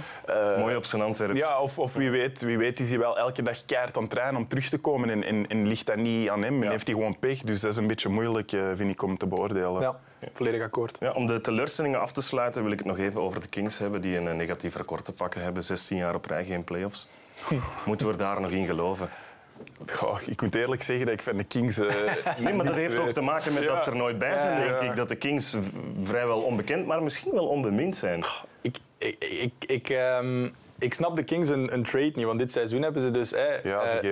Mooi 0.58 0.76
op 0.76 0.84
zijn 0.84 1.02
Antwerps. 1.02 1.38
Ja, 1.38 1.60
of, 1.60 1.78
of 1.78 1.94
wie, 1.94 2.10
weet, 2.10 2.42
wie 2.42 2.58
weet 2.58 2.80
is 2.80 2.90
hij 2.90 2.98
wel 2.98 3.18
elke 3.18 3.42
dag 3.42 3.64
keihard 3.64 3.96
aan 3.96 4.02
het 4.02 4.12
trainen 4.12 4.36
om 4.36 4.48
terug 4.48 4.68
te 4.68 4.78
komen 4.78 5.10
en, 5.10 5.22
en, 5.24 5.46
en 5.46 5.66
ligt 5.66 5.86
dat 5.86 5.96
niet 5.96 6.11
aan 6.30 6.42
hem. 6.42 6.62
En 6.62 6.70
heeft 6.70 6.86
hij 6.86 6.96
gewoon 6.96 7.18
pech. 7.18 7.40
Dus 7.40 7.60
dat 7.60 7.70
is 7.70 7.76
een 7.76 7.86
beetje 7.86 8.08
moeilijk, 8.08 8.52
eh, 8.52 8.60
vind 8.74 8.90
ik, 8.90 9.02
om 9.02 9.18
te 9.18 9.26
beoordelen. 9.26 9.80
Ja, 9.80 10.00
volledig 10.32 10.62
akkoord. 10.62 10.96
Ja, 11.00 11.12
om 11.12 11.26
de 11.26 11.40
teleurstellingen 11.40 12.00
af 12.00 12.12
te 12.12 12.22
sluiten 12.22 12.62
wil 12.62 12.72
ik 12.72 12.78
het 12.78 12.86
nog 12.86 12.98
even 12.98 13.20
over 13.20 13.40
de 13.40 13.48
Kings 13.48 13.78
hebben, 13.78 14.00
die 14.00 14.16
een 14.16 14.36
negatief 14.36 14.76
record 14.76 15.04
te 15.04 15.12
pakken 15.12 15.42
hebben. 15.42 15.64
16 15.64 15.96
jaar 15.96 16.14
op 16.14 16.26
rij, 16.26 16.44
geen 16.44 16.64
playoffs. 16.64 17.08
Moeten 17.86 18.06
we 18.06 18.16
daar 18.16 18.40
nog 18.40 18.50
in 18.50 18.66
geloven? 18.66 19.08
Goh, 19.86 20.18
ik 20.26 20.42
moet 20.42 20.54
eerlijk 20.54 20.82
zeggen 20.82 21.06
dat 21.06 21.14
ik 21.14 21.22
van 21.22 21.36
de 21.36 21.44
Kings... 21.44 21.78
Uh, 21.78 21.88
nee, 22.38 22.54
maar 22.54 22.64
dat 22.64 22.74
heeft 22.74 22.98
ook 22.98 23.10
te 23.10 23.20
maken 23.20 23.54
met 23.54 23.64
dat 23.64 23.84
ze 23.84 23.90
er 23.90 23.96
nooit 23.96 24.18
bij 24.18 24.38
zijn, 24.38 24.60
denk 24.60 24.90
ik. 24.90 24.96
Dat 24.96 25.08
de 25.08 25.16
Kings 25.16 25.56
vrijwel 26.02 26.40
onbekend, 26.40 26.86
maar 26.86 27.02
misschien 27.02 27.32
wel 27.32 27.46
onbemind 27.46 27.96
zijn. 27.96 28.24
Ik, 28.60 28.76
ik, 28.98 29.24
ik, 29.24 29.52
ik 29.66 29.88
um 29.88 30.54
ik 30.82 30.94
snap 30.94 31.16
de 31.16 31.22
Kings 31.22 31.48
een, 31.48 31.72
een, 31.72 31.82
trade 31.82 32.12
niet, 32.14 32.24
want 32.24 32.38
dit 32.38 32.52
seizoen 32.52 32.82
hebben 32.82 33.02
ze 33.02 33.10
dus 33.10 33.30
ja, 33.30 33.60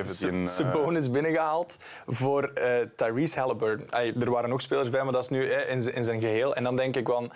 ze 0.07 0.63
uh, 0.63 1.05
uh, 1.05 1.11
binnengehaald 1.11 1.77
voor 2.05 2.53
uh, 2.55 2.75
Tyrese 2.97 3.39
Halliburton. 3.39 3.91
er 3.91 4.31
waren 4.31 4.51
nog 4.51 4.61
spelers 4.61 4.91
bij, 4.91 5.03
maar 5.03 5.13
dat 5.13 5.23
is 5.23 5.29
nu 5.29 5.45
in, 5.45 5.95
in, 5.95 6.05
zijn 6.05 6.21
geheel. 6.21 6.55
En 6.55 6.65
dan 6.65 6.77
denk 6.77 6.97
ik 6.97 7.09
van... 7.09 7.33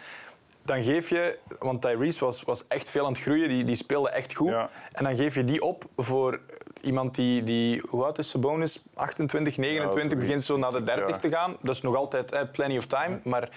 Dan 0.63 0.83
geef 0.83 1.09
je, 1.09 1.39
want 1.59 1.83
Tyrese 1.83 2.25
was, 2.25 2.43
was 2.43 2.67
echt 2.69 2.91
veel 2.91 3.07
aan 3.07 3.13
het 3.13 3.21
groeien, 3.21 3.49
die, 3.49 3.65
die 3.65 3.77
speelde 3.77 4.11
echt 4.11 4.35
goed. 4.35 4.53
En 4.93 5.05
dan 5.05 5.17
geef 5.17 5.35
je 5.35 5.45
die 5.45 5.63
op 5.63 5.85
voor 5.97 6.41
iemand 6.81 7.15
die, 7.15 7.43
die 7.43 7.83
hoe 7.89 8.05
oud 8.05 8.19
is 8.19 8.29
Sabonis? 8.29 8.85
28, 8.95 9.57
29, 9.57 10.19
begint 10.19 10.45
zo 10.45 10.57
naar 10.57 10.71
de 10.71 10.83
30 10.83 11.19
te 11.19 11.29
gaan. 11.29 11.57
Dat 11.63 11.75
is 11.75 11.81
nog 11.81 11.97
altijd 11.97 12.53
plenty 12.53 12.77
of 12.77 12.87
time, 12.87 13.21
maar 13.25 13.49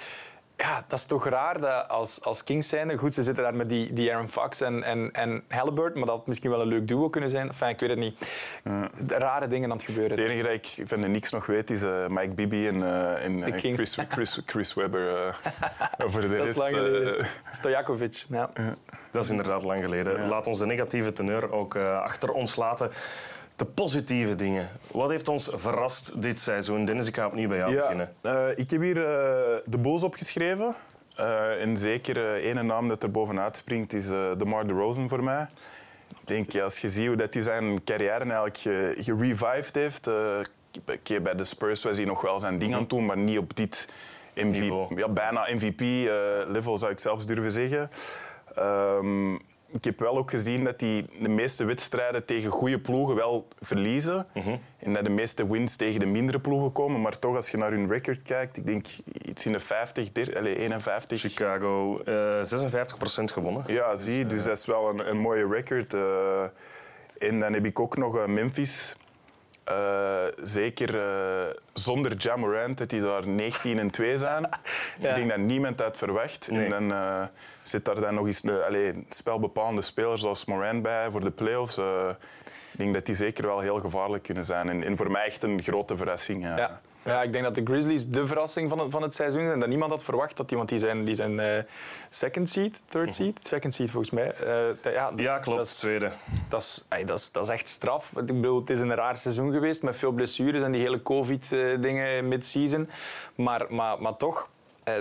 ja, 0.57 0.83
dat 0.87 0.99
is 0.99 1.05
toch 1.05 1.29
raar 1.29 1.59
dat 1.59 1.89
als, 1.89 2.23
als 2.23 2.43
Kings 2.43 2.69
zijnde... 2.69 2.97
Goed, 2.97 3.13
ze 3.13 3.23
zitten 3.23 3.43
daar 3.43 3.55
met 3.55 3.69
die, 3.69 3.93
die 3.93 4.13
Aaron 4.13 4.29
Fox 4.29 4.61
en, 4.61 4.83
en, 4.83 5.11
en 5.11 5.43
Halliburton, 5.47 5.97
maar 5.97 6.07
dat 6.07 6.17
had 6.17 6.27
misschien 6.27 6.49
wel 6.49 6.61
een 6.61 6.67
leuk 6.67 6.87
duo 6.87 7.09
kunnen 7.09 7.29
zijn. 7.29 7.47
Enfin, 7.47 7.67
ik 7.67 7.79
weet 7.79 7.89
het 7.89 7.99
niet. 7.99 8.29
Ja. 8.63 8.89
Rare 9.07 9.47
dingen 9.47 9.71
aan 9.71 9.77
het 9.77 9.85
gebeuren. 9.85 10.17
Het 10.17 10.25
enige 10.25 10.43
dat 10.43 10.51
ik 10.51 10.87
van 10.87 11.01
de 11.01 11.07
niks 11.07 11.31
nog 11.31 11.45
weet 11.45 11.69
is 11.69 11.83
uh, 11.83 12.07
Mike 12.07 12.33
Bibby 12.33 12.67
en, 12.67 12.75
uh, 12.75 13.23
en 13.23 13.59
Chris, 13.59 13.97
Chris, 14.09 14.41
Chris 14.45 14.73
Webber. 14.73 15.05
Uh, 15.97 16.11
voor 16.11 16.21
de 16.21 16.27
dat 16.27 16.37
rest, 16.37 16.49
is 16.49 16.55
lang 16.55 16.73
geleden. 16.73 17.27
Stojakovic, 17.51 18.25
ja. 18.29 18.49
Dat 19.11 19.23
is 19.23 19.29
inderdaad 19.29 19.63
lang 19.63 19.81
geleden. 19.81 20.27
Laat 20.27 20.47
ons 20.47 20.59
de 20.59 20.65
negatieve 20.65 21.11
teneur 21.11 21.51
ook 21.51 21.75
achter 21.75 22.31
ons 22.31 22.55
laten 22.55 22.91
de 23.57 23.65
positieve 23.65 24.35
dingen. 24.35 24.69
Wat 24.91 25.09
heeft 25.09 25.27
ons 25.27 25.49
verrast 25.53 26.21
dit 26.21 26.39
seizoen? 26.39 26.85
Dennis, 26.85 27.07
ik 27.07 27.15
ga 27.15 27.25
opnieuw 27.25 27.47
bij 27.47 27.57
jou 27.57 27.71
ja, 27.71 27.81
beginnen. 27.81 28.13
Uh, 28.23 28.47
ik 28.55 28.69
heb 28.69 28.81
hier 28.81 28.97
uh, 28.97 29.03
de 29.65 29.77
Bulls 29.77 30.03
opgeschreven. 30.03 30.75
Uh, 31.19 31.61
en 31.61 31.77
zeker 31.77 32.33
ene 32.33 32.63
naam 32.63 32.87
dat 32.87 33.03
er 33.03 33.11
bovenuit 33.11 33.57
springt 33.57 33.93
is 33.93 34.07
DeMar 34.07 34.67
DeRozan 34.67 35.09
voor 35.09 35.23
mij. 35.23 35.47
Ik 36.09 36.27
denk, 36.27 36.51
ja, 36.51 36.63
als 36.63 36.79
je 36.79 36.89
ziet 36.89 37.07
hoe 37.07 37.15
dat 37.15 37.33
hij 37.33 37.43
zijn 37.43 37.83
carrière 37.83 38.23
eigenlijk 38.23 38.57
gerevived 38.99 39.75
heeft... 39.75 40.05
bij 41.23 41.35
de 41.35 41.43
Spurs 41.43 41.83
was 41.83 41.97
hij 41.97 42.05
nog 42.05 42.21
wel 42.21 42.39
zijn 42.39 42.57
ding 42.57 42.73
aan 42.73 42.79
het 42.79 42.89
doen, 42.89 43.05
maar 43.05 43.17
niet 43.17 43.37
op 43.37 43.55
dit 43.55 43.87
MVP, 44.35 44.97
ja, 44.97 45.07
bijna 45.09 45.47
MVP-level, 45.51 46.77
zou 46.77 46.91
ik 46.91 46.99
zelfs 46.99 47.25
durven 47.25 47.51
zeggen. 47.51 47.89
Um, 48.59 49.41
ik 49.71 49.83
heb 49.83 49.99
wel 49.99 50.17
ook 50.17 50.29
gezien 50.29 50.63
dat 50.63 50.79
die 50.79 51.05
de 51.21 51.29
meeste 51.29 51.65
wedstrijden 51.65 52.25
tegen 52.25 52.51
goede 52.51 52.79
ploegen 52.79 53.15
wel 53.15 53.47
verliezen. 53.59 54.27
Mm 54.33 54.59
En 54.79 54.93
dat 54.93 55.03
de 55.03 55.09
meeste 55.09 55.47
wins 55.47 55.75
tegen 55.75 55.99
de 55.99 56.05
mindere 56.05 56.39
ploegen 56.39 56.71
komen. 56.71 57.01
Maar 57.01 57.19
toch, 57.19 57.35
als 57.35 57.51
je 57.51 57.57
naar 57.57 57.71
hun 57.71 57.87
record 57.87 58.23
kijkt, 58.23 58.57
ik 58.57 58.65
denk 58.65 58.87
iets 59.21 59.45
in 59.45 59.51
de 59.51 59.59
50, 59.59 60.11
30, 60.11 60.35
51. 60.43 61.19
Chicago, 61.19 62.01
uh, 62.05 62.39
eh, 62.39 62.45
56% 62.45 63.31
gewonnen. 63.31 63.63
Ja, 63.67 63.95
zie 63.95 64.25
Dus 64.25 64.43
dat 64.43 64.57
is 64.57 64.65
wel 64.65 64.89
een, 64.89 65.09
een 65.09 65.17
mooie 65.17 65.47
record. 65.47 65.93
Uh, 65.93 66.43
en 67.19 67.39
dan 67.39 67.53
heb 67.53 67.65
ik 67.65 67.79
ook 67.79 67.97
nog 67.97 68.27
uh, 69.69 70.23
Memphis. 70.23 70.51
zeker 70.51 70.89
zonder 71.73 72.13
Jamorant, 72.13 72.77
dat 72.77 72.89
die 72.89 73.01
daar 73.01 73.27
19 73.27 73.79
en 73.79 73.89
2 73.89 74.17
zijn. 74.17 74.43
ja. 74.99 75.09
Ik 75.09 75.15
denk 75.15 75.29
dat 75.29 75.37
niemand 75.37 75.77
dat 75.77 75.97
verwacht. 75.97 76.51
Nee. 76.51 76.73
En 76.73 76.89
dan 76.89 77.29
zit 77.61 77.85
daar 77.85 77.99
dan 77.99 78.13
nog 78.13 78.25
eens 78.25 78.43
allez, 78.43 78.93
spelbepalende 79.09 79.81
spelers 79.81 80.21
zoals 80.21 80.45
Moran 80.45 80.81
bij 80.81 81.11
voor 81.11 81.21
de 81.21 81.31
playoffs. 81.31 81.77
Ik 82.71 82.77
denk 82.77 82.93
dat 82.93 83.05
die 83.05 83.15
zeker 83.15 83.45
wel 83.45 83.59
heel 83.59 83.79
gevaarlijk 83.79 84.23
kunnen 84.23 84.45
zijn. 84.45 84.69
En, 84.69 84.83
en 84.83 84.97
voor 84.97 85.11
mij 85.11 85.25
echt 85.25 85.43
een 85.43 85.63
grote 85.63 85.97
verrassing. 85.97 86.43
Ja. 86.43 86.81
Ja. 87.07 87.23
Ik 87.23 87.31
denk 87.31 87.43
dat 87.43 87.55
de 87.55 87.61
Grizzlies 87.63 88.07
de 88.07 88.27
verrassing 88.27 88.69
van 88.69 88.79
het, 88.79 88.91
van 88.91 89.01
het 89.01 89.15
seizoen 89.15 89.45
zijn. 89.45 89.59
Dat 89.59 89.69
niemand 89.69 89.91
had 89.91 90.03
verwacht 90.03 90.37
dat 90.37 90.47
die, 90.47 90.57
want 90.57 90.69
die 90.69 90.79
zijn, 90.79 91.05
die 91.05 91.15
zijn 91.15 91.39
uh, 91.39 91.57
second 92.09 92.49
seed, 92.49 92.81
third 92.89 93.05
mhm. 93.05 93.13
seed, 93.13 93.39
second 93.41 93.73
seed 93.73 93.91
volgens 93.91 94.11
mij. 94.11 94.33
Uh, 94.43 94.93
ja, 94.93 95.11
dat, 95.11 95.19
ja, 95.19 95.39
klopt, 95.39 95.57
dat 95.57 95.67
is, 95.67 95.75
tweede. 95.75 96.11
Dat 96.49 96.61
is, 96.61 96.85
dat, 97.05 97.19
is, 97.19 97.31
dat 97.31 97.43
is 97.43 97.53
echt 97.53 97.67
straf. 97.67 98.11
Ik 98.15 98.25
bedoel, 98.25 98.59
het 98.59 98.69
is 98.69 98.79
een 98.79 98.95
raar 98.95 99.17
seizoen 99.17 99.51
geweest 99.51 99.81
met 99.81 99.97
veel 99.97 100.11
blessures 100.11 100.63
en 100.63 100.71
die 100.71 100.81
hele 100.81 101.01
covid-dingen 101.01 102.27
mid-season. 102.27 102.89
Maar, 103.35 103.65
maar, 103.69 104.01
maar 104.01 104.17
toch, 104.17 104.49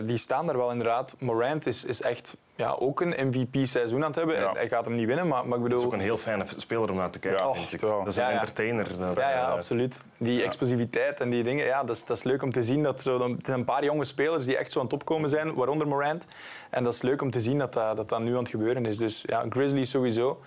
die 0.02 0.18
staan 0.18 0.48
er 0.48 0.56
wel 0.56 0.70
inderdaad. 0.70 1.16
Morant 1.18 1.66
is, 1.66 1.84
is 1.84 2.02
echt 2.02 2.36
ja, 2.56 2.76
ook 2.78 3.00
een 3.00 3.28
MVP-seizoen 3.28 4.00
aan 4.00 4.06
het 4.06 4.16
hebben. 4.16 4.50
Hij 4.52 4.68
gaat 4.68 4.84
hem 4.84 4.94
niet 4.94 5.06
winnen, 5.06 5.28
maar, 5.28 5.46
maar 5.46 5.56
ik 5.56 5.62
bedoel... 5.62 5.78
Het 5.78 5.78
is 5.78 5.84
ook 5.84 5.92
een 5.92 6.06
heel 6.06 6.16
fijne 6.16 6.44
speler 6.46 6.90
om 6.90 6.96
naar 6.96 7.10
te 7.10 7.18
kijken, 7.18 7.46
ja, 7.46 7.52
Dat 7.80 8.06
is 8.06 8.16
een 8.16 8.24
entertainer. 8.24 8.98
Dat, 8.98 9.16
ja, 9.16 9.30
ja, 9.30 9.50
absoluut. 9.50 10.00
Die 10.16 10.42
explosiviteit 10.42 11.20
en 11.20 11.30
die 11.30 11.42
dingen, 11.42 11.66
ja, 11.66 11.84
dat, 11.84 11.96
is, 11.96 12.04
dat 12.04 12.16
is 12.16 12.22
leuk 12.22 12.42
om 12.42 12.52
te 12.52 12.62
zien. 12.62 12.82
Dat 12.82 13.00
zo, 13.00 13.30
het 13.30 13.46
zijn 13.46 13.58
een 13.58 13.64
paar 13.64 13.84
jonge 13.84 14.04
spelers 14.04 14.44
die 14.44 14.56
echt 14.56 14.72
zo 14.72 14.78
aan 14.78 14.84
het 14.84 14.94
opkomen 14.94 15.30
zijn, 15.30 15.54
waaronder 15.54 15.88
Morant. 15.88 16.26
En 16.70 16.84
dat 16.84 16.94
is 16.94 17.02
leuk 17.02 17.22
om 17.22 17.30
te 17.30 17.40
zien 17.40 17.58
dat 17.58 17.72
dat, 17.72 17.96
dat, 17.96 18.08
dat 18.08 18.20
nu 18.20 18.32
aan 18.32 18.38
het 18.38 18.48
gebeuren 18.48 18.86
is. 18.86 18.96
Dus 18.96 19.22
ja, 19.26 19.44
Grizzlies 19.48 19.90
sowieso. 19.90 20.40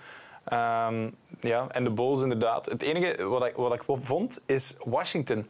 Um, 0.52 1.14
ja, 1.40 1.66
en 1.68 1.84
de 1.84 1.90
Bulls 1.90 2.22
inderdaad. 2.22 2.66
Het 2.66 2.82
enige 2.82 3.24
wat 3.24 3.46
ik, 3.46 3.56
wat 3.56 3.74
ik 3.74 3.82
vond, 3.86 4.40
is 4.46 4.76
Washington. 4.84 5.48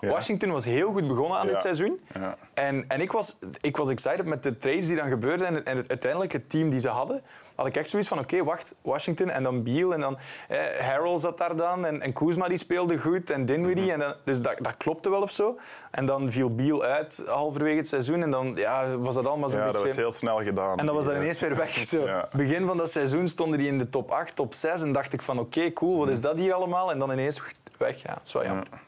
Washington 0.00 0.50
was 0.50 0.64
heel 0.64 0.92
goed 0.92 1.08
begonnen 1.08 1.38
aan 1.38 1.46
dit 1.46 1.60
seizoen. 1.60 2.00
Ja. 2.14 2.36
En, 2.54 2.84
en 2.88 3.00
ik, 3.00 3.12
was, 3.12 3.38
ik 3.60 3.76
was 3.76 3.88
excited 3.88 4.26
met 4.26 4.42
de 4.42 4.58
trades 4.58 4.86
die 4.86 4.96
dan 4.96 5.08
gebeurden 5.08 5.46
en, 5.46 5.64
en 5.64 5.76
het, 5.76 5.88
uiteindelijk 5.88 6.32
het 6.32 6.50
team 6.50 6.70
die 6.70 6.80
ze 6.80 6.88
hadden. 6.88 7.22
Had 7.54 7.66
ik 7.66 7.76
echt 7.76 7.90
zoiets 7.90 8.08
van, 8.08 8.18
oké, 8.18 8.44
wacht, 8.44 8.74
Washington 8.82 9.30
en 9.30 9.42
dan 9.42 9.62
Beal 9.62 9.94
en 9.94 10.00
dan 10.00 10.18
eh, 10.48 10.58
Harold 10.78 11.20
zat 11.20 11.38
daar 11.38 11.56
dan 11.56 11.86
en, 11.86 12.00
en 12.00 12.12
Kuzma 12.12 12.48
die 12.48 12.58
speelde 12.58 12.98
goed 12.98 13.30
en 13.30 13.44
Dinwiddie. 13.44 13.84
Mhm. 13.84 13.92
en 13.92 13.98
dan, 13.98 14.14
dus 14.24 14.40
dat, 14.40 14.56
dat 14.58 14.76
klopte 14.76 15.10
wel 15.10 15.22
of 15.22 15.30
zo. 15.30 15.58
En 15.90 16.06
dan 16.06 16.30
viel 16.30 16.54
Beal 16.54 16.82
uit 16.82 17.22
halverwege 17.26 17.76
het 17.76 17.88
seizoen 17.88 18.22
en 18.22 18.30
dan 18.30 18.52
ja, 18.56 18.96
was 18.96 19.14
dat 19.14 19.26
allemaal 19.26 19.48
zo'n 19.48 19.58
ja, 19.58 19.64
beetje... 19.64 19.78
dat 19.78 19.88
was 19.88 19.96
heel 19.96 20.10
snel 20.10 20.42
gedaan. 20.42 20.78
En 20.78 20.86
dan 20.86 20.94
was 20.94 21.04
dat 21.04 21.14
ineens 21.14 21.40
weer 21.40 21.56
weg. 21.56 21.72
Zo. 21.84 22.06
Begin 22.32 22.66
van 22.66 22.76
dat 22.76 22.90
seizoen 22.90 23.28
stonden 23.28 23.58
die 23.58 23.68
in 23.68 23.78
de 23.78 23.88
top 23.88 24.10
8, 24.10 24.36
top 24.36 24.54
6 24.54 24.82
en 24.82 24.92
dacht 24.92 25.12
ik 25.12 25.22
van, 25.22 25.38
oké, 25.38 25.72
cool, 25.72 25.98
wat 25.98 26.08
is 26.08 26.20
dat 26.20 26.36
hier 26.36 26.52
allemaal? 26.52 26.90
En 26.90 26.98
dan 26.98 27.10
ineens 27.10 27.42
weg. 27.78 28.02
Ja, 28.02 28.14
dat 28.14 28.22
is 28.24 28.32
wel 28.32 28.44
jammer. 28.44 28.66
Ja, 28.70 28.78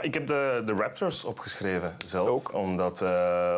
ik 0.00 0.14
heb 0.14 0.26
de, 0.26 0.62
de 0.66 0.72
Raptors 0.72 1.24
opgeschreven 1.24 1.96
zelf. 2.04 2.28
Ook. 2.28 2.54
Omdat, 2.54 3.00
uh, 3.02 3.08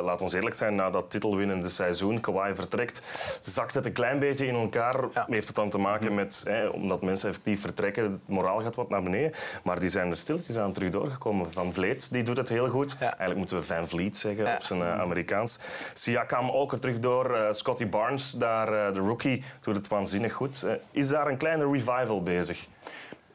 laat 0.02 0.22
ons 0.22 0.32
eerlijk 0.32 0.54
zijn, 0.54 0.74
na 0.74 0.90
dat 0.90 1.10
titelwinnende 1.10 1.68
seizoen, 1.68 2.20
Kawhi 2.20 2.54
vertrekt, 2.54 3.02
zakt 3.40 3.74
het 3.74 3.86
een 3.86 3.92
klein 3.92 4.18
beetje 4.18 4.46
in 4.46 4.54
elkaar. 4.54 4.94
Heeft 5.26 5.46
het 5.46 5.56
dan 5.56 5.70
te 5.70 5.78
maken 5.78 6.06
mhm. 6.06 6.14
met, 6.14 6.44
omdat 6.72 7.02
mensen 7.02 7.28
effectief 7.28 7.60
vertrekken, 7.60 8.02
het 8.02 8.12
moraal 8.26 8.60
gaat 8.60 8.74
wat 8.74 8.88
naar 8.88 9.02
beneden. 9.02 9.32
Maar 9.62 9.80
die 9.80 9.88
zijn 9.88 10.10
er 10.10 10.16
stilletjes 10.16 10.56
aan 10.56 10.72
terug 10.72 10.90
doorgekomen. 10.90 11.52
Van 11.52 11.72
Vleet, 11.72 12.12
die 12.12 12.22
doet 12.22 12.36
het 12.36 12.48
heel 12.48 12.68
goed. 12.68 12.96
Eigenlijk 13.00 13.36
moeten 13.36 13.56
we 13.56 13.62
Van 13.62 13.88
Vliet 13.88 14.18
zeggen 14.18 14.54
op 14.54 14.62
zijn 14.62 14.80
uh, 14.80 15.00
Amerikaans. 15.00 15.60
Siakam 15.92 16.50
ook 16.50 16.72
er 16.72 16.80
terug 16.80 16.98
door. 16.98 17.30
Uh, 17.30 17.46
Scotty 17.50 17.86
Barnes, 17.86 18.30
daar, 18.30 18.92
de 18.92 19.00
rookie, 19.00 19.44
doet 19.60 19.76
het 19.76 19.88
waanzinnig 19.88 20.32
goed. 20.32 20.66
is 20.90 21.08
daar 21.08 21.26
een 21.26 21.36
kleine 21.36 21.70
revival 21.70 22.22
bezig? 22.22 22.66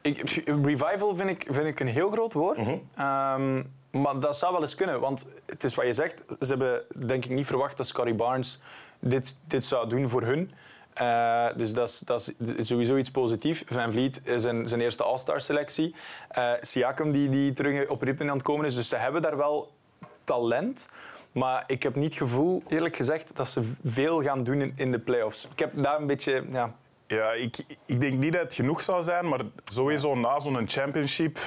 Ik, 0.00 0.42
revival 0.44 1.16
vind 1.16 1.30
ik, 1.30 1.46
vind 1.48 1.66
ik 1.66 1.80
een 1.80 1.86
heel 1.86 2.10
groot 2.10 2.32
woord. 2.32 2.58
Mhm. 2.58 2.76
Ehm, 2.94 3.62
maar 3.90 4.20
dat 4.20 4.38
zou 4.38 4.52
wel 4.52 4.60
eens 4.60 4.74
kunnen, 4.74 5.00
want 5.00 5.26
het 5.46 5.64
is 5.64 5.74
wat 5.74 5.86
je 5.86 5.92
zegt. 5.92 6.24
Ze 6.40 6.46
hebben 6.46 6.82
denk 7.06 7.24
ik 7.24 7.30
niet 7.30 7.46
verwacht 7.46 7.76
dat 7.76 7.86
Scotty 7.86 8.14
Barnes 8.14 8.60
dit, 8.98 9.38
dit 9.46 9.64
zou 9.64 9.88
doen 9.88 10.08
voor 10.08 10.22
hun. 10.22 10.52
Uh, 11.00 11.46
dus 11.56 11.72
dat 11.72 11.88
is, 11.88 12.02
dat 12.06 12.32
is 12.56 12.66
sowieso 12.66 12.96
iets 12.96 13.10
positiefs. 13.10 13.62
Van 13.66 13.92
Vliet 13.92 14.20
is 14.24 14.42
zijn, 14.42 14.68
zijn 14.68 14.80
eerste 14.80 15.02
All-Star 15.02 15.40
selectie. 15.40 15.94
Uh, 16.38 16.52
Siakam 16.60 17.12
die, 17.12 17.28
die 17.28 17.52
terug 17.52 17.88
op 17.88 18.02
ritme 18.02 18.30
aan 18.30 18.36
het 18.36 18.42
komen 18.42 18.66
is. 18.66 18.74
Dus 18.74 18.88
ze 18.88 18.96
hebben 18.96 19.22
daar 19.22 19.36
wel 19.36 19.70
talent. 20.24 20.88
Maar 21.32 21.64
ik 21.66 21.82
heb 21.82 21.94
niet 21.94 22.04
het 22.04 22.22
gevoel, 22.22 22.62
eerlijk 22.68 22.96
gezegd, 22.96 23.36
dat 23.36 23.48
ze 23.48 23.72
veel 23.84 24.22
gaan 24.22 24.44
doen 24.44 24.60
in, 24.60 24.72
in 24.76 24.90
de 24.90 24.98
playoffs. 24.98 25.48
Ik 25.52 25.58
heb 25.58 25.82
daar 25.82 26.00
een 26.00 26.06
beetje... 26.06 26.44
Ja, 26.50 26.74
ja, 27.16 27.32
ik, 27.32 27.56
ik 27.86 28.00
denk 28.00 28.18
niet 28.18 28.32
dat 28.32 28.42
het 28.42 28.54
genoeg 28.54 28.80
zou 28.80 29.02
zijn, 29.02 29.28
maar 29.28 29.40
sowieso 29.64 30.14
na 30.14 30.38
zo'n 30.38 30.68
championship 30.68 31.38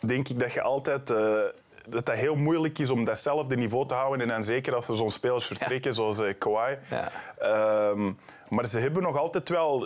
denk 0.00 0.28
ik 0.28 0.38
dat 0.38 0.52
je 0.52 0.62
altijd... 0.62 1.10
eh, 1.10 1.40
dat 1.88 2.06
dat 2.06 2.14
heel 2.16 2.34
moeilijk 2.36 2.78
is 2.78 2.90
om 2.90 3.04
datzelfde 3.04 3.56
niveau 3.56 3.86
te 3.86 3.94
houden. 3.94 4.20
En 4.20 4.28
dan 4.28 4.44
zeker 4.44 4.74
als 4.74 4.88
er 4.88 4.96
zo'n 4.96 5.10
spelers 5.10 5.46
vertrekken, 5.46 5.94
zoals 5.94 6.18
eh, 6.18 6.34
Kawhi. 6.38 6.76
Ja. 6.90 7.10
Ehm, 7.38 8.12
maar 8.48 8.66
ze 8.66 8.78
hebben 8.78 9.02
nog 9.02 9.18
altijd 9.18 9.48
wel 9.48 9.84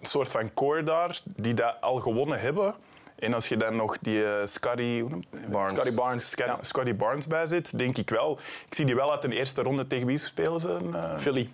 een 0.00 0.06
soort 0.06 0.28
van 0.28 0.54
core 0.54 0.82
daar, 0.82 1.20
die 1.24 1.54
dat 1.54 1.74
al 1.80 1.96
gewonnen 1.96 2.40
hebben. 2.40 2.74
En 3.18 3.34
als 3.34 3.48
je 3.48 3.56
dan 3.56 3.76
nog 3.76 3.98
die 4.00 4.24
eh, 4.24 4.46
Scotty, 4.46 5.04
Barnes. 5.50 5.70
Scotty 5.72 5.94
Barnes, 5.94 6.34
Ja. 6.36 6.94
Barnes 6.94 7.26
bij 7.26 7.46
zit, 7.46 7.78
denk 7.78 7.96
ik 7.98 8.10
wel. 8.10 8.38
Ik 8.68 8.74
zie 8.74 8.84
die 8.86 8.94
wel 8.94 9.10
uit 9.12 9.24
een 9.24 9.32
eerste 9.32 9.62
ronde 9.62 9.86
tegen 9.86 10.06
wie 10.06 10.18
spelen 10.18 10.60
ze? 10.60 10.78
Philly. 11.16 11.50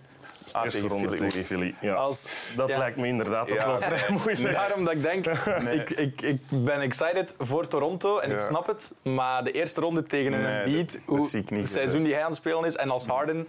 Ah, 0.52 0.64
Eerste 0.64 0.80
tegen 0.80 0.94
ronde 0.96 1.14
tegen 1.14 1.44
Philly. 1.44 1.74
Ja. 1.80 1.94
Als, 1.94 2.52
dat 2.56 2.68
ja. 2.68 2.78
lijkt 2.78 2.96
me 2.96 3.06
inderdaad 3.06 3.52
ook 3.52 3.58
Ja. 3.58 3.66
wel 3.66 3.78
vrij 3.78 4.10
moeilijk. 4.24 4.54
Daarom 4.54 4.84
dat 4.84 4.94
ik 4.94 5.02
denk, 5.02 5.26
ik, 5.80 5.90
ik, 5.90 6.20
ik 6.20 6.40
ben 6.50 6.80
excited 6.80 7.34
voor 7.38 7.68
Toronto 7.68 8.18
en 8.18 8.30
ik 8.30 8.40
snap 8.40 8.66
het. 8.66 8.90
Maar 9.02 9.44
de 9.44 9.50
eerste 9.52 9.80
ronde 9.80 10.02
tegen 10.02 10.32
een 10.32 10.42
Nee, 10.42 10.62
Embiid, 10.62 10.92
dat- 10.92 11.00
dat 11.06 11.16
hoe 11.18 11.26
zie 11.28 11.40
ik 11.40 11.50
niet 11.50 11.60
het 11.60 11.70
seizoen 11.70 12.02
die 12.02 12.12
hij 12.12 12.22
aan 12.22 12.28
het 12.28 12.36
spelen 12.38 12.64
is 12.64 12.76
en 12.76 12.90
als 12.90 13.06
Harden, 13.06 13.48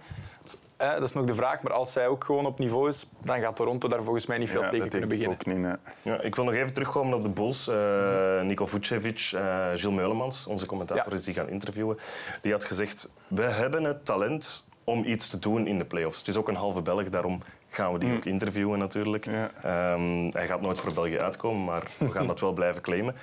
eh, 0.76 0.92
dat 0.92 1.02
is 1.02 1.12
nog 1.12 1.24
de 1.24 1.34
vraag. 1.34 1.62
Maar 1.62 1.72
als 1.72 1.94
hij 1.94 2.06
ook 2.08 2.24
gewoon 2.24 2.46
op 2.46 2.58
niveau 2.58 2.88
is, 2.88 3.06
dan 3.24 3.40
gaat 3.40 3.56
Toronto 3.56 3.88
daar 3.88 4.02
volgens 4.02 4.26
mij 4.26 4.38
niet 4.38 4.50
veel 4.50 4.62
Ja, 4.62 4.68
tegen 4.70 4.80
dat 4.80 4.90
kunnen 4.90 5.08
denk 5.08 5.22
ik 5.22 5.36
beginnen. 5.38 5.72
ook 5.72 5.82
niet. 5.92 6.04
nee. 6.04 6.14
Ja, 6.14 6.20
ik 6.22 6.34
wil 6.34 6.44
nog 6.44 6.54
even 6.54 6.72
terugkomen 6.72 7.14
op 7.14 7.22
de 7.22 7.28
Bulls. 7.28 7.68
Eh, 7.68 8.40
Nico 8.42 8.66
Vucevic, 8.66 9.30
eh 9.34 9.66
Gilles 9.74 9.96
Meulemans, 9.96 10.46
onze 10.46 10.66
commentator, 10.66 11.08
Ja. 11.12 11.16
is 11.18 11.24
die 11.24 11.34
gaan 11.34 11.48
interviewen. 11.48 11.96
Die 12.42 12.52
had 12.52 12.64
gezegd, 12.64 13.08
we 13.28 13.42
hebben 13.42 13.84
het 13.84 14.04
talent 14.04 14.65
om 14.86 15.04
iets 15.04 15.28
te 15.28 15.38
doen 15.38 15.66
in 15.66 15.78
de 15.78 15.84
playoffs. 15.84 16.18
Het 16.18 16.28
is 16.28 16.36
ook 16.36 16.48
een 16.48 16.54
halve 16.54 16.82
Belg, 16.82 17.08
daarom 17.08 17.40
gaan 17.68 17.92
we 17.92 17.98
die 17.98 18.16
ook 18.16 18.24
interviewen 18.24 18.78
natuurlijk. 18.78 19.24
Ja. 19.24 19.50
Ehm, 19.62 20.28
hij 20.30 20.46
gaat 20.46 20.60
nooit 20.60 20.80
voor 20.80 20.92
België 20.92 21.18
uitkomen, 21.18 21.64
maar 21.64 21.82
we 21.98 22.10
gaan 22.10 22.26
dat 22.26 22.40
wel 22.40 22.52
blijven 22.52 22.82
claimen. 22.82 23.14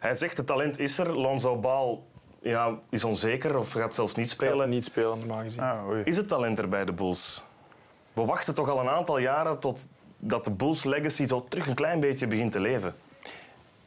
Hij 0.00 0.14
zegt, 0.14 0.36
het 0.36 0.46
talent 0.46 0.78
is 0.78 0.98
er. 0.98 1.18
Lonzo 1.18 1.56
Ball 1.56 1.98
ja, 2.42 2.78
is 2.90 3.04
onzeker 3.04 3.58
of 3.58 3.72
gaat 3.72 3.94
zelfs 3.94 4.14
niet 4.14 4.28
Gaat 4.28 4.34
spelen. 4.34 4.68
niet 4.68 4.84
spelen, 4.84 5.18
normaal 5.18 5.42
gezien. 5.42 5.60
Ah. 5.60 5.96
Is 6.04 6.16
het 6.16 6.28
talent 6.28 6.58
er 6.58 6.68
bij 6.68 6.84
de 6.84 6.92
Bulls? 6.92 7.44
We 8.12 8.24
wachten 8.24 8.54
toch 8.54 8.68
al 8.68 8.80
een 8.80 8.88
aantal 8.88 9.18
jaren 9.18 9.58
tot 9.58 9.88
dat 10.18 10.44
de 10.44 10.50
Bulls 10.50 10.84
legacy 10.84 11.26
zo 11.26 11.44
terug 11.48 11.66
een 11.66 11.74
klein 11.74 12.00
beetje 12.00 12.26
begint 12.26 12.52
te 12.52 12.60
leven. 12.60 12.94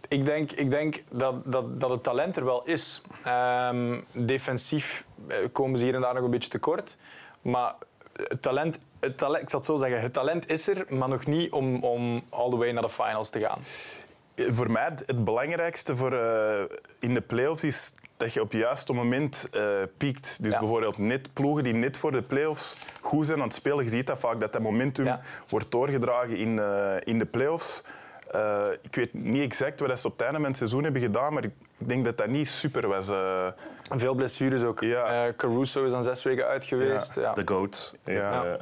Ik 0.08 0.26
denk, 0.26 0.52
ik 0.52 0.70
denk 0.70 1.04
dat, 1.12 1.36
dat, 1.46 1.80
dat 1.80 1.90
het 1.90 2.04
talent 2.04 2.38
er 2.38 2.46
wel 2.46 2.64
is. 2.66 3.02
Ehm, 3.24 4.00
defensief 4.12 5.06
eh, 5.28 5.38
komen 5.52 5.80
ze 5.80 5.86
hier 5.86 5.96
en 5.96 6.02
daar 6.02 6.14
nog 6.14 6.24
een 6.24 6.30
beetje 6.32 6.50
tekort. 6.50 6.98
Maar 7.42 7.74
het 8.14 8.42
talent, 8.42 8.80
het 9.00 9.18
talent, 9.18 9.44
ik 9.44 9.50
zal 9.50 9.60
het 9.60 9.68
zo 9.68 9.76
zeggen, 9.78 10.02
het 10.02 10.14
talent 10.14 10.50
is 10.50 10.68
er, 10.68 10.86
maar 10.90 11.10
nog 11.10 11.26
niet 11.26 11.52
om, 11.52 11.84
om 11.84 12.24
all 12.30 12.50
the 12.50 12.56
way 12.58 12.72
naar 12.72 12.82
de 12.84 12.90
finals 12.90 13.30
te 13.30 13.40
gaan. 13.40 13.60
Voor 14.54 14.72
mij 14.72 14.84
het- 15.06 15.24
belangrijkste 15.24 15.96
voor, 15.96 16.14
eh, 16.14 16.64
in 17.00 17.14
de 17.14 17.22
playoffs 17.22 17.64
is 17.64 17.94
dat 18.18 18.34
je 18.34 18.42
op 18.42 18.52
het 18.52 18.62
juiste 18.62 18.94
moment 18.94 19.48
eh, 19.52 19.64
piekt. 19.98 20.38
Dus 20.42 20.52
Ja. 20.52 20.60
bijvoorbeeld 20.60 20.98
net 20.98 21.34
ploegen 21.34 21.64
die 21.64 21.74
net 21.74 21.98
voor 21.98 22.12
de 22.12 22.22
playoffs 22.22 22.76
goed 23.02 23.26
zijn 23.26 23.38
aan 23.40 23.46
het 23.46 23.54
spelen. 23.54 23.84
Je 23.84 23.90
ziet 23.90 24.08
dat 24.08 24.20
vaak 24.20 24.40
dat 24.40 24.54
dat 24.54 24.62
momentum 24.62 25.06
Ja. 25.06 25.22
wordt 25.50 25.72
doorgedragen 25.72 26.38
in, 26.38 26.60
eh, 26.60 26.96
in 27.04 27.20
de 27.20 27.26
playoffs. 27.26 27.84
Eh, 28.32 28.66
ik 28.82 28.96
weet 28.96 29.14
niet 29.14 29.42
exact 29.42 29.80
wat 29.80 30.00
ze 30.00 30.08
op 30.08 30.14
het 30.14 30.22
einde 30.22 30.38
van 30.40 30.48
het 30.48 30.58
seizoen 30.58 30.84
hebben 30.84 31.02
gedaan, 31.02 31.34
maar 31.34 31.44
ik 31.44 31.52
denk 31.78 32.06
dat 32.06 32.18
dat 32.18 32.28
niet 32.28 32.50
super 32.50 32.88
was. 32.88 33.10
eh. 33.10 33.48
Veel 33.90 34.14
blessures 34.16 34.64
ook. 34.64 34.82
Ja. 34.82 35.26
Eh, 35.28 35.34
Caruso 35.36 35.86
is 35.86 35.92
dan 35.92 36.04
zes 36.04 36.24
weken 36.24 36.46
uit 36.48 36.66
geweest. 36.66 37.16
Ja. 37.16 37.34
De 37.34 37.42
GOAT. 37.46 37.98
Ja. 38.06 38.58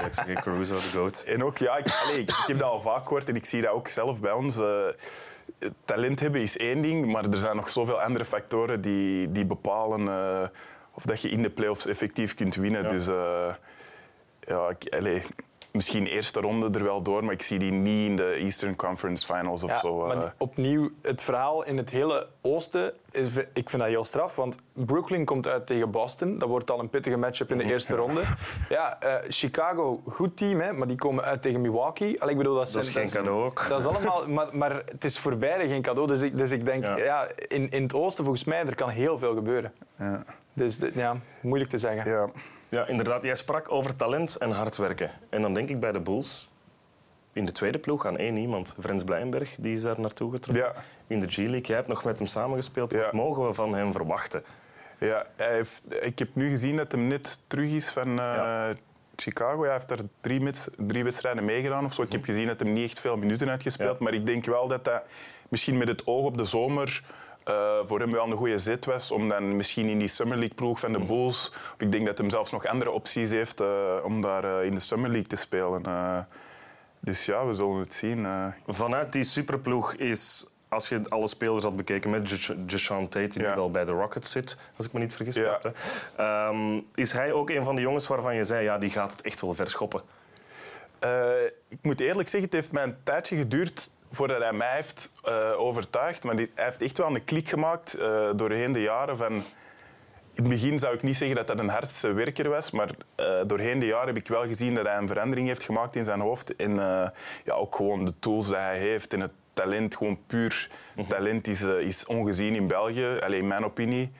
Alex 0.00 0.18
Caruso, 0.42 0.74
de 0.74 0.80
GOAT. 0.80 1.22
En 1.26 1.44
ook, 1.44 1.58
ja, 1.58 1.76
ik, 1.76 1.86
allee, 2.04 2.20
ik, 2.20 2.28
ik 2.30 2.44
heb 2.46 2.58
dat 2.58 2.68
al 2.70 2.80
vaak 2.80 3.02
gehoord 3.02 3.28
en 3.28 3.36
ik 3.36 3.44
zie 3.44 3.62
dat 3.62 3.70
ook 3.70 3.88
zelf 3.88 4.20
bij 4.20 4.32
ons. 4.32 4.58
eh, 4.58 4.86
talent 5.84 6.20
hebben 6.20 6.40
is 6.40 6.56
één 6.56 6.82
ding, 6.82 7.06
maar 7.12 7.24
er 7.24 7.38
zijn 7.38 7.56
nog 7.56 7.68
zoveel 7.68 8.00
andere 8.02 8.24
factoren 8.24 8.80
die, 8.80 9.32
die 9.32 9.46
bepalen 9.46 10.08
eh, 10.08 10.48
of 10.92 11.02
dat 11.04 11.20
je 11.22 11.28
in 11.28 11.42
de 11.42 11.50
playoffs 11.50 11.86
effectief 11.86 12.34
kunt 12.34 12.54
winnen. 12.54 12.82
Ja. 12.82 12.88
Dus 12.88 13.06
eh, 13.08 13.54
ja, 14.40 14.68
ik, 14.68 14.94
allee, 14.94 15.22
misschien 15.70 16.06
eerste 16.06 16.40
ronde 16.40 16.78
er 16.78 16.84
wel 16.84 17.02
door, 17.02 17.24
maar 17.24 17.34
ik 17.34 17.42
zie 17.42 17.58
die 17.58 17.72
niet 17.72 18.08
in 18.08 18.16
de 18.16 18.24
Eastern 18.32 18.76
Conference 18.76 19.26
Finals 19.34 19.62
of 19.62 19.70
Ja, 19.70 19.80
zo. 19.80 20.06
maar 20.06 20.16
eh. 20.16 20.30
opnieuw, 20.38 20.90
het 21.02 21.22
verhaal 21.22 21.64
in 21.64 21.76
het 21.76 21.90
hele 21.90 22.26
oosten, 22.40 22.92
is, 23.10 23.26
ik 23.36 23.70
vind 23.70 23.82
dat 23.82 23.90
heel 23.90 24.04
straf. 24.04 24.36
Want 24.36 24.56
Brooklyn 24.72 25.24
komt 25.24 25.46
uit 25.48 25.66
tegen 25.66 25.90
Boston. 25.90 26.38
Dat 26.38 26.48
wordt 26.48 26.70
al 26.70 26.78
een 26.80 26.90
pittige 26.90 27.16
matchup 27.16 27.50
in 27.50 27.58
de 27.58 27.64
eerste 27.64 27.94
ronde. 28.02 28.20
Ja, 28.68 29.00
eh, 29.00 29.14
Chicago, 29.28 30.00
goed 30.04 30.36
team, 30.36 30.60
hè, 30.60 30.72
maar 30.72 30.86
die 30.86 30.96
komen 30.96 31.24
uit 31.24 31.42
tegen 31.42 31.60
Milwaukee. 31.60 32.20
Allee, 32.20 32.32
ik 32.32 32.38
bedoel, 32.38 32.54
dat, 32.56 32.72
Dat 32.72 32.82
is 32.84 32.92
zijn- 32.92 33.08
geen 33.08 33.16
cadeau 33.22 33.44
ook. 33.44 33.66
Dat 33.68 33.80
is 33.80 33.86
allemaal, 33.86 34.28
maar, 34.28 34.48
maar 34.52 34.82
het 34.90 35.04
is 35.04 35.18
voor 35.18 35.36
beide 35.36 35.68
geen 35.68 35.82
cadeau. 35.82 36.08
Dus 36.08 36.20
ik, 36.20 36.38
dus 36.38 36.50
ik 36.50 36.64
denk, 36.64 36.86
Ja. 36.86 36.96
ja. 36.98 37.28
in, 37.48 37.70
in 37.70 37.82
het 37.82 37.94
oosten, 37.94 38.24
volgens 38.24 38.44
mij, 38.44 38.66
er 38.66 38.74
kan 38.74 38.88
heel 38.88 39.18
veel 39.18 39.34
gebeuren. 39.34 39.72
ja. 39.98 40.22
Dus 40.52 40.80
ja, 40.92 41.16
moeilijk 41.40 41.70
te 41.70 41.78
zeggen. 41.78 42.10
Ja. 42.10 42.28
Ja, 42.68 42.86
inderdaad. 42.86 43.22
Jij 43.22 43.34
sprak 43.34 43.70
over 43.72 43.94
talent 43.96 44.36
en 44.36 44.50
hard 44.50 44.76
werken. 44.76 45.10
En 45.28 45.42
dan 45.42 45.54
denk 45.54 45.68
ik 45.68 45.80
bij 45.80 45.92
de 45.92 46.00
Bulls, 46.00 46.48
in 47.32 47.46
de 47.46 47.52
tweede 47.52 47.78
ploeg 47.78 48.06
aan 48.06 48.16
één 48.18 48.36
iemand. 48.36 48.76
Frans 48.80 49.04
Blijnberg, 49.04 49.54
die 49.58 49.74
is 49.74 49.82
daar 49.82 50.00
naartoe 50.00 50.30
getrokken. 50.30 50.64
Ja. 50.64 50.82
In 51.06 51.20
de 51.20 51.28
G-League. 51.28 51.60
Jij 51.60 51.76
hebt 51.76 51.88
nog 51.88 52.04
met 52.04 52.18
hem 52.18 52.26
samengespeeld. 52.26 52.92
Wat 52.92 53.00
Ja. 53.00 53.08
mogen 53.12 53.46
we 53.46 53.52
van 53.54 53.74
hem 53.74 53.92
verwachten? 53.92 54.44
Ja, 54.98 55.26
hij 55.36 55.52
heeft, 55.52 55.82
ik 56.00 56.18
heb 56.18 56.28
nu 56.32 56.48
gezien 56.48 56.76
dat 56.76 56.92
hij 56.92 57.00
net 57.00 57.38
terug 57.46 57.70
is 57.70 57.88
van 57.88 58.08
eh, 58.08 58.14
Ja. 58.16 58.72
Chicago. 59.16 59.62
Hij 59.62 59.72
heeft 59.72 59.88
daar 59.88 59.98
drie, 60.20 60.40
met, 60.40 60.68
drie 60.76 61.04
wedstrijden 61.04 61.44
meegedaan 61.44 61.84
of 61.84 61.94
zo. 61.94 62.02
Ik 62.02 62.12
heb 62.12 62.24
gezien 62.24 62.46
dat 62.46 62.60
hij 62.60 62.70
niet 62.70 62.84
echt 62.90 63.00
veel 63.00 63.16
minuten 63.16 63.48
heeft 63.48 63.62
gespeeld. 63.62 63.98
Ja. 63.98 64.04
Maar 64.04 64.14
ik 64.14 64.26
denk 64.26 64.44
wel 64.44 64.68
dat 64.68 64.84
dat 64.84 65.02
misschien 65.48 65.78
met 65.78 65.88
het 65.88 66.06
oog 66.06 66.24
op 66.24 66.36
de 66.36 66.44
zomer 66.44 67.02
eh, 67.48 67.78
voor 67.84 68.00
hem 68.00 68.12
wel 68.12 68.26
een 68.26 68.36
goede 68.36 68.58
zet 68.58 68.84
was. 68.84 69.10
Om 69.10 69.28
dan 69.28 69.56
misschien 69.56 69.86
in 69.88 69.98
die 69.98 70.08
Summer 70.08 70.36
League 70.38 70.56
ploeg 70.56 70.80
van 70.80 70.92
de 70.92 70.98
Bulls... 70.98 71.52
Of 71.74 71.74
ik 71.78 71.92
denk 71.92 72.06
dat 72.06 72.18
hij 72.18 72.30
zelfs 72.30 72.50
nog 72.50 72.66
andere 72.66 72.90
opties 72.90 73.30
heeft 73.30 73.60
eh, 73.60 73.96
om 74.04 74.20
daar 74.20 74.44
eh, 74.58 74.64
in 74.66 74.74
de 74.74 74.80
Summer 74.80 75.10
League 75.10 75.28
te 75.28 75.36
spelen. 75.36 75.82
Dus 77.00 77.24
ja, 77.26 77.46
we 77.46 77.54
zullen 77.54 77.76
het 77.78 77.94
zien. 77.94 78.26
Vanuit 78.66 79.12
die 79.12 79.24
superploeg 79.24 79.94
is, 79.94 80.46
als 80.68 80.88
je 80.88 81.00
alle 81.08 81.28
spelers 81.28 81.62
had 81.64 81.76
bekeken 81.76 82.10
met 82.10 82.28
Jash- 82.30 82.52
Jashawn 82.66 83.02
Tate, 83.08 83.28
die 83.28 83.42
Ja. 83.42 83.54
wel 83.54 83.70
bij 83.70 83.84
de 83.84 83.92
Rockets 83.92 84.30
zit, 84.30 84.58
als 84.76 84.86
ik 84.86 84.92
me 84.92 85.00
niet 85.00 85.14
vergis. 85.14 85.34
Ja. 85.34 85.58
heb, 85.62 85.62
hè. 85.62 85.70
Ehm, 86.24 86.80
is 86.94 87.12
hij 87.12 87.32
ook 87.32 87.50
een 87.50 87.64
van 87.64 87.74
de 87.74 87.80
jongens 87.80 88.06
waarvan 88.06 88.34
je 88.34 88.44
zei, 88.44 88.64
ja, 88.64 88.78
die 88.78 88.90
gaat 88.90 89.10
het 89.12 89.22
echt 89.22 89.40
wel 89.40 89.54
verschoppen? 89.54 90.00
Eh, 90.98 91.30
ik 91.68 91.78
moet 91.82 92.00
eerlijk 92.00 92.28
zeggen, 92.28 92.50
het 92.50 92.58
heeft 92.60 92.72
mij 92.72 92.82
een 92.82 92.96
tijdje 93.02 93.36
geduurd 93.36 93.90
voordat 94.10 94.42
hij 94.42 94.52
mij 94.52 94.74
heeft 94.74 95.10
eh, 95.24 95.52
overtuigd. 95.56 96.24
Maar 96.24 96.36
die, 96.36 96.50
hij 96.54 96.64
heeft 96.64 96.82
echt 96.82 96.98
wel 96.98 97.14
een 97.14 97.24
klik 97.24 97.48
gemaakt 97.48 97.94
eh, 97.94 98.28
doorheen 98.36 98.72
de 98.72 98.82
jaren. 98.82 99.16
Van, 99.16 99.32
in 99.32 100.44
het 100.44 100.48
begin 100.48 100.78
zou 100.78 100.94
ik 100.94 101.02
niet 101.02 101.16
zeggen 101.16 101.36
dat 101.36 101.46
dat 101.46 101.58
een 101.58 101.68
hardste 101.68 102.12
werker 102.12 102.48
was, 102.48 102.70
maar 102.70 102.88
eh, 103.14 103.40
doorheen 103.46 103.78
de 103.78 103.86
jaren 103.86 104.06
heb 104.06 104.16
ik 104.16 104.28
wel 104.28 104.46
gezien 104.46 104.74
dat 104.74 104.86
hij 104.86 104.96
een 104.96 105.08
verandering 105.08 105.46
heeft 105.46 105.64
gemaakt 105.64 105.96
in 105.96 106.04
zijn 106.04 106.20
hoofd. 106.20 106.56
En 106.56 106.74
ja, 107.44 107.54
ook 107.54 107.76
gewoon 107.76 108.04
de 108.04 108.14
tools 108.18 108.46
die 108.46 108.56
hij 108.56 108.78
heeft 108.78 109.12
en 109.12 109.20
het 109.20 109.32
talent, 109.52 109.96
gewoon 109.96 110.18
puur 110.26 110.70
talent, 111.08 111.46
is, 111.46 111.62
is 111.62 112.06
ongezien 112.06 112.54
in 112.54 112.66
België. 112.66 113.18
Alleen 113.22 113.40
in 113.40 113.46
mijn 113.46 113.64
opinie. 113.64 114.12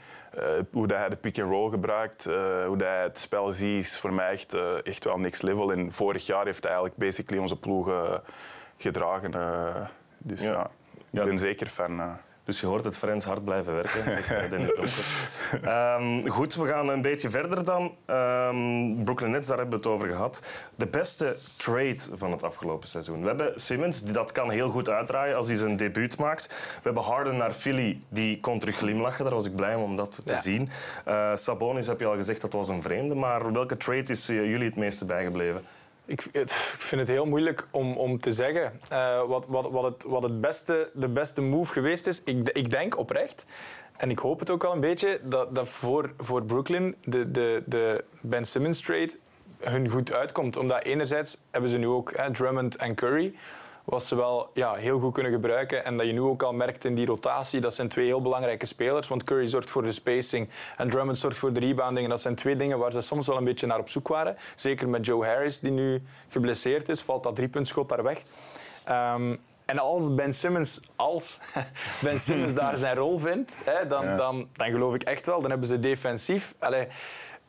Hoe 0.72 0.87
dat 0.87 0.98
hij 0.98 1.09
de 1.09 1.16
pick-and-roll 1.16 1.70
gebruikt, 1.70 2.24
hoe 2.66 2.77
dat 2.77 2.88
hij 2.88 3.03
het 3.03 3.18
spel 3.18 3.53
ziet, 3.53 3.79
is 3.79 3.98
voor 3.98 4.12
mij 4.12 4.33
echt, 4.33 4.57
echt 4.83 5.05
wel 5.05 5.18
next 5.18 5.42
level. 5.42 5.72
En 5.72 5.92
vorig 5.92 6.27
jaar 6.27 6.44
heeft 6.44 6.62
hij 6.62 6.72
eigenlijk 6.72 7.01
basically 7.01 7.42
onze 7.42 7.57
ploeg 7.57 7.88
eh, 7.88 8.14
gedragen. 8.79 9.35
eh. 9.35 9.87
dus 10.19 10.43
Ja. 10.43 10.51
ja, 10.53 10.71
ik 10.97 11.03
Ja. 11.11 11.25
ben 11.25 11.38
zeker 11.38 11.67
fan. 11.67 12.01
eh. 12.01 12.11
Dus 12.45 12.61
je 12.61 12.67
hoort 12.67 12.85
het 12.85 12.99
Frans 12.99 13.25
hard 13.25 13.45
blijven 13.45 13.75
werken, 13.75 14.03
zegt 14.05 14.29
Dennis 14.51 14.75
Donker. 14.75 15.69
Ehm, 15.71 16.27
goed, 16.29 16.55
we 16.55 16.67
gaan 16.67 16.88
een 16.88 17.01
beetje 17.03 17.31
verder 17.31 17.64
dan. 17.64 17.95
Ehm, 18.07 19.03
Brooklyn 19.05 19.31
Nets, 19.31 19.49
daar 19.49 19.59
hebben 19.59 19.79
we 19.81 19.85
het 19.88 19.95
over 19.95 20.09
gehad. 20.09 20.43
De 20.75 20.87
beste 20.87 21.37
trade 21.57 21.97
van 22.14 22.33
het 22.33 22.43
afgelopen 22.43 22.88
seizoen. 22.88 23.21
We 23.21 23.27
hebben 23.27 23.53
Simmons, 23.61 24.03
die 24.03 24.12
dat 24.12 24.33
kan 24.33 24.51
heel 24.51 24.69
goed 24.69 24.88
uitdraaien 24.88 25.37
als 25.37 25.47
hij 25.47 25.57
zijn 25.57 25.77
debuut 25.77 26.19
maakt. 26.19 26.47
We 26.77 26.81
hebben 26.83 27.03
Harden 27.03 27.37
naar 27.37 27.53
Philly, 27.53 28.01
die 28.09 28.41
kon 28.41 28.59
terug 28.59 28.77
glimlachen. 28.77 29.25
Daar 29.25 29.35
was 29.35 29.45
ik 29.47 29.57
blij 29.57 29.75
om 29.75 29.97
dat 29.97 30.21
te 30.25 30.33
Ja. 30.33 30.41
zien. 30.41 30.69
Eh, 31.05 31.35
Sabonis 31.35 31.87
heb 31.87 32.01
je 32.01 32.07
al 32.07 32.14
gezegd, 32.17 32.41
dat 32.41 32.53
was 32.53 32.69
een 32.69 32.83
vreemde. 32.83 33.14
Maar 33.14 33.53
welke 33.53 33.77
trade 33.77 34.12
is 34.12 34.27
jullie 34.27 34.64
het 34.69 34.77
meeste 34.77 35.05
bijgebleven? 35.05 35.62
Ik, 36.09 36.25
ik 36.33 36.49
vind 36.79 37.01
het 37.01 37.11
heel 37.11 37.27
moeilijk 37.27 37.66
om, 37.71 37.97
om 37.97 38.21
te 38.21 38.33
zeggen 38.33 38.81
eh, 38.88 39.27
wat, 39.27 39.47
wat, 39.47 39.71
wat, 39.71 39.85
het, 39.85 40.05
wat 40.05 40.23
het 40.23 40.40
beste, 40.40 40.90
de 40.94 41.09
beste 41.09 41.40
move 41.40 41.73
geweest 41.73 42.07
is. 42.07 42.23
Ik, 42.25 42.49
ik 42.49 42.71
denk 42.71 42.99
oprecht, 42.99 43.44
en 43.97 44.11
ik 44.11 44.18
hoop 44.18 44.38
het 44.40 44.51
ook 44.51 44.62
wel 44.62 44.73
een 44.73 44.81
beetje, 44.81 45.21
dat, 45.23 45.55
dat 45.55 45.68
voor, 45.68 46.12
voor 46.18 46.44
Brooklyn 46.44 46.97
de, 47.05 47.31
de, 47.31 47.62
de 47.66 48.05
Ben 48.21 48.47
Simmons 48.47 48.81
trade 48.81 49.11
hun 49.59 49.88
goed 49.88 50.12
uitkomt. 50.12 50.57
Omdat 50.57 50.85
enerzijds 50.85 51.38
hebben 51.51 51.71
ze 51.71 51.79
nu 51.79 51.87
ook 51.87 52.12
Drummond 52.33 52.77
en 52.77 52.94
Curry, 52.94 53.35
wat 53.88 54.03
ze 54.03 54.16
wel 54.16 54.51
ja, 54.55 54.74
heel 54.74 55.01
goed 55.01 55.12
kunnen 55.12 55.33
gebruiken. 55.33 55.85
En 55.85 55.96
dat 55.96 56.07
je 56.07 56.12
nu 56.12 56.20
ook 56.20 56.42
al 56.42 56.53
merkt 56.53 56.85
in 56.85 56.94
die 56.94 57.07
rotatie, 57.07 57.61
dat 57.61 57.74
zijn 57.74 57.88
twee 57.88 58.07
heel 58.07 58.22
belangrijke 58.22 58.66
spelers. 58.66 59.09
Want 59.09 59.22
Curry 59.22 59.46
zorgt 59.46 59.70
voor 59.70 59.83
de 59.83 59.92
spacing 59.92 60.48
en 60.77 60.90
Drummond 60.90 61.18
zorgt 61.18 61.38
voor 61.38 61.53
de 61.53 61.61
rebounding. 61.61 62.05
En 62.05 62.11
dat 62.11 62.20
zijn 62.20 62.35
twee 62.35 62.57
dingen 62.57 62.79
waar 62.79 62.92
ze 62.92 63.01
soms 63.01 63.27
wel 63.27 63.37
een 63.37 63.44
beetje 63.44 63.66
naar 63.66 63.79
op 63.79 63.88
zoek 63.88 64.09
waren. 64.09 64.37
Zeker 64.57 64.88
met 64.88 65.07
Joe 65.07 65.24
Harris, 65.27 65.61
die 65.61 65.70
nu 65.70 66.03
geblesseerd 66.29 66.88
is, 66.88 67.01
valt 67.01 67.22
dat 67.22 67.37
driepuntschot 67.37 67.88
daar 67.88 68.03
weg. 68.03 68.22
Ehm, 68.85 69.37
En 69.66 69.79
als 69.79 70.14
Ben 70.14 70.33
Simmons, 70.35 70.81
als 70.96 71.40
ben 72.03 72.18
Simmons 72.18 72.55
daar 72.55 72.77
zijn 72.77 72.96
rol 72.96 73.18
vindt, 73.18 73.57
hè, 73.64 73.87
dan, 73.87 74.05
Ja. 74.05 74.16
dan, 74.16 74.48
dan 74.53 74.70
geloof 74.70 74.94
ik 74.94 75.03
echt 75.03 75.27
wel. 75.27 75.40
Dan 75.40 75.51
hebben 75.51 75.68
ze 75.68 75.81
defensief... 75.81 76.55
Allee, 76.59 76.87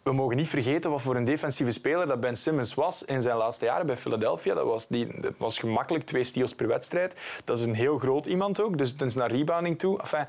we 0.09 0.15
mogen 0.15 0.35
niet 0.35 0.47
vergeten 0.47 0.91
wat 0.91 1.01
voor 1.01 1.15
een 1.15 1.23
defensieve 1.23 1.71
speler 1.71 2.07
dat 2.07 2.19
Ben 2.19 2.37
Simmons 2.37 2.73
was 2.73 3.03
in 3.05 3.21
zijn 3.21 3.37
laatste 3.37 3.65
jaren 3.65 3.85
bij 3.85 3.97
Philadelphia. 3.97 4.53
Dat 4.53 4.65
was, 4.65 4.87
die, 4.87 5.21
dat 5.21 5.33
was 5.37 5.57
gemakkelijk 5.59 6.03
twee 6.03 6.23
steals 6.23 6.55
per 6.55 6.67
wedstrijd. 6.67 7.41
Dat 7.45 7.57
is 7.57 7.65
een 7.65 7.73
heel 7.73 7.97
groot 7.97 8.25
iemand 8.25 8.61
ook, 8.61 8.77
dus, 8.77 8.97
dus 8.97 9.15
naar 9.15 9.31
rebounding 9.31 9.79
toe. 9.79 9.99
Enfin, 9.99 10.25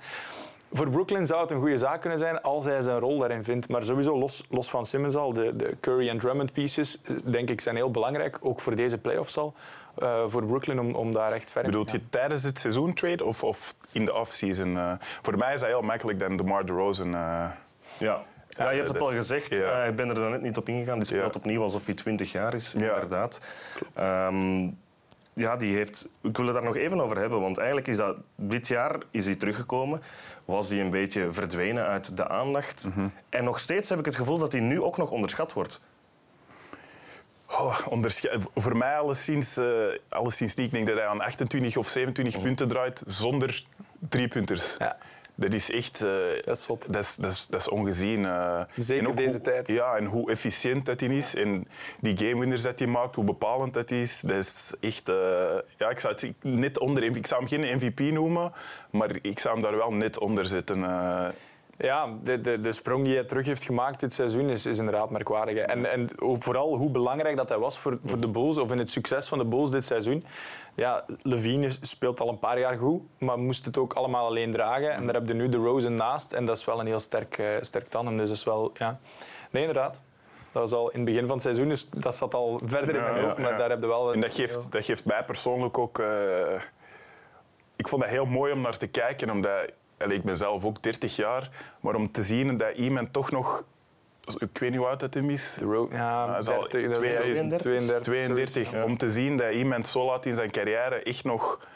voor 0.72 0.90
Brooklyn 0.90 1.26
zou 1.26 1.40
het 1.40 1.50
een 1.50 1.58
goede 1.60 1.78
zaak 1.78 2.00
kunnen 2.00 2.18
zijn 2.18 2.42
als 2.42 2.64
hij 2.64 2.80
zijn 2.80 2.98
rol 2.98 3.18
daarin 3.18 3.44
vindt. 3.44 3.68
Maar 3.68 3.82
sowieso, 3.82 4.18
los, 4.18 4.44
los 4.50 4.70
van 4.70 4.84
Simmons 4.84 5.16
al, 5.16 5.32
de, 5.32 5.56
de 5.56 5.76
Curry 5.80 6.08
en 6.08 6.18
Drummond 6.18 6.52
pieces, 6.52 7.00
eh, 7.04 7.14
denk 7.24 7.50
ik, 7.50 7.60
zijn 7.60 7.76
heel 7.76 7.90
belangrijk. 7.90 8.38
Ook 8.40 8.60
voor 8.60 8.76
deze 8.76 8.98
playoffs 8.98 9.36
al. 9.38 9.54
eh, 9.98 10.24
voor 10.26 10.44
Brooklyn 10.46 10.80
om, 10.80 10.94
om 10.94 11.12
daar 11.12 11.32
echt 11.32 11.50
verder 11.50 11.70
Bedoelt 11.70 11.88
te 11.88 11.94
gaan. 11.94 12.02
je 12.02 12.18
tijdens 12.18 12.42
het 12.42 12.58
seizoen 12.58 12.94
trade 12.94 13.24
of, 13.24 13.44
of 13.44 13.74
in 13.92 14.04
de 14.04 14.14
offseason? 14.14 14.76
eh 14.76 14.92
voor 15.22 15.38
mij 15.38 15.54
is 15.54 15.60
dat 15.60 15.68
heel 15.68 15.82
makkelijk 15.82 16.18
dan 16.18 16.36
DeMar 16.36 16.66
DeRozan. 16.66 17.14
eh 17.14 17.44
Ja. 17.98 18.22
Ja, 18.60 18.70
je 18.70 18.76
hebt 18.80 18.92
het 18.92 19.00
al 19.02 19.08
gezegd. 19.10 19.50
ja. 19.50 19.82
Eh, 19.82 19.88
ik 19.88 19.96
ben 19.96 20.08
er 20.08 20.14
dan 20.14 20.30
net 20.30 20.42
niet 20.42 20.56
op 20.56 20.68
ingegaan. 20.68 20.98
Die 20.98 21.06
speelt 21.06 21.34
Ja. 21.34 21.40
opnieuw 21.40 21.62
alsof 21.62 21.84
hij 21.86 21.94
20 21.94 22.32
jaar 22.32 22.54
is, 22.54 22.72
Ja. 22.72 22.78
inderdaad. 22.78 23.42
Ehm, 23.94 24.68
ja, 25.32 25.56
die 25.56 25.76
heeft... 25.76 26.08
Ik 26.22 26.36
wil 26.36 26.44
het 26.46 26.54
daar 26.54 26.64
nog 26.64 26.76
even 26.76 27.00
over 27.00 27.18
hebben, 27.18 27.40
want 27.40 27.58
eigenlijk 27.58 27.88
is 27.88 27.96
dat... 27.96 28.16
Dit 28.36 28.68
jaar 28.68 28.96
is 29.10 29.24
hij 29.26 29.34
teruggekomen. 29.34 30.02
Was 30.44 30.68
hij 30.70 30.80
een 30.80 30.90
beetje 30.90 31.32
verdwenen 31.32 31.86
uit 31.86 32.16
de 32.16 32.28
aandacht. 32.28 32.88
Mhm. 32.94 33.08
En 33.28 33.44
nog 33.44 33.58
steeds 33.58 33.88
heb 33.88 33.98
ik 33.98 34.04
het 34.04 34.16
gevoel 34.16 34.38
dat 34.38 34.52
hij 34.52 34.60
nu 34.60 34.82
ook 34.82 34.96
nog 34.96 35.10
onderschat 35.10 35.52
wordt. 35.52 35.82
Oh, 37.46 37.78
voor 38.54 38.76
mij 38.76 38.98
alleszins, 38.98 39.56
eh 39.56 39.64
alleszins 40.08 40.54
niet. 40.54 40.66
Ik 40.66 40.72
denk 40.72 40.86
dat 40.86 40.96
hij 40.96 41.06
aan 41.06 41.20
28 41.20 41.76
of 41.76 41.88
27 41.88 42.42
punten 42.42 42.68
draait 42.68 43.02
zonder 43.06 43.64
driepunters. 44.08 44.74
Ja. 44.78 44.96
Dat 45.34 45.54
is 45.54 45.70
echt... 45.70 46.02
eh, 46.02 46.10
Dat 46.44 46.56
is. 46.56 46.66
Dat 46.66 47.02
is, 47.04 47.16
dat 47.16 47.32
is, 47.32 47.46
dat 47.46 47.60
is 47.60 47.68
ongezien. 47.68 48.24
eh. 48.24 48.60
Zeker 48.76 49.04
En 49.04 49.10
ook 49.10 49.16
deze 49.16 49.30
hoe- 49.30 49.40
tijd. 49.40 49.68
Ja, 49.68 49.96
en 49.96 50.04
hoe 50.04 50.30
efficiënt 50.30 50.86
dat 50.86 51.00
hij 51.00 51.08
is. 51.08 51.34
En 51.34 51.66
die 52.00 52.16
gamewinners 52.16 52.62
dat 52.62 52.78
hij 52.78 52.88
maakt, 52.88 53.14
hoe 53.14 53.24
bepalend 53.24 53.74
dat 53.74 53.90
is. 53.90 54.20
Dat 54.20 54.36
is 54.36 54.74
echt... 54.80 55.08
eh, 55.08 55.14
ja, 55.76 55.90
ik 55.90 55.98
zou 55.98 56.14
het 56.14 56.32
net 56.42 56.78
onder... 56.78 57.02
Ik 57.02 57.26
zou 57.26 57.40
hem 57.44 57.48
geen 57.60 57.76
MVP 57.76 58.00
noemen, 58.00 58.52
maar 58.90 59.10
ik 59.22 59.38
zou 59.38 59.54
hem 59.54 59.62
daar 59.62 59.76
wel 59.76 59.92
net 59.92 60.18
onder 60.18 60.46
zetten. 60.46 60.84
Ja, 61.82 62.08
de, 62.22 62.40
de, 62.40 62.60
de 62.60 62.72
sprong 62.72 63.04
die 63.04 63.14
hij 63.14 63.24
terug 63.24 63.46
heeft 63.46 63.64
gemaakt 63.64 64.00
dit 64.00 64.12
seizoen 64.12 64.48
is, 64.48 64.66
is 64.66 64.78
inderdaad 64.78 65.10
merkwaardig. 65.10 65.54
hè. 65.54 65.60
En, 65.60 65.90
en 65.90 66.08
vooral 66.16 66.76
hoe 66.76 66.90
belangrijk 66.90 67.36
dat 67.36 67.48
hij 67.48 67.58
was 67.58 67.78
voor, 67.78 67.98
voor 68.04 68.20
de 68.20 68.28
Bulls, 68.28 68.58
of 68.58 68.70
in 68.70 68.78
het 68.78 68.90
succes 68.90 69.28
van 69.28 69.38
de 69.38 69.44
Bulls 69.44 69.70
dit 69.70 69.84
seizoen. 69.84 70.24
Ja, 70.74 71.04
Levine 71.22 71.70
speelt 71.70 72.20
al 72.20 72.28
een 72.28 72.38
paar 72.38 72.58
jaar 72.58 72.76
goed, 72.76 73.02
maar 73.18 73.38
moest 73.38 73.64
het 73.64 73.78
ook 73.78 73.92
allemaal 73.92 74.26
alleen 74.26 74.52
dragen. 74.52 74.92
En 74.92 75.06
daar 75.06 75.14
heb 75.14 75.26
je 75.26 75.34
nu 75.34 75.48
de 75.48 75.56
Rosen 75.56 75.94
naast. 75.94 76.32
En 76.32 76.44
dat 76.44 76.56
is 76.56 76.64
wel 76.64 76.80
een 76.80 76.86
heel 76.86 77.00
sterk, 77.00 77.38
eh, 77.38 77.46
sterk 77.60 77.88
tandem. 77.88 78.16
Dus 78.16 78.28
dat 78.28 78.36
is 78.36 78.44
wel... 78.44 78.70
Ja. 78.74 78.98
Nee, 79.50 79.62
inderdaad. 79.62 80.00
Dat 80.52 80.62
was 80.62 80.72
al 80.72 80.90
in 80.90 80.96
het 80.96 81.04
begin 81.04 81.26
van 81.26 81.32
het 81.32 81.42
seizoen, 81.42 81.68
dus 81.68 81.88
dat 81.88 82.14
zat 82.14 82.34
al 82.34 82.60
verder 82.64 82.94
in 82.94 83.02
mijn 83.02 83.16
ja, 83.16 83.22
hoofd. 83.22 83.38
Maar 83.38 83.50
ja. 83.50 83.56
daar 83.58 83.70
heb 83.70 83.80
je 83.80 83.86
wel... 83.86 84.12
En 84.12 84.20
dat 84.20 84.34
geeft, 84.34 84.72
dat 84.72 84.84
geeft 84.84 85.04
mij 85.04 85.24
persoonlijk 85.24 85.78
ook... 85.78 85.98
eh, 85.98 86.62
ik 87.76 87.88
vond 87.88 88.02
dat 88.02 88.10
heel 88.10 88.26
mooi 88.26 88.52
om 88.52 88.60
naar 88.60 88.76
te 88.76 88.86
kijken, 88.86 89.30
omdat... 89.30 89.72
allee, 90.02 90.16
ik 90.16 90.24
ben 90.24 90.36
zelf 90.36 90.64
ook 90.64 90.82
30 90.82 91.16
jaar, 91.16 91.50
maar 91.80 91.94
om 91.94 92.12
te 92.12 92.22
zien 92.22 92.56
dat 92.56 92.76
iemand 92.76 93.12
toch 93.12 93.30
nog... 93.30 93.64
Ik 94.38 94.58
weet 94.58 94.70
niet 94.70 94.78
hoe 94.78 94.88
oud 94.88 95.00
dat 95.00 95.14
hem 95.14 95.30
is. 95.30 95.58
Ja, 95.90 96.30
hij 96.30 96.38
is 96.38 96.48
al 96.48 96.68
30, 96.68 96.92
dat 96.92 97.02
is 97.02 97.14
32, 97.14 97.58
32, 97.58 98.02
32. 98.02 98.68
zoiets. 98.68 98.86
Om 98.86 98.96
te 98.96 99.10
zien 99.10 99.36
dat 99.36 99.52
iemand 99.52 99.88
zo 99.88 100.04
laat 100.04 100.26
in 100.26 100.34
zijn 100.34 100.50
carrière 100.50 101.02
echt 101.02 101.24
nog 101.24 101.66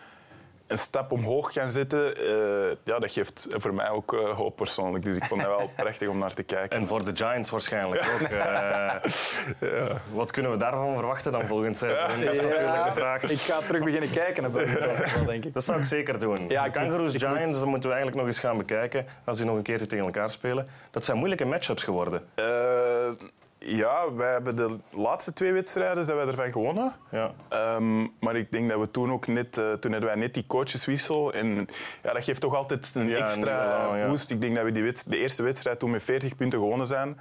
een 0.67 0.79
stap 0.79 1.13
omhoog 1.13 1.53
kan 1.53 1.71
zetten, 1.71 2.17
eh, 2.17 2.77
ja, 2.85 2.99
dat 2.99 3.13
geeft 3.13 3.47
voor 3.51 3.75
mij 3.75 3.89
ook 3.89 4.15
eh, 4.15 4.31
hoop 4.37 4.57
persoonlijk. 4.57 5.05
Dus 5.05 5.17
ik 5.17 5.25
vond 5.25 5.41
dat 5.43 5.57
wel 5.59 5.71
prachtig 5.77 6.09
om 6.09 6.19
naar 6.19 6.35
te 6.35 6.43
kijken. 6.43 6.79
En 6.79 6.87
voor 6.87 7.05
de 7.05 7.11
Giants 7.17 7.51
waarschijnlijk 7.51 8.07
ook. 8.15 8.29
Eh, 8.29 8.95
Wat 10.13 10.31
kunnen 10.31 10.51
we 10.51 10.57
daarvan 10.57 10.95
verwachten 10.95 11.33
dan 11.33 11.47
volgend 11.47 11.77
seizoen? 11.79 12.21
Dat 12.25 12.35
is 12.35 12.41
natuurlijk 12.41 12.85
de 12.85 12.91
vraag. 12.95 13.23
Ik 13.23 13.39
ga 13.39 13.59
terug 13.59 13.85
beginnen 13.85 14.11
kijken 14.11 14.45
op 14.47 14.53
dat 14.53 14.79
basketbal, 14.79 15.25
denk 15.25 15.45
ik. 15.45 15.53
Dat 15.55 15.65
zou 15.65 15.79
ik 15.79 15.85
zeker 15.87 16.21
doen. 16.21 16.49
Ja, 16.49 16.61
de 16.63 16.67
ik 16.69 16.73
Kangaroos 16.75 17.13
moet- 17.13 17.23
Giants, 17.23 17.59
dat 17.59 17.69
moeten 17.69 17.89
we 17.89 17.95
eigenlijk 17.95 18.17
nog 18.17 18.27
eens 18.27 18.39
gaan 18.39 18.57
bekijken. 18.57 19.07
Als 19.25 19.37
die 19.37 19.47
nog 19.47 19.57
een 19.57 19.63
keertje 19.63 19.87
tegen 19.87 20.05
elkaar 20.05 20.31
spelen. 20.31 20.69
Dat 20.91 21.05
zijn 21.05 21.17
moeilijke 21.17 21.45
matchups 21.45 21.83
geworden. 21.85 22.23
Ja, 23.67 24.15
wij 24.15 24.33
hebben 24.33 24.57
de 24.57 24.77
laatste 24.97 25.33
twee 25.33 25.53
wedstrijden 25.53 26.05
zijn 26.05 26.17
wij 26.17 26.27
ervan 26.27 26.53
gewonnen. 26.53 26.95
Ja. 27.11 27.33
Ehm, 27.49 28.01
maar 28.21 28.37
ik 28.37 28.53
denk 28.53 28.71
dat 28.71 28.81
we 28.81 28.91
toen 28.91 29.13
ook 29.13 29.27
net, 29.27 29.59
eh, 29.59 29.73
toen 29.73 29.91
hadden 29.93 30.11
wij 30.11 30.19
net 30.19 30.35
die 30.35 30.47
coacheswissel. 30.47 31.33
En 31.33 31.69
ja, 32.03 32.13
dat 32.13 32.25
geeft 32.25 32.41
toch 32.41 32.55
altijd 32.55 32.91
een 32.95 33.09
Ja, 33.09 33.17
extra 33.17 33.97
ja. 33.97 34.07
boost. 34.09 34.31
Ik 34.31 34.41
denk 34.41 34.55
dat 34.55 34.65
we 34.65 34.73
die 34.73 34.93
de 35.07 35.19
eerste 35.19 35.43
wedstrijd 35.43 35.79
toen 35.79 35.91
met 35.91 36.03
40 36.03 36.37
punten 36.37 36.59
gewonnen 36.59 36.87
zijn. 36.87 37.21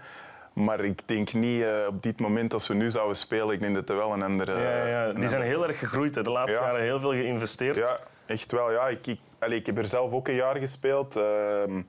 Maar 0.54 0.80
ik 0.80 1.08
denk 1.08 1.34
niet 1.34 1.64
eh, 1.64 1.70
op 1.88 2.04
dit 2.04 2.20
moment 2.20 2.54
als 2.54 2.68
we 2.68 2.74
nu 2.74 2.92
zouden 2.92 3.16
spelen. 3.18 3.50
Ik 3.54 3.60
denk 3.60 3.76
dat 3.76 3.90
er 3.90 3.96
wel 3.96 4.14
een 4.14 4.24
andere. 4.24 4.60
Ja, 4.88 5.12
Die 5.14 5.28
zijn 5.28 5.42
heel 5.42 5.68
erg 5.68 5.80
gegroeid. 5.80 6.16
hè. 6.16 6.22
De 6.24 6.32
laatste 6.32 6.60
Ja. 6.60 6.66
jaren 6.66 6.82
heel 6.82 7.00
veel 7.00 7.12
geïnvesteerd. 7.12 7.76
Ja, 7.76 7.98
echt 8.26 8.52
wel. 8.52 8.72
Ja. 8.72 8.88
Ik, 8.88 9.08
ik 9.50 9.66
heb 9.66 9.78
er 9.78 9.88
zelf 9.88 10.12
ook 10.12 10.28
een 10.28 10.34
jaar 10.36 10.56
gespeeld. 10.56 11.16
ehm, 11.16 11.82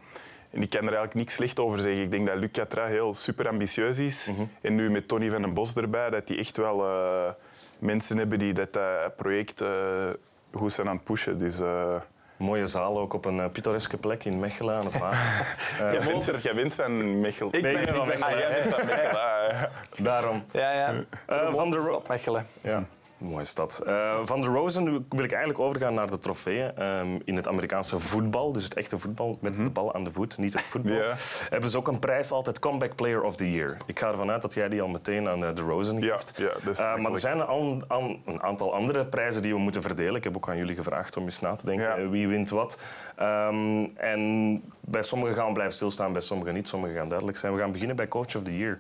en 0.55 0.63
ik 0.63 0.71
kan 0.71 0.81
er 0.81 0.87
eigenlijk 0.87 1.15
niks 1.15 1.35
slecht 1.35 1.61
over 1.61 1.79
zeggen. 1.79 2.03
Ik 2.03 2.11
denk 2.11 2.27
dat 2.27 2.37
Luc 2.37 2.51
Catra 2.51 2.85
heel 2.87 3.15
super 3.15 3.49
ambitieus 3.49 3.99
is. 3.99 4.29
Mhm. 4.31 4.43
En 4.61 4.75
nu 4.75 4.91
met 4.91 5.09
Tony 5.09 5.31
van 5.31 5.43
den 5.43 5.55
Bos 5.55 5.77
erbij, 5.77 6.11
dat 6.11 6.27
die 6.27 6.39
echt 6.39 6.57
wel 6.57 6.85
eh, 6.85 7.33
mensen 7.79 8.17
hebben 8.19 8.39
die 8.39 8.53
dat 8.53 8.77
eh, 8.77 8.83
project 9.17 9.61
eh, 9.61 10.09
goed 10.53 10.73
zijn 10.73 10.89
aan 10.89 10.95
het 10.95 11.05
pushen. 11.05 11.39
Dus, 11.39 11.61
eh, 11.61 12.01
Mooie 12.37 12.67
zaal 12.67 12.99
ook 12.99 13.13
op 13.13 13.25
een 13.25 13.51
pittoreske 13.51 13.97
plek 13.97 14.25
in 14.25 14.39
Mechelen 14.41 14.75
aan 14.77 14.85
het 14.85 14.99
water. 14.99 15.47
Jij, 15.79 16.01
bent, 16.07 16.29
er- 16.29 16.41
jij 16.41 16.55
bent 16.55 16.75
van 16.75 17.21
Mechelen. 17.21 17.53
Ik 17.53 17.63
Nee, 17.63 17.73
ben, 17.73 17.81
ik 17.83 17.87
ben 17.87 17.95
van 17.97 18.07
Mechelen. 18.07 18.29
Ah, 18.29 18.39
jij 18.39 18.63
bent 18.63 18.75
van 18.75 18.87
Mechelen. 18.87 19.21
Ah. 19.51 19.63
Daarom. 19.97 20.45
Ja, 20.53 20.73
ja. 20.73 20.95
Eh, 21.27 21.53
van 21.53 21.73
Stad 21.73 22.09
Mechelen. 22.09 22.47
Ja, 22.61 22.85
mooie 23.25 23.45
stad. 23.45 23.83
Eh, 23.87 24.19
van 24.23 24.41
der 24.41 24.51
Rosen 24.51 24.85
wil 25.09 25.25
ik 25.25 25.31
eigenlijk 25.33 25.59
overgaan 25.59 25.95
naar 25.95 26.11
de 26.11 26.19
trofeeën 26.19 26.77
ehm, 26.77 27.19
in 27.25 27.37
het 27.37 27.49
Amerikaanse 27.49 27.99
voetbal. 27.99 28.53
Dus 28.53 28.65
het 28.65 28.75
echte 28.75 28.99
voetbal 28.99 29.39
met 29.41 29.57
de 29.57 29.71
bal 29.71 29.95
aan 29.95 30.05
de 30.05 30.11
voet, 30.11 30.39
niet 30.39 30.53
het 30.53 30.63
voetbal. 30.63 30.93
Ja. 30.95 31.15
Hebben 31.49 31.71
ze 31.71 31.79
ook 31.79 31.89
een 31.89 31.99
prijs 31.99 32.31
altijd 32.31 32.59
Comeback 32.59 32.95
Player 32.95 33.23
of 33.23 33.37
the 33.37 33.51
Year. 33.51 33.77
Ik 33.87 33.99
ga 33.99 34.09
ervan 34.11 34.31
uit 34.31 34.43
dat 34.43 34.55
jij 34.55 34.69
die 34.69 34.83
al 34.83 34.89
meteen 34.89 35.29
aan 35.29 35.45
eh, 35.45 35.55
de 35.55 35.61
Rosen 35.61 36.03
geeft. 36.03 36.33
ja, 36.37 36.49
dat 36.65 36.73
is 36.75 36.79
Eh, 36.81 36.97
maar 36.97 37.13
er 37.13 37.21
zijn 37.21 37.39
een, 37.39 37.47
an- 37.47 37.85
an- 37.89 38.23
een 38.25 38.43
aantal 38.43 38.75
andere 38.75 39.05
prijzen 39.07 39.43
die 39.43 39.53
we 39.53 39.59
moeten 39.59 39.83
verdelen. 39.83 40.15
Ik 40.15 40.25
heb 40.25 40.37
ook 40.37 40.49
aan 40.49 40.57
jullie 40.57 40.77
gevraagd 40.77 41.17
om 41.17 41.25
eens 41.25 41.41
na 41.41 41.55
te 41.55 41.67
denken 41.67 42.01
Ja. 42.03 42.09
wie 42.09 42.29
wint 42.29 42.51
wat. 42.51 42.79
Ehm, 43.17 43.85
en 43.97 44.63
bij 44.81 45.03
sommigen 45.03 45.35
gaan 45.37 45.47
we 45.47 45.53
blijven 45.53 45.75
stilstaan, 45.75 46.13
bij 46.13 46.21
sommigen 46.21 46.55
niet. 46.55 46.69
Sommigen 46.69 46.97
gaan 46.97 47.09
duidelijk 47.09 47.39
zijn. 47.39 47.55
We 47.55 47.61
gaan 47.61 47.73
beginnen 47.73 47.97
bij 47.97 48.09
Coach 48.09 48.37
of 48.37 48.43
the 48.43 48.57
Year. 48.57 48.79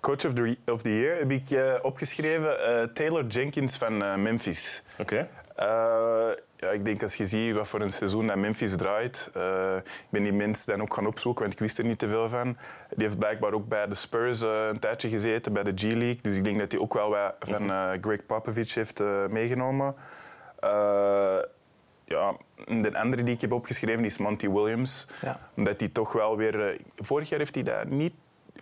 Coach 0.00 0.24
of 0.26 0.32
the, 0.34 0.56
of 0.72 0.82
the 0.82 0.98
Year 1.00 1.18
heb 1.18 1.30
ik 1.30 1.50
eh, 1.50 1.74
opgeschreven. 1.82 2.64
eh, 2.64 2.82
Taylor 2.86 3.26
Jenkins 3.26 3.76
van 3.76 4.02
eh, 4.02 4.14
Memphis. 4.16 4.82
Oké? 4.98 5.28
Ja, 6.56 6.70
ik 6.70 6.84
denk 6.84 7.02
als 7.02 7.14
je 7.14 7.26
ziet 7.26 7.54
wat 7.54 7.68
voor 7.68 7.80
een 7.80 7.92
seizoen 7.92 8.26
dat 8.26 8.36
Memphis 8.36 8.76
draait. 8.76 9.30
ik 9.84 10.06
ben 10.10 10.22
die 10.22 10.32
mens 10.32 10.64
dan 10.64 10.80
ook 10.82 10.94
gaan 10.94 11.06
opzoeken, 11.06 11.42
want 11.42 11.52
ik 11.52 11.58
wist 11.60 11.78
er 11.78 11.84
niet 11.84 11.98
te 11.98 12.08
veel 12.08 12.28
van. 12.28 12.56
Die 12.88 13.04
heeft 13.06 13.18
blijkbaar 13.18 13.52
ook 13.52 13.68
bij 13.68 13.86
de 13.86 13.94
Spurs 13.94 14.40
een 14.40 14.78
tijdje 14.78 15.08
gezeten, 15.08 15.52
bij 15.52 15.62
de 15.62 15.72
G-League. 15.74 16.18
Dus 16.22 16.36
ik 16.36 16.44
denk 16.44 16.58
dat 16.58 16.72
hij 16.72 16.80
ook 16.80 16.94
wel 16.94 17.10
wat 17.10 17.34
van 17.40 17.70
eh, 17.70 17.90
Greg 18.00 18.26
Popovich 18.26 18.74
heeft 18.74 19.02
meegenomen. 19.30 19.94
Ja, 22.04 22.36
de 22.66 22.98
andere 22.98 23.22
die 23.22 23.34
ik 23.34 23.40
heb 23.40 23.52
opgeschreven 23.52 24.04
is 24.04 24.18
Monty 24.18 24.48
Williams. 24.50 25.08
Ja. 25.20 25.40
Omdat 25.56 25.80
hij 25.80 25.88
toch 25.88 26.12
wel 26.12 26.36
weer... 26.36 26.76
vorig 26.96 27.28
jaar 27.28 27.38
heeft 27.38 27.54
hij 27.54 27.64
dat 27.64 27.84
niet... 27.88 28.12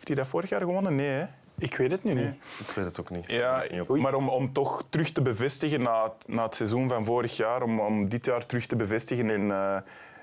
Heeft 0.00 0.12
hij 0.14 0.16
dat 0.24 0.26
vorig 0.32 0.48
jaar 0.50 0.60
gewonnen? 0.60 0.94
Nee, 0.94 1.08
hè? 1.08 1.24
Ik 1.58 1.76
weet 1.76 1.90
het 1.90 2.04
nu 2.04 2.12
niet. 2.14 2.34
Ik 2.58 2.70
weet 2.74 2.84
het 2.84 3.00
ook 3.00 3.10
niet. 3.10 3.24
Ja, 3.30 3.64
maar 3.86 4.14
om, 4.14 4.28
om 4.28 4.52
toch 4.52 4.84
terug 4.88 5.12
te 5.12 5.22
bevestigen 5.22 5.82
na 5.82 6.02
het, 6.02 6.12
na 6.28 6.42
het 6.42 6.54
seizoen 6.54 6.88
van 6.88 7.04
vorig 7.04 7.36
jaar, 7.36 7.62
om, 7.62 7.80
om 7.80 8.08
dit 8.08 8.24
jaar 8.26 8.46
terug 8.46 8.66
te 8.66 8.76
bevestigen 8.76 9.30
in 9.30 9.50
eh, 9.50 9.76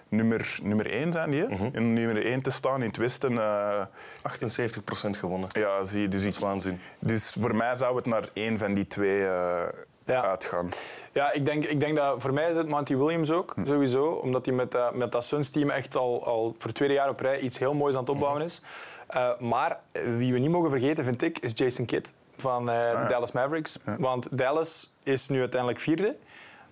nummer, 0.10 0.60
nummer 0.64 0.92
1 0.92 1.12
zijn 1.12 1.32
die, 1.32 1.46
in 1.72 1.94
nummer 1.94 2.26
1 2.26 2.42
te 2.42 2.50
staan 2.50 2.82
in 2.82 2.88
het 2.88 2.98
Westen. 2.98 3.38
eh, 3.38 3.86
78% 4.24 5.18
gewonnen. 5.20 5.50
ja, 5.52 5.84
zie 5.84 6.02
je, 6.02 6.08
dus, 6.08 6.24
Dat 6.24 6.34
ik, 6.34 6.40
waanzin. 6.40 6.80
dus 7.00 7.36
voor 7.40 7.56
mij 7.56 7.76
zou 7.76 7.96
het 7.96 8.06
naar 8.06 8.30
één 8.34 8.58
van 8.58 8.74
die 8.74 8.88
twee 8.88 9.20
eh, 9.28 9.68
Ja. 10.06 10.22
uitgaan. 10.24 10.70
Ja, 11.14 11.32
ik 11.32 11.46
denk, 11.46 11.64
ik 11.66 11.80
denk 11.80 11.96
dat 11.96 12.22
voor 12.22 12.34
mij 12.34 12.50
is 12.50 12.56
het 12.56 12.68
Monty 12.68 12.96
Williams 12.96 13.32
ook, 13.32 13.52
Hm. 13.56 13.66
sowieso. 13.66 14.06
Omdat 14.06 14.46
hij 14.46 14.56
met, 14.56 14.72
dat 14.72 14.96
met 14.96 15.12
dat 15.12 15.24
Suns-team 15.24 15.70
echt 15.70 15.96
al, 15.96 16.26
al 16.26 16.56
voor 16.58 16.66
het 16.68 16.76
tweede 16.76 16.94
jaar 16.94 17.10
op 17.10 17.20
rij 17.20 17.40
iets 17.40 17.58
heel 17.58 17.74
moois 17.74 17.94
aan 17.94 18.00
het 18.02 18.10
opbouwen 18.10 18.42
is. 18.42 18.62
Eh, 19.08 19.40
maar 19.40 19.80
wie 20.18 20.34
we 20.34 20.40
niet 20.40 20.50
mogen 20.50 20.70
vergeten, 20.70 21.04
vind 21.04 21.22
ik, 21.22 21.40
is 21.40 21.52
Jason 21.56 21.86
Kidd 21.86 22.14
van 22.36 22.70
eh, 22.70 22.82
de 22.82 22.88
ja. 22.88 23.08
Dallas 23.08 23.32
Mavericks. 23.32 23.80
Want 24.00 24.38
Dallas 24.38 24.94
is 25.04 25.28
nu 25.28 25.40
uiteindelijk 25.40 25.82
vierde. 25.82 26.16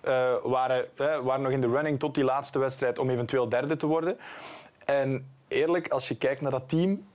Eh, 0.00 0.34
waren, 0.42 0.86
waren 0.96 1.42
nog 1.42 1.52
in 1.52 1.60
de 1.60 1.68
running 1.68 1.98
tot 1.98 2.14
die 2.14 2.24
laatste 2.24 2.58
wedstrijd 2.58 2.98
om 2.98 3.10
eventueel 3.10 3.48
derde 3.48 3.76
te 3.76 3.86
worden. 3.86 4.18
En 4.84 5.30
eerlijk, 5.48 5.88
als 5.88 6.08
je 6.08 6.16
kijkt 6.16 6.40
naar 6.40 6.50
dat 6.50 6.68
team, 6.68 7.06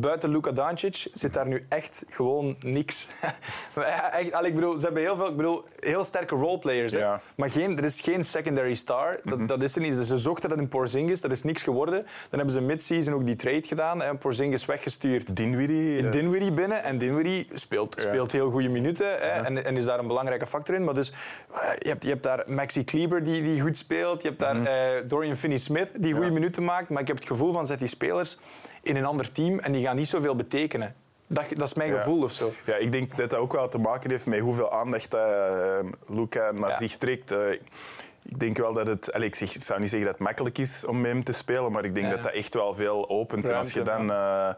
buiten 0.00 0.30
Luka 0.30 0.50
Doncic 0.50 1.06
zit 1.12 1.32
daar 1.32 1.46
nu 1.46 1.66
echt 1.68 2.04
gewoon 2.08 2.56
niks. 2.60 3.08
echt, 4.12 4.32
allee, 4.32 4.48
ik 4.48 4.54
bedoel, 4.54 4.78
ze 4.78 4.84
hebben 4.84 5.02
heel 5.02 5.16
veel, 5.16 5.28
ik 5.28 5.36
bedoel, 5.36 5.64
heel 5.80 6.04
sterke 6.04 6.34
roleplayers. 6.34 6.92
Ja. 6.92 7.20
Maar 7.36 7.50
geen, 7.50 7.78
er 7.78 7.84
is 7.84 8.00
geen 8.00 8.24
secondary 8.24 8.74
star. 8.74 9.20
Dat, 9.24 9.48
dat 9.48 9.62
is 9.62 9.74
er 9.74 9.80
niet. 9.80 9.94
Dus 9.96 10.08
ze 10.08 10.16
zochten 10.16 10.48
dat 10.48 10.58
in 10.58 10.68
Porzingis, 10.68 11.20
dat 11.20 11.30
is 11.30 11.42
niks 11.42 11.62
geworden. 11.62 12.02
Dan 12.02 12.38
hebben 12.38 12.50
ze 12.50 12.60
mid-season 12.60 13.14
ook 13.14 13.26
die 13.26 13.36
trade 13.36 13.62
gedaan. 13.62 14.02
Hè. 14.02 14.14
Porzingis 14.14 14.64
weggestuurd. 14.64 15.36
Dinwiddie. 15.36 16.04
eh, 16.06 16.10
Dinwiddie 16.12 16.52
binnen 16.52 16.84
en 16.84 16.98
Dinwiddie 16.98 17.48
speelt, 17.52 17.94
Ja. 17.96 18.02
speelt 18.02 18.32
heel 18.32 18.50
goede 18.50 18.68
minuten 18.68 19.06
hè, 19.06 19.16
en, 19.16 19.64
en 19.64 19.76
is 19.76 19.84
daar 19.84 19.98
een 19.98 20.06
belangrijke 20.06 20.46
factor 20.46 20.74
in. 20.74 20.84
Maar 20.84 20.94
dus, 20.94 21.10
eh, 21.10 21.70
je, 21.78 21.88
hebt, 21.88 22.02
je 22.04 22.10
hebt 22.10 22.22
daar 22.22 22.44
Maxi 22.46 22.84
Kleber 22.84 23.24
die, 23.24 23.42
die 23.42 23.60
goed 23.60 23.78
speelt, 23.78 24.22
je 24.22 24.28
hebt 24.28 24.40
daar 24.40 24.64
eh, 24.64 25.02
Dorian 25.08 25.36
Finney-Smith 25.36 25.88
die 26.02 26.14
goede 26.14 26.30
minuten 26.30 26.64
maakt, 26.64 26.88
maar 26.88 27.00
ik 27.00 27.06
heb 27.08 27.16
het 27.16 27.26
gevoel 27.26 27.52
van 27.52 27.66
zet 27.66 27.78
die 27.78 27.88
spelers 27.88 28.38
in 28.82 28.96
een 28.96 29.04
ander 29.04 29.32
team 29.32 29.58
en 29.58 29.72
die 29.72 29.81
gaan 29.82 29.96
niet 29.96 30.08
zoveel 30.08 30.36
betekenen. 30.36 30.94
Dat, 31.26 31.44
dat 31.56 31.68
is 31.68 31.74
mijn 31.74 31.90
Ja. 31.92 31.98
gevoel 31.98 32.22
of 32.22 32.32
zo. 32.32 32.52
Ja, 32.66 32.76
ik 32.76 32.92
denk 32.92 33.16
dat 33.16 33.30
dat 33.30 33.38
ook 33.40 33.52
wel 33.52 33.68
te 33.68 33.78
maken 33.78 34.10
heeft 34.10 34.26
met 34.26 34.40
hoeveel 34.40 34.72
aandacht 34.72 35.14
uh, 35.14 35.78
Luca 36.08 36.50
naar 36.52 36.70
Ja. 36.70 36.76
zich 36.78 36.96
trekt. 36.96 37.30
Eh, 37.32 37.50
ik 38.24 38.38
denk 38.40 38.56
wel 38.56 38.72
dat 38.72 38.86
het... 38.86 39.12
Allez, 39.12 39.26
ik, 39.26 39.34
zeg, 39.34 39.54
ik 39.54 39.62
zou 39.62 39.80
niet 39.80 39.88
zeggen 39.90 40.08
dat 40.08 40.18
het 40.18 40.26
makkelijk 40.26 40.58
is 40.58 40.84
om 40.86 41.00
met 41.00 41.10
hem 41.10 41.24
te 41.24 41.32
spelen, 41.32 41.72
maar 41.72 41.84
ik 41.84 41.94
denk 41.94 42.10
dat 42.10 42.22
dat 42.22 42.32
echt 42.32 42.54
wel 42.54 42.74
veel 42.74 43.08
opent. 43.08 43.44
En 43.44 43.54
als 43.56 43.72
je 43.72 43.82
dan 43.82 44.10
eh, 44.10 44.48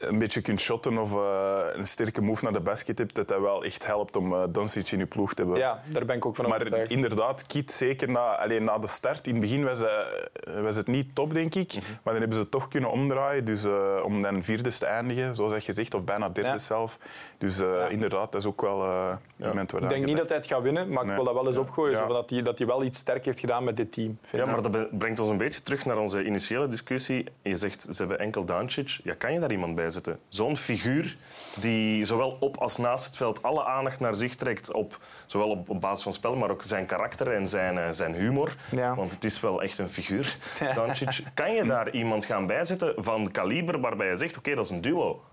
een 0.00 0.18
beetje 0.18 0.40
kunt 0.40 0.60
shotten 0.60 0.98
of 0.98 1.12
eh, 1.14 1.58
een 1.72 1.86
sterke 1.86 2.22
move 2.22 2.44
naar 2.44 2.52
de 2.52 2.60
basket 2.60 2.98
hebt, 2.98 3.14
dat 3.14 3.28
dat 3.28 3.40
wel 3.40 3.64
echt 3.64 3.86
helpt 3.86 4.16
om 4.16 4.32
uh, 4.32 4.42
Doncic 4.48 4.90
in 4.90 4.98
je 4.98 5.06
ploeg 5.06 5.34
te 5.34 5.42
hebben. 5.42 5.60
Ja, 5.60 5.82
daar 5.86 6.04
ben 6.04 6.16
ik 6.16 6.26
ook 6.26 6.36
van 6.36 6.48
Maar 6.48 6.58
overtuigd. 6.60 6.90
inderdaad, 6.90 7.46
Kit, 7.46 7.72
zeker 7.72 8.10
na, 8.10 8.36
alleen 8.36 8.64
na 8.64 8.78
de 8.78 8.86
start. 8.86 9.26
In 9.26 9.32
het 9.32 9.42
begin 9.42 9.64
was, 9.64 9.78
het- 9.78 10.60
was 10.62 10.76
het 10.76 10.86
niet 10.86 11.14
top, 11.14 11.32
denk 11.34 11.54
ik. 11.54 11.74
Mhm. 11.74 11.84
Maar 11.90 11.98
dan 12.12 12.14
hebben 12.16 12.34
ze 12.34 12.40
het 12.40 12.50
toch 12.50 12.68
kunnen 12.68 12.90
omdraaien. 12.90 13.44
Dus 13.44 13.64
eh, 13.64 14.00
om 14.04 14.22
dan 14.22 14.42
vierde 14.42 14.70
te 14.70 14.86
eindigen, 14.86 15.34
zoals 15.34 15.52
dat 15.52 15.64
je 15.64 15.72
zegt, 15.72 15.94
of 15.94 16.04
bijna 16.04 16.28
derde 16.28 16.50
Ja. 16.50 16.58
zelf. 16.58 16.98
Dus 17.38 17.60
eh, 17.60 17.84
inderdaad, 17.88 18.32
dat 18.32 18.40
is 18.40 18.46
ook 18.46 18.60
wel 18.60 18.82
eh 18.82 19.16
een 19.38 19.46
moment 19.48 19.70
waar 19.72 19.82
Ik 19.82 19.88
denk 19.88 20.04
niet 20.04 20.16
dat 20.16 20.28
hij 20.28 20.36
het 20.36 20.46
gaat 20.46 20.62
winnen, 20.62 20.88
maar 20.92 21.04
ik 21.04 21.10
wil 21.14 21.24
dat 21.24 21.34
wel 21.34 21.46
eens 21.46 21.56
opgooien. 21.56 21.96
Ja. 21.98 22.06
zo, 22.06 22.12
dat, 22.12 22.30
hij, 22.30 22.42
dat 22.42 22.58
hij 22.58 22.66
wel 22.66 22.84
iets 22.84 22.98
sterk 22.98 23.24
heeft 23.24 23.40
gedaan 23.40 23.64
met 23.64 23.76
dit 23.76 23.92
team. 23.92 24.18
Ja, 24.32 24.46
maar 24.46 24.62
dat 24.62 24.98
brengt 24.98 25.18
ons 25.18 25.28
een 25.28 25.36
beetje 25.36 25.60
terug 25.60 25.84
naar 25.84 25.98
onze 25.98 26.24
initiële 26.24 26.68
discussie. 26.68 27.24
Je 27.42 27.56
zegt, 27.56 27.82
ze 27.90 27.94
hebben 27.96 28.18
enkel 28.18 28.44
Doncic. 28.44 28.88
Ja, 29.04 29.14
kan 29.14 29.32
je 29.32 29.40
daar 29.40 29.50
iemand 29.50 29.74
bij 29.74 29.89
zetten? 29.90 30.18
Zo'n 30.28 30.56
figuur 30.56 31.16
die 31.60 32.04
zowel 32.04 32.36
op 32.40 32.56
als 32.56 32.76
naast 32.76 33.04
het 33.04 33.16
veld 33.16 33.42
alle 33.42 33.64
aandacht 33.64 34.00
naar 34.00 34.14
zich 34.14 34.34
trekt. 34.34 34.72
Op, 34.72 34.98
zowel 35.26 35.50
op, 35.50 35.68
op 35.68 35.80
basis 35.80 36.02
van 36.02 36.12
spel, 36.12 36.36
maar 36.36 36.50
ook 36.50 36.62
zijn 36.62 36.86
karakter 36.86 37.34
en 37.34 37.46
zijn, 37.46 37.78
eh, 37.78 37.90
zijn 37.90 38.14
humor. 38.14 38.56
Ja. 38.70 38.94
Want 38.94 39.10
het 39.10 39.24
is 39.24 39.40
wel 39.40 39.62
echt 39.62 39.78
een 39.78 39.88
figuur. 39.88 40.36
Kan 41.34 41.52
je 41.54 41.64
daar 41.64 41.90
iemand 41.90 42.24
gaan 42.24 42.46
bijzetten 42.46 42.92
van 42.96 43.30
kaliber 43.30 43.80
waarbij 43.80 44.08
je 44.08 44.16
zegt, 44.16 44.36
oké, 44.36 44.54
dat 44.54 44.64
is 44.64 44.70
een 44.70 44.80
duo? 44.80 45.24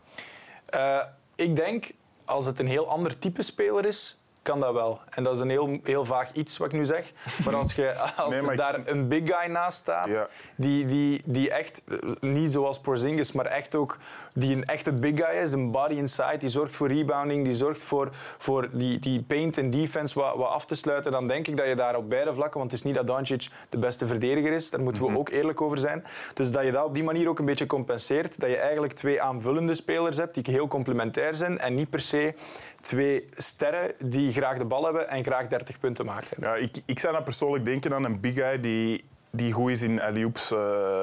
Eh, 0.66 1.02
ik 1.36 1.56
denk, 1.56 1.92
als 2.26 2.46
het 2.46 2.60
een 2.60 2.68
heel 2.68 2.90
ander 2.90 3.20
type 3.20 3.42
speler 3.42 3.86
is, 3.86 4.22
kan 4.48 4.60
dat 4.60 4.74
wel. 4.74 5.00
En 5.10 5.24
dat 5.24 5.34
is 5.36 5.40
een 5.40 5.50
heel, 5.50 5.80
heel 5.84 6.06
vaag 6.06 6.32
iets 6.34 6.58
wat 6.58 6.68
ik 6.68 6.74
nu 6.74 6.86
zeg. 6.86 7.12
Maar 7.46 7.56
als, 7.56 7.74
je, 7.74 7.94
als 8.18 8.30
Nee, 8.34 8.42
maar 8.42 8.54
ik- 8.54 8.60
daar 8.60 8.80
een 8.86 9.08
big 9.08 9.22
guy 9.26 9.52
naast 9.52 9.78
staat, 9.78 10.08
Ja. 10.08 10.28
die, 10.56 10.86
die, 10.86 11.22
die 11.26 11.52
echt, 11.52 11.84
eh, 11.88 11.98
niet 12.20 12.52
zoals 12.52 12.80
Porzingis, 12.80 13.32
maar 13.32 13.46
echt 13.46 13.76
ook 13.76 13.98
die 14.34 14.56
een 14.56 14.64
echte 14.66 14.94
big 14.94 15.26
guy 15.26 15.42
is, 15.44 15.52
een 15.52 15.72
body 15.72 15.94
inside, 15.94 16.38
die 16.38 16.50
zorgt 16.50 16.76
voor 16.76 16.88
rebounding, 16.88 17.44
die 17.46 17.56
zorgt 17.56 17.84
voor, 17.84 18.10
voor 18.38 18.68
die, 18.72 19.00
die 19.00 19.22
paint 19.24 19.58
en 19.58 19.70
defense 19.70 20.20
wat, 20.20 20.36
wat 20.36 20.50
af 20.50 20.66
te 20.66 20.76
sluiten, 20.76 21.12
dan 21.12 21.28
denk 21.28 21.48
ik 21.48 21.58
dat 21.58 21.68
je 21.68 21.76
daar 21.76 21.96
op 21.96 22.10
beide 22.10 22.34
vlakken, 22.34 22.60
want 22.60 22.72
het 22.72 22.80
is 22.80 22.86
niet 22.86 22.96
dat 22.96 23.08
Doncic 23.08 23.48
de 23.70 23.78
beste 23.78 24.08
verdediger 24.08 24.52
is, 24.52 24.70
daar 24.70 24.82
moeten 24.82 25.04
we 25.04 25.18
ook 25.18 25.30
eerlijk 25.30 25.62
over 25.62 25.78
zijn. 25.78 26.04
Dus 26.34 26.52
dat 26.52 26.64
je 26.64 26.72
dat 26.72 26.86
op 26.86 26.94
die 26.94 27.04
manier 27.04 27.30
ook 27.30 27.40
een 27.40 27.46
beetje 27.46 27.66
compenseert, 27.66 28.40
dat 28.40 28.50
je 28.50 28.58
eigenlijk 28.58 28.94
twee 28.94 29.22
aanvullende 29.22 29.76
spelers 29.76 30.18
hebt 30.18 30.34
die 30.34 30.44
heel 30.54 30.68
complementair 30.68 31.36
zijn 31.36 31.60
en 31.60 31.76
niet 31.76 31.90
per 31.90 32.00
se 32.00 32.34
twee 32.82 33.26
sterren 33.36 33.92
die 34.06 34.32
graag 34.38 34.58
de 34.58 34.66
bal 34.66 34.84
hebben 34.84 35.10
en 35.10 35.24
graag 35.24 35.48
30 35.48 35.80
punten 35.80 36.06
maken. 36.06 36.38
Ja, 36.40 36.56
ik, 36.56 36.76
ik 36.86 37.00
zou 37.00 37.14
dan 37.14 37.24
persoonlijk 37.24 37.66
denken 37.66 37.94
aan 37.94 38.04
een 38.04 38.20
big 38.20 38.34
guy 38.36 38.60
die, 38.60 39.04
die 39.32 39.52
goed 39.52 39.72
is 39.72 39.82
in 39.82 40.02
alley-oops 40.02 40.52
eh, 40.52 40.58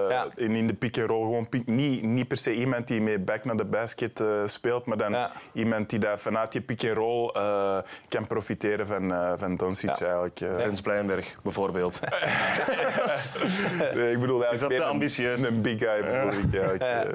Ja. 0.09 0.27
en 0.37 0.51
in 0.55 0.67
de 0.67 0.75
pick-and-roll. 0.75 1.23
Gewoon 1.25 1.49
pick- 1.49 1.67
niet, 1.67 2.03
niet 2.03 2.29
per 2.29 2.37
se 2.37 2.55
iemand 2.55 2.89
die 2.89 3.01
met 3.01 3.25
back 3.25 3.45
naar 3.45 3.57
de 3.57 3.65
basket 3.65 4.21
eh, 4.21 4.27
speelt, 4.45 4.87
maar 4.87 4.97
dan 4.97 5.13
Ja. 5.13 5.31
iemand 5.53 5.91
die 5.91 5.99
daar 5.99 6.19
vanuit 6.19 6.53
die 6.53 6.61
pick-and-roll 6.61 7.29
eh, 7.33 7.79
kan 8.09 8.27
profiteren 8.27 8.87
van, 8.87 9.13
eh 9.13 9.33
van 9.37 9.57
Doncic 9.57 9.97
Ja. 9.99 10.05
eigenlijk. 10.07 10.41
eh. 10.41 10.55
Frans 10.59 10.81
Blijnberg, 10.81 11.37
bijvoorbeeld. 11.43 12.01
Nee, 13.95 14.13
ik 14.13 14.21
bedoel 14.21 14.45
eigenlijk 14.45 14.53
Is 14.53 14.61
dat 14.61 14.71
te 14.71 14.85
ambitieus? 14.85 15.43
Een, 15.43 15.61
big 15.63 15.79
guy 15.79 16.03
bedoel 16.05 16.29
ik. 16.29 16.53
Ja, 16.53 16.71
ik, 16.71 16.81
Ja, 16.83 17.05
eh. 17.05 17.15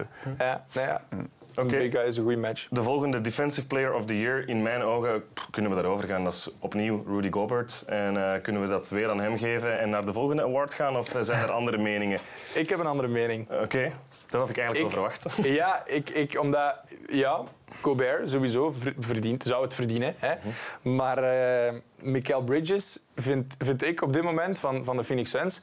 ja, 0.73 1.01
nou 1.09 1.27
Oké. 1.63 1.77
big 1.77 1.91
guy 1.91 2.01
is 2.01 2.17
een 2.17 2.23
goede 2.23 2.37
match. 2.37 2.67
De 2.69 2.83
volgende 2.83 3.21
Defensive 3.21 3.67
Player 3.67 3.93
of 3.93 4.05
the 4.05 4.19
Year, 4.19 4.47
in 4.47 4.61
mijn 4.61 4.81
ogen, 4.81 5.23
kunnen 5.51 5.71
we 5.75 5.81
daarover 5.81 6.07
gaan. 6.07 6.23
Dat 6.23 6.33
is 6.33 6.49
opnieuw 6.59 7.03
Rudy 7.07 7.31
Gobert. 7.31 7.83
En 7.87 8.33
eh, 8.33 8.41
kunnen 8.41 8.61
we 8.61 8.67
dat 8.67 8.89
weer 8.89 9.09
aan 9.09 9.19
hem 9.19 9.37
geven 9.37 9.79
en 9.79 9.89
naar 9.89 10.05
de 10.05 10.13
volgende 10.13 10.41
award 10.43 10.73
gaan? 10.73 10.97
Of 10.97 11.15
eh, 11.15 11.21
zijn 11.21 11.41
er 11.43 11.51
andere 11.51 11.77
meningen? 11.77 12.19
Ik 12.55 12.69
heb 12.69 12.79
een 12.79 12.85
andere 12.87 13.07
mening. 13.07 13.47
Oké, 13.63 13.91
dat 14.29 14.39
had 14.41 14.49
ik 14.49 14.57
eigenlijk 14.57 14.77
Ik- 14.77 14.81
wel 14.81 15.09
verwacht. 15.09 15.37
Ja, 15.59 15.81
ik, 15.85 16.09
ik, 16.09 16.39
omdat... 16.39 16.75
Ja, 17.09 17.41
Gobert 17.81 18.29
sowieso 18.29 18.71
ver- 18.71 18.93
verdient, 18.99 19.43
zou 19.43 19.63
het 19.63 19.73
verdienen. 19.73 20.15
Hè. 20.17 20.33
Maar 20.81 21.17
eh 21.17 21.73
Michael 22.01 22.41
Bridges 22.43 22.99
vind, 23.15 23.55
vind 23.57 23.83
ik 23.83 24.01
op 24.01 24.13
dit 24.13 24.23
moment 24.23 24.59
van, 24.59 24.85
van 24.85 24.97
de 24.97 25.03
Phoenix 25.03 25.29
Suns... 25.29 25.61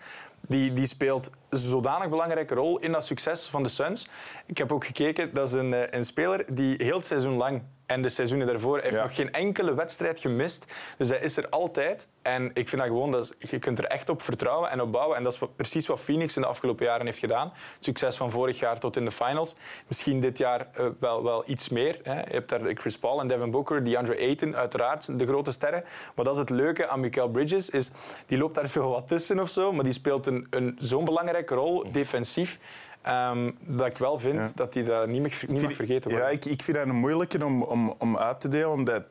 Die, 0.48 0.72
die 0.72 0.86
speelt 0.86 1.30
zodanig 1.50 2.08
belangrijke 2.08 2.54
rol 2.54 2.78
in 2.78 2.92
dat 2.92 3.06
succes 3.06 3.46
van 3.46 3.62
de 3.62 3.68
Suns. 3.68 4.08
Ik 4.46 4.58
heb 4.58 4.72
ook 4.72 4.84
gekeken, 4.84 5.34
dat 5.34 5.48
is 5.48 5.54
een, 5.54 5.74
eh, 5.74 5.86
een 5.90 6.04
speler 6.04 6.54
die 6.54 6.74
heel 6.78 6.96
het 6.96 7.06
seizoen 7.06 7.36
lang 7.36 7.62
en 7.86 8.02
de 8.02 8.08
seizoenen 8.08 8.46
daarvoor 8.46 8.78
heeft 8.80 8.94
Ja. 8.94 9.02
nog 9.02 9.14
geen 9.14 9.32
enkele 9.32 9.74
wedstrijd 9.74 10.20
gemist. 10.20 10.74
Dus 10.98 11.08
hij 11.08 11.18
is 11.18 11.36
er 11.36 11.48
altijd. 11.48 12.08
En 12.22 12.50
ik 12.54 12.68
vind 12.68 12.80
dat 12.82 12.90
gewoon, 12.90 13.10
dat 13.10 13.34
is- 13.38 13.50
je 13.50 13.58
kunt 13.58 13.78
er 13.78 13.84
echt 13.84 14.08
op 14.08 14.22
vertrouwen 14.22 14.70
en 14.70 14.80
op 14.80 14.92
bouwen. 14.92 15.16
En 15.16 15.22
dat 15.22 15.32
is 15.32 15.38
wat- 15.38 15.56
precies 15.56 15.86
wat 15.86 16.00
Phoenix 16.00 16.36
in 16.36 16.42
de 16.42 16.48
afgelopen 16.48 16.86
jaren 16.86 17.06
heeft 17.06 17.18
gedaan. 17.18 17.48
Het 17.48 17.76
succes 17.84 18.16
van 18.16 18.30
vorig 18.30 18.58
jaar 18.58 18.78
tot 18.78 18.96
in 18.96 19.04
de 19.04 19.10
finals. 19.10 19.56
Misschien 19.88 20.20
dit 20.20 20.38
jaar 20.38 20.68
eh, 20.72 20.86
wel, 21.00 21.22
wel 21.22 21.42
iets 21.46 21.68
meer. 21.68 22.00
Hè. 22.02 22.20
Je 22.20 22.26
hebt 22.32 22.48
daar 22.48 22.60
Chris 22.74 22.98
Paul 22.98 23.20
en 23.20 23.28
Devin 23.28 23.50
Booker, 23.50 23.84
DeAndre 23.84 24.16
Ayton, 24.18 24.56
uiteraard 24.56 25.18
de 25.18 25.26
grote 25.26 25.52
sterren. 25.52 25.82
Maar 26.14 26.24
dat 26.24 26.34
is 26.34 26.40
het 26.40 26.50
leuke 26.50 26.88
aan 26.88 27.00
Michael 27.00 27.28
Bridges, 27.28 27.70
is 27.70 27.90
die 28.26 28.38
loopt 28.38 28.54
daar 28.54 28.66
zo 28.68 28.90
wat 28.90 29.08
tussen 29.08 29.40
of 29.40 29.50
zo. 29.50 29.72
Maar 29.72 29.84
die 29.84 29.92
speelt 29.92 30.26
een, 30.26 30.46
een, 30.50 30.76
zo'n 30.80 31.04
belangrijke 31.04 31.54
rol, 31.54 31.92
defensief. 31.92 32.58
Ehm, 33.06 33.50
dat 33.60 33.86
ik 33.86 33.96
wel 33.98 34.18
vind 34.18 34.34
Ja. 34.38 34.50
dat 34.54 34.74
hij 34.74 34.84
daar 34.84 35.10
niet, 35.10 35.22
mag- 35.22 35.46
niet 35.46 35.62
mag 35.62 35.72
vergeten 35.74 36.10
Ja, 36.10 36.16
worden. 36.16 36.34
ik, 36.34 36.44
ik 36.44 36.62
vind 36.62 36.76
dat 36.76 36.86
een 36.86 36.94
moeilijke 36.94 37.44
om, 37.44 37.62
om, 37.62 37.94
om 37.98 38.16
uit 38.18 38.40
te 38.40 38.48
delen, 38.48 38.70
omdat 38.70 39.02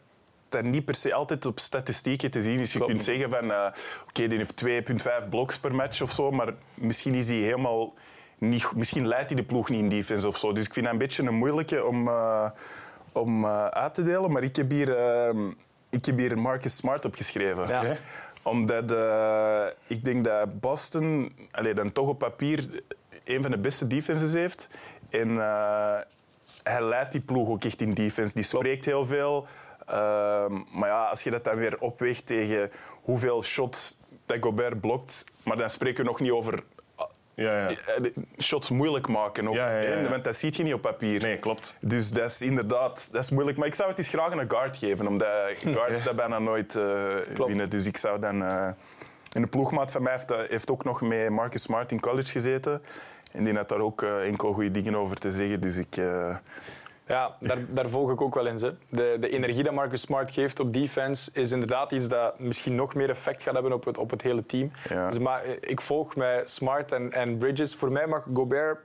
dat 0.49 0.63
niet 0.63 0.85
per 0.85 0.95
se 0.95 1.13
altijd 1.13 1.45
op 1.45 1.59
statistieken 1.59 2.31
te 2.31 2.41
zien 2.41 2.59
is. 2.59 2.71
Je 2.71 2.77
Klopt. 2.77 2.91
kunt 2.91 3.03
zeggen 3.03 3.29
van, 3.29 3.51
eh, 3.51 3.65
oké, 4.07 4.27
die 4.27 4.37
heeft 4.37 4.55
2,5 4.55 5.29
bloks 5.29 5.57
per 5.59 5.75
match 5.75 6.01
of 6.01 6.11
zo, 6.11 6.31
maar 6.31 6.53
misschien 6.73 7.13
is 7.13 7.27
hij 7.27 7.37
helemaal 7.37 7.93
niet, 8.37 8.75
misschien 8.75 9.07
leidt 9.07 9.29
hij 9.29 9.39
de 9.39 9.45
ploeg 9.45 9.69
niet 9.69 9.79
in 9.79 9.89
defense 9.89 10.27
of 10.27 10.37
zo. 10.37 10.53
Dus 10.53 10.65
ik 10.65 10.73
vind 10.73 10.85
dat 10.85 10.93
een 10.93 10.99
beetje 10.99 11.23
een 11.23 11.33
moeilijke 11.35 11.85
om, 11.85 12.07
eh, 12.07 12.49
om 13.11 13.43
eh, 13.45 13.65
uit 13.67 13.93
te 13.93 14.03
delen. 14.03 14.31
Maar 14.31 14.43
ik 14.43 14.55
heb 14.55 14.69
hier, 14.71 14.95
eh, 14.97 15.35
ik 15.89 16.05
heb 16.05 16.17
hier 16.17 16.37
Marcus 16.39 16.75
Smart 16.75 17.05
opgeschreven. 17.05 17.67
Ja. 17.67 17.95
Omdat 18.43 18.91
eh, 18.91 19.65
ik 19.87 20.03
denk 20.05 20.23
dat 20.23 20.59
Boston 20.59 21.35
allee, 21.51 21.73
dan 21.73 21.91
toch 21.91 22.07
op 22.07 22.19
papier 22.19 22.83
een 23.25 23.41
van 23.41 23.51
de 23.51 23.57
beste 23.57 23.87
defenses 23.87 24.33
heeft. 24.33 24.67
En 25.09 25.39
eh, 25.39 25.97
hij 26.63 26.81
leidt 26.83 27.11
die 27.11 27.21
ploeg 27.21 27.49
ook 27.49 27.63
echt 27.63 27.81
in 27.81 27.93
defense. 27.93 28.33
Die 28.35 28.43
spreekt 28.43 28.85
heel 28.85 29.05
veel. 29.05 29.47
Ehm, 29.85 30.53
maar 30.71 30.89
ja, 30.89 31.05
als 31.05 31.23
je 31.23 31.31
dat 31.31 31.43
dan 31.43 31.55
weer 31.55 31.79
opweegt 31.79 32.25
tegen 32.25 32.71
hoeveel 33.01 33.43
shots 33.43 33.99
dat 34.25 34.37
Gobert 34.41 34.79
blokt, 34.81 35.23
maar 35.43 35.57
dan 35.57 35.69
spreken 35.69 36.03
we 36.03 36.09
nog 36.09 36.19
niet 36.19 36.31
over 36.31 36.63
Ja, 37.33 37.67
ja. 37.69 37.69
eh, 37.69 38.11
shots 38.39 38.69
moeilijk 38.69 39.07
maken. 39.07 39.47
Ook, 39.47 39.53
Ja, 39.55 39.69
ja, 39.69 39.79
ja, 39.79 39.87
hè, 39.87 40.01
ja. 40.01 40.09
Want 40.09 40.23
dat 40.23 40.35
zie 40.35 40.53
je 40.57 40.63
niet 40.63 40.73
op 40.73 40.81
papier. 40.81 41.21
Nee, 41.21 41.39
klopt. 41.39 41.77
Dus 41.81 42.09
dat 42.11 42.29
is 42.29 42.41
inderdaad 42.41 43.07
dat 43.11 43.23
is 43.23 43.29
moeilijk. 43.29 43.57
Maar 43.57 43.67
ik 43.67 43.75
zou 43.75 43.89
het 43.89 43.97
eens 43.97 44.07
graag 44.07 44.31
een 44.31 44.49
guard 44.49 44.77
geven, 44.77 45.07
omdat 45.07 45.27
guards 45.75 46.03
dat 46.03 46.15
bijna 46.15 46.39
nooit 46.39 46.75
eh, 46.75 47.15
Klopt. 47.33 47.49
winnen. 47.49 47.69
Dus 47.69 47.85
ik 47.85 47.97
zou 47.97 48.19
dan... 48.19 48.43
eh 48.43 48.67
en 49.31 49.41
de 49.41 49.47
ploegmaat 49.47 49.91
van 49.91 50.03
mij 50.03 50.11
heeft, 50.11 50.31
eh, 50.31 50.37
heeft 50.47 50.71
ook 50.71 50.83
nog 50.83 51.01
met 51.01 51.29
Marcus 51.29 51.61
Smart 51.61 51.91
in 51.91 51.99
college 51.99 52.31
gezeten. 52.31 52.81
En 53.35 53.43
die 53.43 53.55
had 53.55 53.69
daar 53.69 53.79
ook 53.79 54.01
eh, 54.01 54.27
enkel 54.27 54.53
goede 54.53 54.71
dingen 54.71 54.95
over 54.95 55.15
te 55.15 55.31
zeggen. 55.31 55.61
Dus 55.61 55.77
ik... 55.77 55.97
eh, 55.97 56.35
Ja, 57.07 57.35
daar, 57.39 57.57
daar 57.69 57.89
volg 57.89 58.11
ik 58.11 58.21
ook 58.21 58.33
wel 58.35 58.47
in. 58.47 58.59
Ze. 58.59 58.73
De, 58.89 59.17
de 59.19 59.29
energie 59.29 59.63
dat 59.63 59.73
Marcus 59.73 60.01
Smart 60.01 60.31
geeft 60.31 60.59
op 60.59 60.73
defense 60.73 61.29
is 61.33 61.51
inderdaad 61.51 61.91
iets 61.91 62.07
dat 62.07 62.39
misschien 62.39 62.75
nog 62.75 62.95
meer 62.95 63.09
effect 63.09 63.43
gaat 63.43 63.53
hebben 63.53 63.73
op 63.73 63.85
het, 63.85 63.97
op 63.97 64.09
het 64.09 64.21
hele 64.21 64.45
team. 64.45 64.71
Ja. 64.89 65.09
Dus, 65.09 65.19
maar 65.19 65.41
ik 65.59 65.81
volg 65.81 66.15
met 66.15 66.49
Smart 66.49 66.91
en, 66.91 67.11
en 67.11 67.37
Bridges. 67.37 67.75
Voor 67.75 67.91
mij 67.91 68.07
mag 68.07 68.27
Gobert... 68.33 68.79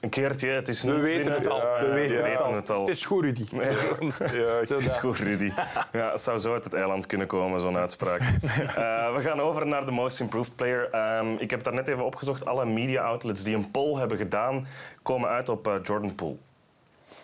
Een 0.00 0.08
keertje, 0.08 0.48
het 0.48 0.68
is 0.68 0.82
We 0.82 0.92
weten 0.92 1.32
het 1.32 1.48
al. 1.48 1.60
We 1.80 1.90
weten, 1.92 2.24
het, 2.54 2.70
al. 2.70 2.86
het 2.86 2.96
is 2.96 3.04
goed, 3.04 3.24
Rudy. 3.24 3.44
ja, 3.52 4.58
Het 4.60 4.70
is 4.70 4.96
goed, 4.96 5.18
Rudy. 5.18 5.52
Ja, 5.92 6.10
het 6.10 6.20
zou 6.20 6.38
zo 6.38 6.52
uit 6.52 6.64
het 6.64 6.74
eiland 6.74 7.06
kunnen 7.06 7.26
komen, 7.26 7.60
zo'n 7.60 7.76
uitspraak. 7.76 8.20
Eh, 8.68 9.14
we 9.14 9.20
gaan 9.20 9.40
over 9.40 9.66
naar 9.66 9.84
de 9.84 9.90
Most 9.90 10.20
Improved 10.20 10.56
Player. 10.56 10.90
Ehm, 10.90 11.34
ik 11.38 11.50
heb 11.50 11.62
daar 11.62 11.74
net 11.74 11.88
even 11.88 12.04
opgezocht. 12.04 12.46
Alle 12.46 12.64
media 12.66 13.02
outlets 13.02 13.42
die 13.42 13.54
een 13.54 13.70
poll 13.70 13.98
hebben 13.98 14.16
gedaan, 14.18 14.66
komen 15.02 15.28
uit 15.28 15.48
op 15.48 15.66
eh, 15.68 15.74
Jordan 15.82 16.14
Poole. 16.14 16.36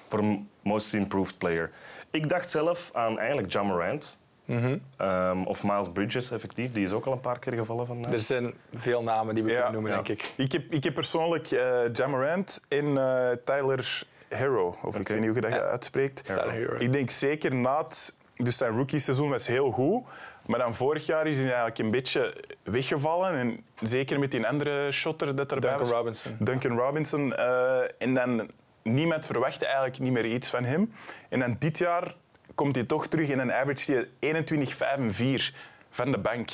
voor 0.08 0.22
Most 0.62 0.94
Improved 0.94 1.38
Player. 1.38 1.70
Ik 2.10 2.28
dacht 2.28 2.50
zelf 2.50 2.90
aan 2.92 3.18
eigenlijk 3.18 3.52
John 3.52 3.66
Morant. 3.66 4.23
Ehm, 4.46 5.42
of 5.42 5.64
Miles 5.64 5.88
Bridges, 5.92 6.30
effectief. 6.30 6.72
Die 6.72 6.84
is 6.84 6.92
ook 6.92 7.04
al 7.06 7.12
een 7.12 7.20
paar 7.20 7.38
keer 7.38 7.52
gevallen 7.52 7.86
vandaag. 7.86 8.12
Er 8.12 8.20
zijn 8.20 8.54
veel 8.72 9.02
namen 9.02 9.34
die 9.34 9.44
we 9.44 9.50
Ja, 9.50 9.54
kunnen 9.56 9.72
noemen, 9.72 9.90
ja. 9.90 10.02
denk 10.02 10.20
ik. 10.20 10.32
Ik 10.36 10.52
heb, 10.52 10.62
ik 10.72 10.84
heb 10.84 10.94
persoonlijk 10.94 11.50
eh 11.50 11.78
Jamarant 11.92 12.60
en 12.68 12.98
eh, 12.98 13.30
Tyler 13.44 14.02
Hero, 14.28 14.76
of 14.82 14.98
ik 14.98 15.08
weet 15.08 15.18
niet 15.20 15.26
hoe 15.28 15.34
je 15.36 15.40
dat 15.50 15.60
uitspreekt. 15.60 16.30
Ik 16.78 16.92
denk 16.92 17.10
zeker 17.10 17.54
na 17.54 17.78
het, 17.82 18.14
dus 18.36 18.56
zijn 18.56 18.76
rookie-seizoen 18.76 19.30
was 19.30 19.46
heel 19.46 19.70
goed. 19.70 20.02
Maar 20.46 20.58
dan 20.58 20.74
vorig 20.74 21.06
jaar 21.06 21.26
is 21.26 21.34
hij 21.36 21.44
eigenlijk 21.46 21.78
een 21.78 21.90
beetje 21.90 22.34
weggevallen. 22.62 23.34
En 23.34 23.64
zeker 23.82 24.18
met 24.18 24.30
die 24.30 24.46
andere 24.46 24.92
shotter 24.92 25.36
dat 25.36 25.52
erbij 25.52 25.70
Duncan 25.70 25.88
was. 25.88 25.96
Robinson. 25.96 26.36
Duncan 26.38 26.76
Robinson. 26.78 27.34
eh, 27.34 27.80
en 27.98 28.14
dan 28.14 28.50
niemand 28.82 29.26
verwachtte 29.26 29.66
eigenlijk 29.66 29.98
niet 29.98 30.12
meer 30.12 30.24
iets 30.26 30.50
van 30.50 30.64
hem. 30.64 30.92
En 31.28 31.40
dan 31.40 31.56
dit 31.58 31.78
jaar 31.78 32.14
komt 32.54 32.74
hij 32.74 32.84
toch 32.84 33.06
terug 33.06 33.28
en 33.28 33.36
dan 33.36 33.52
average 33.52 33.92
hij 33.92 34.08
21, 34.18 34.74
5 34.74 34.96
en 34.96 35.14
4 35.14 35.54
van 35.90 36.10
de 36.10 36.18
bank. 36.18 36.50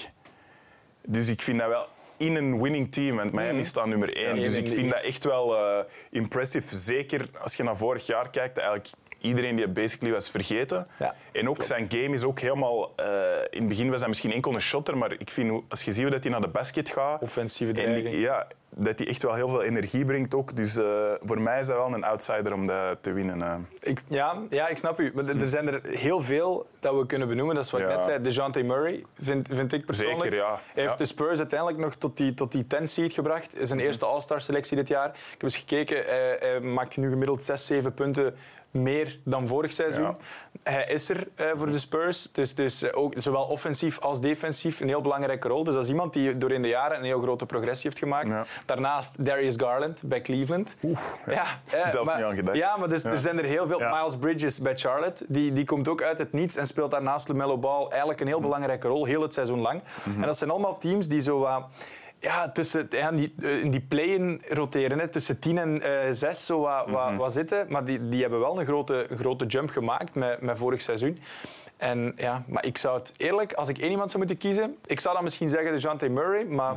Dus 1.02 1.28
ik 1.28 1.42
vind 1.42 1.58
dat 1.58 1.68
wel 1.68 1.86
in 2.18 2.34
een 2.34 2.62
winning 2.62 2.92
team, 2.92 3.16
want 3.16 3.32
Miami 3.32 3.64
staat 3.64 3.86
nummer 3.86 4.16
1. 4.16 4.26
Ja, 4.26 4.42
dus 4.42 4.54
in 4.54 4.64
ik 4.64 4.72
vind 4.72 4.90
dat 4.90 5.02
echt 5.02 5.24
wel 5.24 5.56
eh 5.56 5.84
impressive. 6.10 6.74
Zeker 6.76 7.28
als 7.40 7.54
je 7.54 7.62
naar 7.62 7.76
vorig 7.76 8.06
jaar 8.06 8.30
kijkt, 8.30 8.58
eigenlijk 8.58 8.88
iedereen 9.20 9.56
die 9.56 9.68
basically 9.68 10.12
was 10.12 10.30
vergeten. 10.30 10.86
Ja, 10.98 11.14
en 11.32 11.48
ook 11.48 11.62
zijn 11.62 11.86
game 11.90 12.08
is 12.14 12.24
ook 12.24 12.40
helemaal... 12.40 12.92
eh, 12.96 13.04
in 13.50 13.58
het 13.60 13.68
begin 13.68 13.90
was 13.90 13.98
hij 14.00 14.08
misschien 14.08 14.32
enkel 14.32 14.54
een 14.54 14.60
shotter, 14.60 14.96
maar 14.98 15.12
ik 15.12 15.30
vind, 15.30 15.62
als 15.68 15.82
je 15.84 15.92
ziet 15.92 16.02
hoe 16.02 16.10
dat 16.10 16.22
hij 16.22 16.32
naar 16.32 16.40
de 16.40 16.48
basket 16.48 16.90
gaat... 16.90 17.22
Offensieve 17.22 17.72
en 17.72 17.78
dreiging. 17.78 18.14
ja, 18.14 18.46
dat 18.74 18.98
hij 18.98 19.08
echt 19.08 19.22
wel 19.22 19.34
heel 19.34 19.48
veel 19.48 19.62
energie 19.62 20.04
brengt 20.04 20.34
ook. 20.34 20.56
Dus 20.56 20.76
eh, 20.76 21.12
voor 21.24 21.40
mij 21.40 21.60
is 21.60 21.66
dat 21.66 21.76
wel 21.76 21.94
een 21.94 22.04
outsider 22.04 22.52
om 22.52 22.66
dat 22.66 23.02
te 23.02 23.12
winnen. 23.12 23.42
eh. 23.42 23.54
Ik, 23.80 24.02
ja, 24.08 24.38
ja, 24.48 24.68
ik 24.68 24.76
snap 24.78 25.00
u. 25.00 25.12
Maar 25.14 25.24
er 25.28 25.48
zijn 25.48 25.68
er 25.68 25.80
heel 25.86 26.20
veel 26.20 26.66
dat 26.80 26.94
we 26.96 27.06
kunnen 27.06 27.28
benoemen. 27.28 27.54
Dat 27.54 27.64
is 27.64 27.70
wat 27.70 27.80
ik 27.80 27.86
net 27.86 28.04
zei. 28.04 28.22
DeJounte 28.22 28.62
Murray 28.62 29.04
vind, 29.22 29.48
vind 29.50 29.72
ik 29.72 29.84
persoonlijk. 29.86 30.20
Zeker, 30.22 30.36
ja. 30.36 30.48
Hij 30.50 30.58
heeft 30.74 30.88
Ja. 30.90 30.96
de 30.96 31.04
Spurs 31.04 31.38
uiteindelijk 31.38 31.78
nog 31.78 31.94
tot 31.94 32.16
die, 32.16 32.34
tot 32.34 32.52
die 32.52 32.66
10 32.66 32.88
seed 32.88 33.12
gebracht. 33.12 33.58
Is 33.58 33.68
zijn 33.68 33.80
eerste 33.80 34.06
All-Star 34.06 34.40
selectie 34.42 34.76
dit 34.76 34.88
jaar. 34.88 35.08
Ik 35.08 35.14
heb 35.30 35.42
eens 35.42 35.56
gekeken. 35.56 35.96
Hij, 36.04 36.36
hij 36.40 36.60
maakt 36.60 36.96
nu 36.96 37.08
gemiddeld 37.10 37.42
6, 37.44 37.66
7 37.66 37.94
punten 37.94 38.34
meer 38.70 39.18
dan 39.24 39.46
vorig 39.46 39.72
seizoen. 39.72 40.02
Ja. 40.02 40.16
Hij 40.62 40.84
is 40.88 41.08
er 41.08 41.28
eh, 41.34 41.46
voor 41.56 41.70
de 41.70 41.78
Spurs. 41.78 42.32
Dus, 42.32 42.54
dus 42.54 42.82
eh, 42.82 42.98
ook 42.98 43.12
zowel 43.16 43.42
offensief 43.44 43.98
als 43.98 44.20
defensief 44.20 44.80
een 44.80 44.88
heel 44.88 45.00
belangrijke 45.00 45.48
rol. 45.48 45.64
Dus 45.64 45.74
dat 45.74 45.82
is 45.84 45.90
iemand 45.90 46.12
die 46.12 46.38
door 46.38 46.52
in 46.52 46.62
de 46.62 46.68
jaren 46.68 46.98
een 46.98 47.04
heel 47.04 47.20
grote 47.20 47.46
progressie 47.46 47.88
heeft 47.88 47.98
gemaakt. 47.98 48.28
Ja. 48.28 48.44
Daarnaast 48.66 49.24
Darius 49.24 49.54
Garland 49.56 50.02
bij 50.04 50.20
Cleveland. 50.22 50.76
ja, 51.26 51.44
eh, 51.70 51.88
Zelfs 51.88 52.08
maar, 52.08 52.16
niet 52.16 52.24
aan 52.24 52.36
gedacht. 52.36 52.56
Ja, 52.56 52.76
maar 52.76 52.88
dus, 52.88 53.02
Ja. 53.02 53.10
er 53.10 53.18
zijn 53.18 53.38
er 53.38 53.44
heel 53.44 53.66
veel. 53.66 53.78
Ja. 53.80 53.98
Miles 54.00 54.16
Bridges 54.16 54.58
bij 54.58 54.76
Charlotte, 54.76 55.24
die, 55.28 55.52
die 55.52 55.64
komt 55.64 55.88
ook 55.88 56.02
uit 56.02 56.18
het 56.18 56.32
niets 56.32 56.56
en 56.56 56.66
speelt 56.66 56.90
daarnaast 56.90 57.28
LaMelo 57.28 57.58
Ball 57.58 57.86
eigenlijk 57.88 58.20
een 58.20 58.26
heel 58.26 58.40
belangrijke 58.40 58.88
rol, 58.88 59.04
heel 59.04 59.22
het 59.22 59.34
seizoen 59.34 59.60
lang. 59.60 59.82
En 60.16 60.22
dat 60.22 60.38
zijn 60.38 60.50
allemaal 60.50 60.78
teams 60.78 61.08
die 61.08 61.20
zo 61.20 61.38
wat... 61.38 61.62
ja, 62.20 62.50
tussen, 62.50 62.86
ja, 62.90 63.10
die, 63.12 63.34
eh, 63.42 63.62
in 63.62 63.70
die 63.70 63.80
play-in 63.80 64.42
roteren, 64.48 64.98
hè, 64.98 65.08
tussen 65.08 65.38
10 65.38 65.58
en 65.58 65.82
eh 65.82 66.12
6 66.12 66.46
zo 66.46 66.60
wat, 66.60 66.90
wat, 66.90 67.16
wat 67.16 67.32
zitten. 67.32 67.66
Maar 67.68 67.84
die, 67.84 68.08
die 68.08 68.20
hebben 68.20 68.40
wel 68.40 68.60
een 68.60 68.66
grote, 68.66 69.06
grote 69.16 69.46
jump 69.46 69.70
gemaakt 69.70 70.14
met, 70.14 70.40
met 70.40 70.58
vorig 70.58 70.80
seizoen. 70.82 71.18
En, 71.76 72.12
ja, 72.16 72.44
maar 72.46 72.64
ik 72.66 72.78
zou 72.78 72.98
het 72.98 73.14
eerlijk, 73.16 73.52
als 73.52 73.68
ik 73.68 73.78
één 73.78 73.90
iemand 73.90 74.10
zou 74.10 74.18
moeten 74.24 74.38
kiezen, 74.48 74.76
ik 74.86 75.00
zou 75.00 75.14
dan 75.14 75.24
misschien 75.24 75.48
zeggen 75.48 75.72
DeJounte 75.72 76.08
Murray, 76.08 76.44
maar 76.44 76.74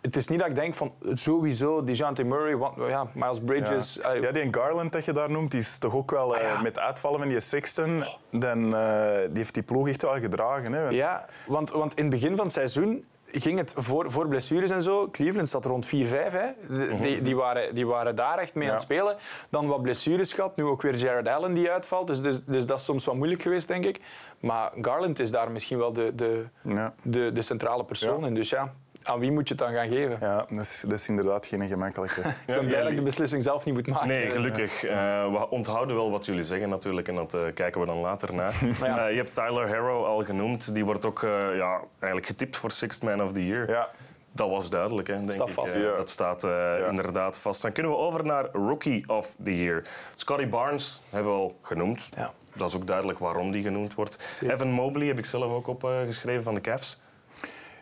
het 0.00 0.16
is 0.16 0.28
niet 0.28 0.38
dat 0.38 0.48
ik 0.48 0.54
denk 0.54 0.74
van 0.74 0.92
sowieso 1.12 1.84
DeJounte 1.84 2.24
Murray, 2.24 2.56
want 2.56 2.76
ja, 2.88 3.06
Miles 3.14 3.40
Bridges... 3.44 3.94
Ja. 3.94 4.12
eh, 4.12 4.22
ja, 4.22 4.30
die 4.32 4.48
Garland 4.50 4.92
dat 4.92 5.04
je 5.04 5.12
daar 5.12 5.30
noemt, 5.30 5.50
die 5.50 5.60
is 5.60 5.78
toch 5.78 5.94
ook 5.94 6.10
wel 6.10 6.36
eh, 6.36 6.44
Ah, 6.48 6.54
ja. 6.56 6.62
met 6.62 6.78
uitvallen 6.78 7.18
van 7.18 7.28
die 7.28 7.40
Sexton, 7.40 8.02
dan, 8.30 8.76
eh, 8.76 9.18
die 9.28 9.36
heeft 9.36 9.54
die 9.54 9.62
ploeg 9.62 9.88
echt 9.88 10.02
wel 10.02 10.14
gedragen. 10.20 10.72
Hè. 10.72 10.88
Ja, 10.88 11.26
want, 11.46 11.70
want 11.70 11.94
in 11.94 12.02
het 12.02 12.12
begin 12.12 12.36
van 12.36 12.44
het 12.44 12.54
seizoen 12.54 13.04
ging 13.32 13.58
het 13.58 13.74
voor, 13.76 14.10
voor 14.10 14.28
blessures 14.28 14.70
en 14.70 14.82
zo. 14.82 15.08
Cleveland 15.10 15.48
zat 15.48 15.64
rond 15.64 15.86
4-5. 15.86 15.90
hè. 16.32 16.48
De- 16.68 16.96
Die, 17.00 17.22
die, 17.22 17.36
waren, 17.36 17.74
die 17.74 17.86
waren 17.86 18.16
daar 18.16 18.38
echt 18.38 18.54
mee 18.54 18.64
Ja. 18.64 18.70
aan 18.70 18.76
het 18.76 18.84
spelen. 18.84 19.16
Dan 19.50 19.66
wat 19.66 19.82
blessures 19.82 20.32
gehad. 20.32 20.56
Nu 20.56 20.64
ook 20.64 20.82
weer 20.82 20.96
Jared 20.96 21.28
Allen 21.28 21.54
die 21.54 21.70
uitvalt. 21.70 22.06
Dus, 22.06 22.20
dus, 22.22 22.40
dus 22.44 22.66
dat 22.66 22.78
is 22.78 22.84
soms 22.84 23.04
wat 23.04 23.14
moeilijk 23.14 23.42
geweest, 23.42 23.68
denk 23.68 23.84
ik. 23.84 24.00
Maar 24.40 24.72
Garland 24.80 25.18
is 25.18 25.30
daar 25.30 25.50
misschien 25.50 25.78
wel 25.78 25.92
de, 25.92 26.14
de, 26.14 26.44
Ja. 26.62 26.94
de, 27.02 27.32
de 27.32 27.42
centrale 27.42 27.84
persoon. 27.84 28.20
Ja. 28.20 28.26
En 28.26 28.34
dus 28.34 28.50
ja, 28.50 28.74
aan 29.08 29.18
wie 29.18 29.32
moet 29.32 29.48
je 29.48 29.54
het 29.54 29.62
dan 29.62 29.72
gaan 29.72 29.88
geven? 29.88 30.16
Ja, 30.20 30.46
dat 30.48 30.58
is, 30.58 30.80
dat 30.80 30.92
is 30.98 31.08
inderdaad 31.08 31.46
geen 31.46 31.66
gemakkelijke. 31.68 32.20
Ik 32.20 32.34
ben 32.46 32.66
blij 32.66 32.80
dat 32.82 32.90
ik 32.90 32.96
de 32.96 33.02
beslissing 33.02 33.42
zelf 33.42 33.64
niet 33.64 33.74
moet 33.74 33.86
maken. 33.86 34.08
Nee, 34.08 34.30
gelukkig. 34.30 34.84
Eh, 34.84 34.96
we 35.32 35.50
onthouden 35.50 35.96
wel 35.96 36.10
wat 36.10 36.26
jullie 36.26 36.42
zeggen 36.42 36.68
natuurlijk 36.68 37.08
en 37.08 37.14
dat 37.14 37.34
eh, 37.34 37.40
kijken 37.54 37.80
we 37.80 37.86
dan 37.86 37.98
later 37.98 38.34
naar. 38.34 38.54
ja. 38.82 39.06
Eh, 39.06 39.10
je 39.10 39.16
hebt 39.16 39.34
Tyler 39.34 39.68
Harrow 39.68 40.04
al 40.04 40.24
genoemd. 40.24 40.74
Die 40.74 40.84
wordt 40.84 41.06
ook 41.06 41.22
eh, 41.22 41.30
ja, 41.56 41.80
eigenlijk 41.90 42.26
getipt 42.26 42.56
voor 42.56 42.70
Sixth 42.70 43.02
Man 43.02 43.22
of 43.22 43.32
the 43.32 43.46
Year. 43.46 43.70
Ja. 43.70 43.88
Dat 44.32 44.48
was 44.50 44.70
duidelijk, 44.70 45.08
hè, 45.08 45.14
denk 45.14 45.30
Staat 45.30 45.48
ik. 45.48 45.54
vast. 45.54 45.74
Ja. 45.74 45.96
Dat 45.96 46.10
staat 46.10 46.44
eh, 46.44 46.74
inderdaad 46.88 47.38
vast. 47.38 47.62
Dan 47.62 47.72
kunnen 47.72 47.92
we 47.92 47.98
over 47.98 48.24
naar 48.24 48.48
Rookie 48.52 49.08
of 49.08 49.36
the 49.44 49.58
Year. 49.58 49.82
Scotty 50.14 50.48
Barnes 50.48 51.02
hebben 51.10 51.32
we 51.32 51.38
al 51.38 51.58
genoemd. 51.62 52.10
Ja. 52.16 52.32
Dat 52.54 52.68
is 52.68 52.76
ook 52.76 52.86
duidelijk 52.86 53.18
waarom 53.18 53.50
die 53.50 53.62
genoemd 53.62 53.94
wordt. 53.94 54.40
Evan 54.48 54.70
Mobley 54.70 55.06
heb 55.06 55.18
ik 55.18 55.26
zelf 55.26 55.52
ook 55.52 55.66
opgeschreven 55.66 56.42
van 56.42 56.54
de 56.54 56.60
Cavs. 56.60 57.00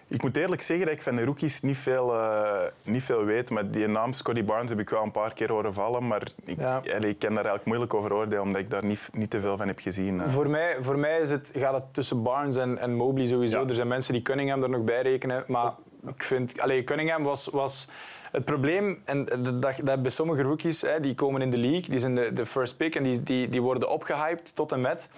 Ik 0.08 0.22
moet 0.22 0.36
eerlijk 0.36 0.60
zeggen 0.62 0.86
dat 0.86 0.94
ik 0.94 1.02
van 1.02 1.16
de 1.16 1.24
rookies 1.24 1.60
niet 1.60 1.76
veel, 1.76 2.14
eh, 2.14 2.60
niet 2.84 3.02
veel 3.02 3.24
weet. 3.24 3.50
Maar 3.50 3.70
die 3.70 3.86
naam 3.86 4.12
Scotty 4.12 4.44
Barnes 4.44 4.70
heb 4.70 4.78
ik 4.78 4.90
wel 4.90 5.02
een 5.02 5.10
paar 5.10 5.32
keer 5.34 5.50
horen 5.52 5.74
vallen. 5.74 6.06
Maar 6.06 6.22
ik, 6.44 6.58
Ja. 6.60 6.76
allee, 6.94 7.10
ik 7.10 7.18
kan 7.18 7.34
daar 7.34 7.44
eigenlijk 7.44 7.64
moeilijk 7.64 7.94
over 7.94 8.12
oordelen, 8.14 8.42
omdat 8.42 8.60
ik 8.60 8.70
daar 8.70 8.84
niet, 8.84 9.08
niet 9.12 9.30
te 9.30 9.40
veel 9.40 9.56
van 9.56 9.66
heb 9.66 9.78
gezien. 9.78 10.20
eh. 10.20 10.28
Voor 10.28 10.48
mij, 10.50 10.76
voor 10.80 10.98
mij 10.98 11.20
is 11.20 11.30
het, 11.30 11.52
gaat 11.54 11.74
het 11.74 11.94
tussen 11.94 12.22
Barnes 12.22 12.56
en, 12.56 12.78
en 12.78 12.94
Mobley 12.94 13.26
sowieso. 13.26 13.60
Ja. 13.60 13.68
Er 13.68 13.74
zijn 13.74 13.88
mensen 13.88 14.12
die 14.12 14.22
Cunningham 14.22 14.62
er 14.62 14.68
nog 14.70 14.84
bij 14.84 15.02
rekenen. 15.02 15.44
Maar 15.46 15.72
ik 16.06 16.22
vind, 16.22 16.60
allee, 16.60 16.84
Cunningham 16.84 17.22
was, 17.22 17.46
was 17.46 17.88
het 18.32 18.44
probleem. 18.44 19.02
En 19.04 19.24
dat, 19.24 19.62
dat 19.84 20.02
bij 20.02 20.10
sommige 20.10 20.42
rookies, 20.42 20.80
hè, 20.82 21.00
die 21.00 21.14
komen 21.14 21.42
in 21.42 21.50
de 21.50 21.56
league, 21.58 21.88
die 21.90 21.98
zijn 21.98 22.14
de, 22.14 22.32
de 22.32 22.46
first 22.46 22.76
pick 22.76 22.94
en 22.94 23.02
die, 23.02 23.22
die, 23.22 23.48
die 23.48 23.62
worden 23.62 23.88
opgehyped 23.90 24.54
tot 24.54 24.72
en 24.72 24.80
met. 24.80 25.08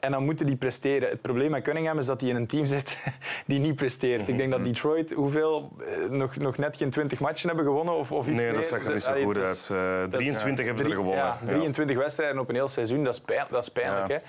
En 0.00 0.10
dan 0.12 0.24
moeten 0.24 0.46
die 0.46 0.56
presteren. 0.56 1.08
Het 1.08 1.20
probleem 1.20 1.50
met 1.50 1.62
Cunningham 1.62 1.98
is 1.98 2.06
dat 2.06 2.20
hij 2.20 2.30
in 2.30 2.36
een 2.36 2.46
team 2.46 2.66
zit 2.66 2.96
die 3.46 3.58
niet 3.58 3.74
presteert. 3.76 4.28
Ik 4.28 4.36
denk 4.36 4.50
dat 4.50 4.64
Detroit 4.64 5.12
hoeveel, 5.12 5.72
eh, 5.80 6.08
nog, 6.10 6.36
nog 6.36 6.56
net 6.56 6.76
geen 6.76 6.90
20 6.90 7.20
matchen 7.20 7.48
hebben 7.48 7.66
gewonnen 7.66 7.94
of, 7.96 8.12
of 8.12 8.28
iets 8.28 8.42
Nee, 8.42 8.52
dat 8.52 8.64
zag 8.64 8.84
er 8.84 8.92
niet 8.92 9.02
zo 9.02 9.10
Allee, 9.10 9.24
goed 9.24 9.34
dus- 9.34 9.72
uit. 9.72 10.04
Eh, 10.04 10.10
dat 10.10 10.20
is- 10.20 10.26
23 10.26 10.66
hebben 10.66 10.84
ze 10.84 10.90
er 10.90 10.96
gewonnen. 10.96 11.24
Ja, 11.24 11.38
23 11.44 11.96
wedstrijden 11.96 12.38
op 12.38 12.48
een 12.48 12.54
heel 12.54 12.68
seizoen, 12.68 13.04
dat 13.04 13.14
is, 13.14 13.20
pijn, 13.20 13.46
dat 13.50 13.62
is 13.62 13.68
pijnlijk. 13.68 14.08
Ja. 14.08 14.20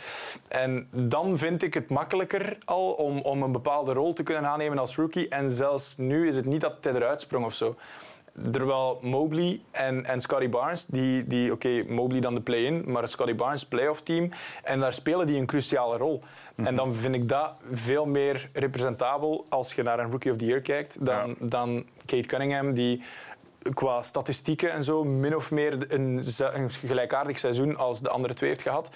Hè? 0.48 0.58
En 0.60 0.88
dan 0.92 1.38
vind 1.38 1.64
ik 1.64 1.74
het 1.74 1.90
makkelijker 1.90 2.58
al 2.66 2.92
om, 2.92 3.20
om 3.20 3.42
een 3.44 3.52
bepaalde 3.52 3.94
rol 3.94 4.14
te 4.14 4.24
kunnen 4.24 4.46
aannemen 4.50 4.78
als 4.78 4.96
rookie. 4.96 5.28
En 5.30 5.52
zelfs 5.52 5.98
nu 5.98 6.28
is 6.28 6.36
het 6.36 6.46
niet 6.46 6.62
dat 6.62 6.74
hij 6.82 6.94
eruit 6.94 7.22
sprong 7.22 7.46
of 7.46 7.54
zo. 7.54 7.76
Terwijl 8.52 9.00
Mobley 9.02 9.60
en, 9.72 10.06
en 10.06 10.22
Scotty 10.22 10.50
Barnes, 10.50 10.86
die, 10.86 11.28
die 11.28 11.52
oké, 11.52 11.84
Mobley 11.88 12.20
dan 12.22 12.34
de 12.34 12.42
play-in, 12.42 12.84
maar 12.86 13.08
Scotty 13.08 13.36
Barnes 13.36 13.66
playoff 13.66 14.02
team. 14.02 14.30
En 14.64 14.80
daar 14.80 14.94
spelen 14.94 15.28
die 15.28 15.40
een 15.40 15.46
cruciale 15.46 15.98
rol. 15.98 16.22
En 16.56 16.76
dan 16.76 16.96
vind 16.96 17.16
ik 17.16 17.28
dat 17.30 17.52
veel 17.72 18.06
meer 18.06 18.50
representabel 18.54 19.46
als 19.50 19.74
je 19.74 19.84
naar 19.84 20.00
een 20.00 20.12
Rookie 20.12 20.32
of 20.32 20.38
the 20.38 20.46
Year 20.46 20.62
kijkt 20.62 21.06
dan, 21.06 21.36
dan 21.40 21.86
Kate 22.06 22.28
Cunningham, 22.28 22.74
die 22.74 23.04
qua 23.74 24.02
statistieken 24.02 24.72
en 24.72 24.84
zo 24.84 25.04
min 25.04 25.36
of 25.36 25.52
meer 25.52 25.92
een, 25.94 26.24
een 26.54 26.72
gelijkaardig 26.72 27.40
seizoen 27.40 27.78
als 27.78 28.02
de 28.02 28.10
andere 28.10 28.34
twee 28.34 28.50
heeft 28.50 28.62
gehad. 28.62 28.90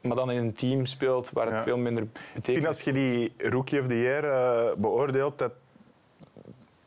Maar 0.00 0.16
dan 0.16 0.30
in 0.30 0.38
een 0.38 0.52
team 0.54 0.86
speelt 0.86 1.30
waar 1.32 1.46
het 1.46 1.54
Ja. 1.54 1.62
veel 1.62 1.76
minder 1.76 2.02
Ik 2.02 2.08
vind 2.22 2.34
betekent. 2.34 2.66
als 2.66 2.80
je 2.82 2.92
die 2.92 3.32
Rookie 3.38 3.80
of 3.80 3.86
the 3.86 4.00
Year 4.00 4.24
eh, 4.24 4.74
beoordeelt, 4.76 5.38
dat... 5.38 5.52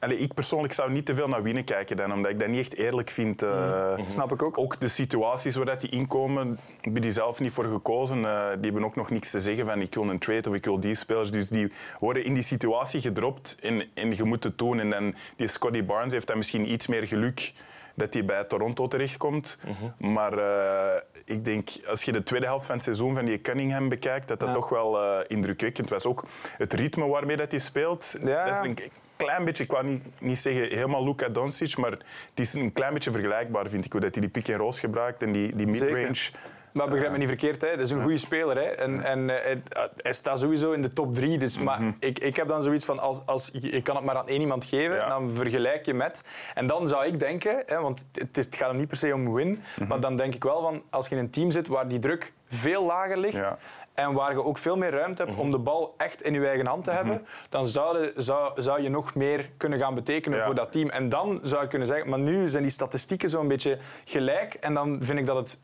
Allee, 0.02 0.18
ik 0.18 0.34
persoonlijk 0.34 0.74
zou 0.74 0.92
niet 0.92 1.06
te 1.06 1.16
veel 1.16 1.28
naar 1.28 1.44
winnen 1.44 1.64
kijken, 1.64 1.98
dan, 1.98 2.14
omdat 2.14 2.32
ik 2.32 2.40
dat 2.40 2.48
niet 2.48 2.60
echt 2.60 2.76
eerlijk 2.76 3.10
vind. 3.10 3.42
eh. 3.42 3.94
Snap 4.08 4.32
ik 4.32 4.42
ook. 4.44 4.58
Ook 4.58 4.80
de 4.80 4.88
situaties 4.88 5.56
waar 5.56 5.66
dat 5.66 5.82
die 5.82 5.90
inkomen, 5.90 6.58
ik 6.82 6.94
ben 6.94 7.02
die 7.02 7.12
zelf 7.12 7.40
niet 7.40 7.52
voor 7.54 7.66
gekozen. 7.66 8.26
Eh, 8.26 8.48
die 8.56 8.62
hebben 8.72 8.84
ook 8.86 8.96
nog 8.96 9.10
niks 9.10 9.32
te 9.32 9.40
zeggen 9.40 9.66
van 9.66 9.82
ik 9.82 9.94
wil 9.96 10.10
een 10.10 10.20
trade 10.20 10.50
of 10.50 10.56
ik 10.56 10.66
wil 10.66 10.80
die 10.80 10.96
spelers. 10.96 11.32
Dus 11.32 11.50
die 11.50 11.72
worden 12.00 12.24
in 12.24 12.34
die 12.34 12.44
situatie 12.44 13.02
gedropt 13.02 13.58
en, 13.62 13.84
en 13.94 14.16
je 14.16 14.24
moet 14.24 14.44
het 14.44 14.58
doen. 14.58 14.80
En 14.80 14.90
dan 14.90 15.16
die 15.36 15.48
Scotty 15.48 15.84
Barnes 15.86 16.12
heeft 16.14 16.28
dan 16.28 16.38
misschien 16.38 16.72
iets 16.72 16.88
meer 16.88 17.08
geluk 17.08 17.54
dat 17.96 18.14
hij 18.14 18.26
bij 18.26 18.44
Toronto 18.44 18.88
terechtkomt. 18.88 19.58
Maar 19.98 20.34
eh, 20.38 21.02
ik 21.26 21.46
denk, 21.46 21.70
als 21.88 22.04
je 22.04 22.12
de 22.12 22.24
tweede 22.24 22.46
helft 22.46 22.66
van 22.66 22.76
het 22.76 22.84
seizoen 22.84 23.16
van 23.16 23.26
die 23.26 23.42
Cunningham 23.42 23.90
bekijkt, 23.90 24.28
dat 24.28 24.40
dat 24.40 24.50
Ja. 24.50 24.56
toch 24.56 24.70
wel 24.70 25.02
eh, 25.02 25.20
indrukwekkend 25.28 25.90
was. 25.90 26.06
Ook 26.06 26.24
het 26.58 26.74
ritme 26.74 27.08
waarmee 27.08 27.38
dat 27.38 27.52
hij 27.52 27.60
speelt, 27.60 28.16
Ja. 28.24 28.46
dat 28.46 28.56
is 28.64 28.70
een 28.70 28.78
klein 29.24 29.44
beetje, 29.44 29.64
ik 29.64 29.72
wou 29.72 29.86
niet, 29.86 30.04
niet 30.20 30.38
zeggen 30.38 30.68
helemaal 30.68 31.04
Luka 31.04 31.30
Doncic, 31.30 31.78
maar 31.78 31.92
het 31.92 32.02
is 32.36 32.54
een 32.54 32.74
klein 32.74 32.94
beetje 32.94 33.12
vergelijkbaar, 33.12 33.70
vind 33.70 33.86
ik, 33.86 33.92
hoe 33.92 34.02
dat 34.02 34.14
hij 34.16 34.22
die 34.22 34.32
pick 34.32 34.50
and 34.50 34.58
rolls 34.58 34.80
gebruikt 34.80 35.24
en 35.24 35.32
die, 35.32 35.56
die 35.56 35.68
midrange. 35.68 36.32
Maar 36.74 36.90
begrijp 36.90 37.12
me 37.12 37.18
niet 37.18 37.28
verkeerd, 37.28 37.62
hè. 37.62 37.70
dat 37.70 37.80
is 37.80 37.92
een 37.92 38.02
goede 38.02 38.18
speler. 38.18 38.56
Hè. 38.56 38.62
En, 38.64 39.04
en 39.04 39.30
eh, 39.30 39.44
hij, 39.44 39.62
hij 39.96 40.14
staat 40.14 40.40
sowieso 40.40 40.72
in 40.72 40.82
de 40.82 40.94
top 40.94 41.16
drie. 41.16 41.38
Dus, 41.38 41.58
Maar 41.58 41.82
ik, 42.00 42.20
ik 42.20 42.36
heb 42.36 42.48
dan 42.48 42.62
zoiets 42.62 42.86
van, 42.86 43.00
als, 43.00 43.26
als, 43.26 43.50
je 43.54 43.82
kan 43.82 43.96
het 43.96 44.06
maar 44.06 44.16
aan 44.16 44.28
één 44.28 44.42
iemand 44.42 44.66
geven, 44.66 44.96
Ja. 44.96 45.08
dan 45.08 45.32
vergelijk 45.36 45.86
je 45.86 45.94
met... 45.94 46.22
En 46.54 46.68
dan 46.68 46.88
zou 46.88 47.06
ik 47.06 47.20
denken, 47.20 47.64
hè, 47.66 47.82
want 47.82 48.06
het, 48.12 48.38
is, 48.38 48.46
het 48.46 48.56
gaat 48.56 48.70
hem 48.70 48.78
niet 48.78 48.88
per 48.88 48.98
se 48.98 49.14
om 49.14 49.34
win, 49.34 49.62
maar 49.88 50.00
dan 50.00 50.16
denk 50.16 50.34
ik 50.36 50.44
wel 50.44 50.62
van, 50.62 50.84
als 50.90 51.08
je 51.08 51.16
in 51.16 51.22
een 51.22 51.30
team 51.30 51.52
zit 51.52 51.68
waar 51.68 51.88
die 51.88 52.00
druk 52.00 52.34
veel 52.48 52.86
lager 52.86 53.18
ligt... 53.18 53.34
Ja. 53.34 53.58
En 53.94 54.14
waar 54.14 54.32
je 54.32 54.44
ook 54.44 54.58
veel 54.58 54.78
meer 54.78 54.92
ruimte 54.92 55.24
hebt 55.24 55.38
om 55.38 55.52
de 55.52 55.58
bal 55.58 55.94
echt 55.98 56.22
in 56.22 56.34
je 56.34 56.48
eigen 56.48 56.66
hand 56.66 56.84
te 56.84 56.92
hebben, 56.92 57.26
dan 57.50 57.68
zou, 57.68 58.12
zou, 58.16 58.62
zou 58.62 58.82
je 58.82 58.90
nog 58.90 59.16
meer 59.16 59.50
kunnen 59.58 59.80
gaan 59.80 59.96
betekenen 59.96 60.38
Ja. 60.38 60.46
voor 60.46 60.56
dat 60.56 60.72
team. 60.72 60.90
En 60.90 61.10
dan 61.10 61.40
zou 61.44 61.64
ik 61.64 61.70
kunnen 61.70 61.88
zeggen, 61.88 62.10
maar 62.10 62.20
nu 62.20 62.48
zijn 62.48 62.64
die 62.64 62.72
statistieken 62.72 63.30
zo'n 63.30 63.48
beetje 63.48 63.78
gelijk. 64.06 64.54
En 64.54 64.74
dan 64.74 65.00
vind 65.04 65.20
ik 65.20 65.26
dat 65.26 65.36
het 65.36 65.62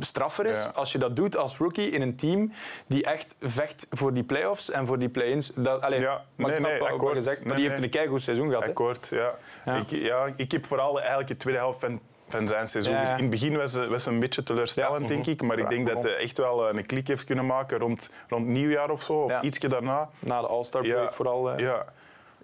straffer 0.00 0.46
is 0.46 0.64
Ja. 0.64 0.70
als 0.74 0.92
je 0.92 0.98
dat 0.98 1.16
doet 1.16 1.36
als 1.36 1.56
rookie 1.58 1.90
in 1.90 2.02
een 2.02 2.16
team 2.16 2.52
die 2.86 3.04
echt 3.04 3.34
vecht 3.40 3.86
voor 3.90 4.12
die 4.12 4.24
play-offs 4.24 4.70
en 4.70 4.86
voor 4.86 4.98
die 4.98 5.08
play-ins. 5.08 5.52
Dat, 5.54 5.80
allee, 5.82 6.00
Ja, 6.00 6.24
maar 6.36 6.46
nee, 6.46 6.48
ik 6.50 6.56
snap 6.56 6.70
nee, 6.70 6.78
wat 6.80 6.88
ook 6.88 6.94
akkoord. 6.94 7.12
wel 7.14 7.22
gezegd, 7.22 7.38
maar 7.38 7.46
Nee, 7.46 7.56
die 7.56 7.64
heeft 7.64 7.76
nee. 7.76 7.84
een 7.84 7.90
keigoed 7.96 8.22
seizoen 8.22 8.48
gehad. 8.48 8.62
hè. 8.62 8.68
Akkoord, 8.68 9.08
ja. 9.10 9.34
Ja. 9.64 9.74
Ik, 9.76 9.90
ja. 9.90 10.28
Ik 10.36 10.52
heb 10.52 10.66
vooral 10.66 10.98
eigenlijk 10.98 11.28
de 11.28 11.36
tweede 11.36 11.60
helft 11.60 11.80
van, 11.80 12.00
van 12.28 12.48
zijn 12.48 12.68
seizoen. 12.68 12.92
Ja, 12.94 13.02
ja. 13.02 13.14
In 13.16 13.20
het 13.20 13.30
begin 13.30 13.56
was 13.56 13.72
hij 13.72 13.88
was 13.88 14.06
een 14.06 14.20
beetje 14.20 14.42
teleurstellend, 14.42 15.02
Ja. 15.02 15.06
denk 15.08 15.26
ik. 15.26 15.42
Maar 15.42 15.58
ik 15.58 15.68
denk 15.68 15.86
dat 15.86 16.02
hij 16.02 16.16
echt 16.16 16.38
wel 16.38 16.68
eh, 16.68 16.76
een 16.76 16.86
klik 16.86 17.08
heeft 17.08 17.24
kunnen 17.24 17.46
maken 17.46 17.78
rond, 17.78 18.10
rond 18.28 18.46
nieuwjaar 18.46 18.90
of 18.90 19.02
zo. 19.02 19.12
Of 19.12 19.30
Ja. 19.30 19.42
ietsje 19.42 19.68
daarna. 19.68 20.08
Na 20.18 20.40
de 20.40 20.46
All-Star 20.46 20.82
break 20.82 21.14
vooral. 21.14 21.50
eh. 21.50 21.58
Ja. 21.58 21.84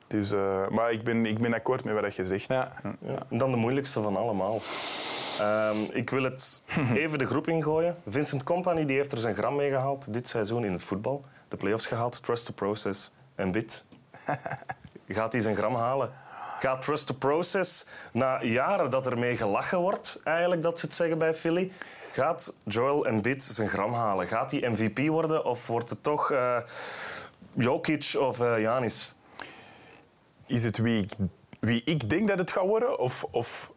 Dus, 0.06 0.32
eh, 0.32 0.68
maar 0.68 0.92
ik 0.92 1.02
ben, 1.04 1.26
ik 1.26 1.38
ben 1.38 1.54
akkoord 1.54 1.84
met 1.84 2.00
wat 2.00 2.14
je 2.14 2.24
zegt. 2.24 2.46
Ja. 2.48 2.72
Ja. 3.00 3.18
Dan 3.28 3.50
de 3.50 3.56
moeilijkste 3.56 4.00
van 4.02 4.16
allemaal. 4.16 4.60
Ehm, 5.40 5.76
ik 5.90 6.10
wil 6.10 6.22
het 6.22 6.62
even 6.94 7.18
de 7.18 7.26
groep 7.26 7.48
ingooien. 7.48 7.96
Vincent 8.08 8.42
Company 8.42 8.86
die 8.86 8.96
heeft 8.96 9.12
er 9.12 9.18
zijn 9.18 9.34
gram 9.34 9.56
mee 9.56 9.70
gehaald 9.70 10.12
dit 10.12 10.28
seizoen 10.28 10.64
in 10.64 10.72
het 10.72 10.82
voetbal. 10.82 11.24
De 11.48 11.56
play-offs 11.56 11.86
gehaald, 11.86 12.22
trust 12.22 12.44
the 12.44 12.52
process 12.52 13.12
en 13.34 13.50
bid. 13.50 13.84
Gaat 15.08 15.32
hij 15.32 15.42
zijn 15.42 15.56
gram 15.56 15.74
halen? 15.74 16.12
Gaat 16.60 16.82
trust 16.82 17.06
the 17.06 17.14
process, 17.14 17.86
na 18.12 18.42
jaren 18.42 18.90
dat 18.90 19.06
er 19.06 19.18
mee 19.18 19.36
gelachen 19.36 19.78
wordt, 19.78 20.20
eigenlijk 20.24 20.62
dat 20.62 20.78
ze 20.78 20.86
het 20.86 20.94
zeggen 20.94 21.18
bij 21.18 21.34
Philly, 21.34 21.70
gaat 22.12 22.54
Joel 22.64 23.06
Embiid 23.06 23.42
zijn 23.42 23.68
gram 23.68 23.92
halen? 23.92 24.28
Gaat 24.28 24.50
hij 24.50 24.70
MVP 24.70 25.08
worden 25.08 25.44
of 25.44 25.66
wordt 25.66 25.90
het 25.90 26.02
toch 26.02 26.30
eh 26.30 26.56
Jokic 27.52 28.14
of 28.18 28.40
eh 28.40 28.60
Janis? 28.60 29.14
Is 30.46 30.64
het 30.64 30.78
wie 30.78 31.02
ik, 31.02 31.12
wie 31.60 31.82
ik 31.84 32.10
denk 32.10 32.28
dat 32.28 32.38
het 32.38 32.50
gaat 32.50 32.66
worden? 32.66 32.98
Of, 32.98 33.26
of 33.30 33.71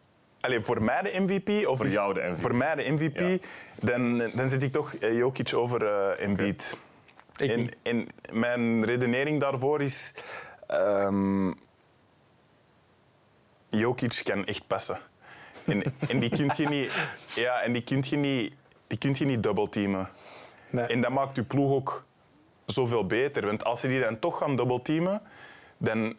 allee, 0.46 0.60
voor 0.60 0.82
mij 0.82 1.02
de 1.02 1.20
MVP? 1.20 1.66
Of 1.66 1.76
Voor 1.76 1.86
is- 1.86 1.92
jou 1.92 2.14
de 2.14 2.20
MVP. 2.20 2.40
Voor 2.40 2.54
mij 2.54 2.74
de 2.74 2.90
MVP. 2.92 3.18
Ja. 3.18 3.36
Dan, 3.80 4.18
dan 4.18 4.48
zit 4.48 4.62
ik 4.62 4.72
toch 4.72 4.94
eh, 4.94 5.16
Jokic 5.16 5.54
over 5.54 5.86
eh 5.86 6.24
Embiid. 6.26 6.76
Ik 7.36 7.50
En, 7.50 7.58
niet. 7.58 7.76
en 7.82 8.06
mijn 8.32 8.84
redenering 8.84 9.40
daarvoor 9.40 9.80
is... 9.82 10.14
ehm, 10.66 11.52
Jokic 13.68 14.20
kan 14.24 14.44
echt 14.46 14.66
passen. 14.66 14.98
En, 15.66 15.82
en 16.08 16.18
die 16.18 16.30
kun 16.30 16.50
je 16.56 16.68
niet... 16.68 17.08
Ja, 17.44 17.60
en 17.60 17.72
die 17.72 17.82
kun 17.84 18.02
je 18.10 18.16
niet, 18.16 18.54
die 18.86 18.98
kun 18.98 19.14
je 19.18 19.24
niet 19.24 19.42
dubbelteamen. 19.42 20.08
Nee. 20.70 20.86
En 20.86 21.00
dat 21.00 21.10
maakt 21.10 21.36
je 21.36 21.42
ploeg 21.42 21.72
ook 21.72 22.04
zoveel 22.66 23.06
beter. 23.06 23.46
Want 23.46 23.64
als 23.64 23.80
ze 23.80 23.88
die 23.88 24.00
dan 24.00 24.18
toch 24.18 24.38
gaan 24.38 24.56
dubbelteamen, 24.56 25.22
dan, 25.76 26.16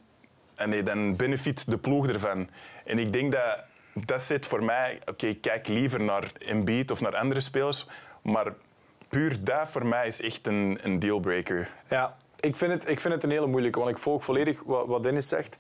en 0.55 0.69
nee, 0.69 0.83
dan 0.83 1.15
benefit 1.15 1.69
de 1.69 1.77
ploeg 1.77 2.07
ervan. 2.07 2.49
En 2.85 2.99
ik 2.99 3.13
denk 3.13 3.31
dat 3.31 3.59
dat 4.05 4.21
zit 4.21 4.45
voor 4.45 4.63
mij... 4.63 4.99
Oké, 5.05 5.25
ik 5.27 5.41
kijk 5.41 5.67
liever 5.67 6.01
naar 6.01 6.31
Embiid 6.39 6.91
of 6.91 7.01
naar 7.01 7.15
andere 7.15 7.39
spelers, 7.39 7.87
maar 8.21 8.53
puur 9.09 9.43
dat 9.43 9.69
voor 9.69 9.85
mij 9.85 10.07
is 10.07 10.21
echt 10.21 10.47
een, 10.47 10.79
een 10.81 10.99
dealbreaker. 10.99 11.69
Ja, 11.89 12.17
ik 12.39 12.55
vind, 12.55 12.71
het, 12.73 12.89
ik 12.89 12.99
vind 12.99 13.13
het 13.13 13.23
een 13.23 13.29
hele 13.31 13.47
moeilijke, 13.47 13.79
want 13.79 13.91
ik 13.91 13.97
volg 13.97 14.23
volledig 14.23 14.63
wat, 14.65 14.87
wat 14.87 15.03
Dennis 15.03 15.27
zegt. 15.27 15.59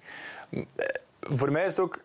Eh, 0.51 0.61
Voor 1.19 1.51
mij 1.51 1.65
is 1.65 1.69
het 1.71 1.79
ook, 1.79 2.03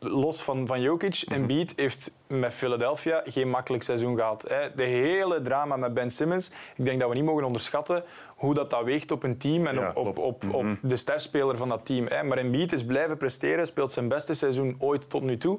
los 0.00 0.42
van, 0.42 0.66
van 0.66 0.80
Jokic, 0.80 1.22
Embiid 1.28 1.72
heeft 1.76 2.14
met 2.28 2.52
Philadelphia 2.54 3.22
geen 3.24 3.48
makkelijk 3.50 3.82
seizoen 3.82 4.16
gehad. 4.16 4.44
hè. 4.48 4.74
De 4.74 4.82
hele 4.82 5.40
drama 5.40 5.76
met 5.76 5.94
Ben 5.94 6.10
Simmons, 6.10 6.50
ik 6.76 6.84
denk 6.84 7.00
dat 7.00 7.08
we 7.08 7.14
niet 7.14 7.24
mogen 7.24 7.44
onderschatten 7.44 8.04
hoe 8.36 8.54
dat, 8.54 8.70
dat 8.70 8.84
weegt 8.84 9.10
op 9.10 9.22
een 9.22 9.38
team 9.38 9.66
en 9.66 9.74
Ja, 9.74 9.88
op, 9.94 10.06
op, 10.06 10.14
klopt. 10.14 10.44
op, 10.44 10.54
op 10.54 10.66
de 10.82 10.96
sterspeler 10.96 11.56
van 11.56 11.68
dat 11.68 11.86
team. 11.86 12.06
hè. 12.06 12.22
Maar 12.22 12.38
Embiid 12.38 12.72
is 12.72 12.84
blijven 12.84 13.16
presteren, 13.16 13.66
speelt 13.66 13.92
zijn 13.92 14.08
beste 14.08 14.34
seizoen 14.34 14.76
ooit 14.78 15.10
tot 15.10 15.22
nu 15.22 15.38
toe. 15.38 15.58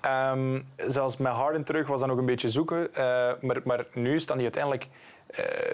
Ehm, 0.00 0.60
zelfs 0.76 1.16
met 1.16 1.32
Harden 1.32 1.64
terug 1.64 1.86
was 1.86 2.00
dat 2.00 2.08
nog 2.08 2.18
een 2.18 2.26
beetje 2.26 2.50
zoeken. 2.50 2.94
eh, 2.94 3.32
maar, 3.40 3.60
maar 3.64 3.86
nu 3.92 4.20
staan 4.20 4.36
die 4.36 4.44
uiteindelijk 4.44 4.88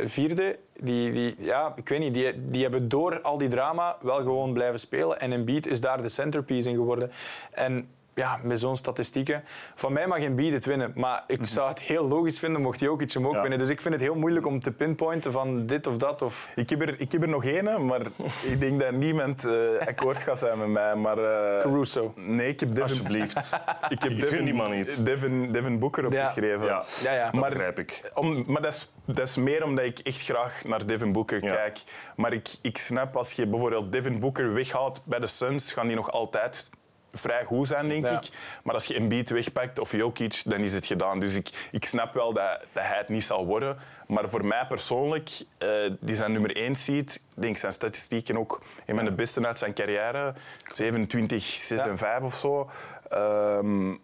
vierde. 0.05 0.59
Die, 0.77 1.13
die, 1.13 1.35
ja, 1.39 1.73
ik 1.77 1.89
weet 1.89 1.99
niet, 1.99 2.15
die, 2.15 2.51
die 2.51 2.63
hebben 2.63 2.89
door 2.89 3.21
al 3.21 3.39
die 3.39 3.49
drama 3.49 3.97
wel 4.03 4.23
gewoon 4.23 4.53
blijven 4.53 4.81
spelen. 4.81 5.21
En 5.21 5.33
Embiid 5.33 5.67
is 5.67 5.81
daar 5.81 6.03
de 6.03 6.09
centerpiece 6.09 6.69
in 6.69 6.75
geworden. 6.75 7.11
En 7.53 7.89
ja, 8.15 8.41
met 8.43 8.59
zo'n 8.61 8.77
statistieken. 8.77 9.43
Van 9.75 9.93
mij 9.93 10.07
mag 10.07 10.19
Embiid 10.19 10.53
het 10.53 10.65
winnen. 10.65 10.93
Maar 10.95 11.25
ik 11.27 11.39
zou 11.43 11.69
het 11.69 11.79
heel 11.79 12.09
logisch 12.09 12.39
vinden 12.39 12.63
mocht 12.63 12.81
Jokic 12.81 13.13
hem 13.13 13.27
ook 13.27 13.35
Ja. 13.35 13.41
winnen. 13.41 13.59
Dus 13.59 13.69
ik 13.69 13.81
vind 13.81 13.95
het 13.95 14.03
heel 14.03 14.15
moeilijk 14.15 14.47
om 14.47 14.61
te 14.61 14.73
pinpointen 14.73 15.33
van 15.33 15.67
dit 15.67 15.87
of 15.87 15.97
dat. 15.97 16.23
Of... 16.23 16.53
Ik 16.55 16.71
heb 16.71 16.81
er, 16.83 17.01
ik 17.01 17.13
heb 17.13 17.23
er 17.23 17.29
nog 17.29 17.45
één, 17.45 17.87
maar 17.87 18.01
ik 18.43 18.61
denk 18.61 18.81
dat 18.81 18.93
niemand 18.93 19.45
eh, 19.45 19.87
akkoord 19.87 20.23
gaat 20.23 20.39
zijn 20.39 20.59
met 20.59 20.69
mij. 20.69 20.95
Maar, 20.97 21.19
eh, 21.19 21.63
Caruso. 21.63 22.13
Nee, 22.17 22.49
ik 22.49 22.61
heb 22.61 22.69
Devin, 22.69 22.83
Alsjeblieft. 22.83 23.37
ik 23.89 24.03
heb 24.03 24.11
Devin, 24.21 24.29
gunt 24.29 24.45
die 24.45 24.55
man 24.55 24.75
iets. 24.75 25.03
Devin, 25.05 25.53
Devin 25.53 25.79
Booker 25.79 26.07
opgeschreven. 26.07 26.67
Ja, 26.67 26.85
Ja, 27.03 27.13
ja. 27.13 27.25
dat 27.31 27.41
Maar- 27.41 27.51
begrijp 27.51 27.79
ik. 27.79 28.11
Om, 28.15 28.45
maar 28.47 28.63
dat 28.63 28.73
is, 28.73 28.93
dat 29.05 29.29
is 29.29 29.37
meer 29.37 29.65
omdat 29.65 29.85
ik 29.85 29.99
echt 29.99 30.23
graag 30.25 30.65
naar 30.65 30.87
Devin 30.87 31.13
Booker 31.13 31.45
Ja. 31.45 31.55
kijk. 31.55 31.79
Maar 32.17 32.33
ik, 32.33 32.49
ik 32.63 32.79
snap, 32.79 33.17
als 33.17 33.33
je 33.33 33.47
bijvoorbeeld 33.47 33.93
Devin 33.93 34.19
Booker 34.21 34.53
weghaalt 34.55 35.03
bij 35.05 35.19
de 35.19 35.27
Suns, 35.27 35.73
gaan 35.73 35.87
die 35.87 35.97
nog 35.97 36.11
altijd 36.11 36.71
vrij 37.13 37.45
goed 37.45 37.67
zijn, 37.67 37.89
denk 37.89 38.05
Ja. 38.05 38.11
ik. 38.11 38.29
Maar 38.63 38.75
als 38.75 38.87
je 38.87 38.95
Embiid 38.95 39.31
wegpakt 39.31 39.79
of 39.79 39.93
Jokic, 39.93 40.43
dan 40.45 40.61
is 40.61 40.73
het 40.75 40.87
gedaan. 40.87 41.21
Dus 41.21 41.35
ik, 41.35 41.69
ik 41.71 41.85
snap 41.85 42.15
wel 42.15 42.33
dat, 42.33 42.61
dat 42.73 42.83
hij 42.83 42.99
het 42.99 43.09
niet 43.09 43.25
zal 43.25 43.47
worden. 43.47 43.77
Maar 44.07 44.29
voor 44.29 44.45
mij 44.45 44.67
persoonlijk, 44.69 45.31
eh, 45.59 45.69
die 46.01 46.17
zijn 46.17 46.33
nummer 46.33 46.57
1 46.57 46.75
seed. 46.75 47.15
Ik 47.15 47.43
denk 47.43 47.57
zijn 47.57 47.73
statistieken 47.73 48.37
ook 48.39 48.63
een 48.87 48.97
van 48.97 49.05
de 49.05 49.13
beste 49.15 49.47
uit 49.47 49.59
zijn 49.59 49.75
carrière. 49.75 50.35
27, 50.73 51.43
6 51.43 51.81
en 51.83 51.99
5 51.99 52.23
of 52.23 52.35
zo. 52.35 52.71
Ehm, 53.09 53.95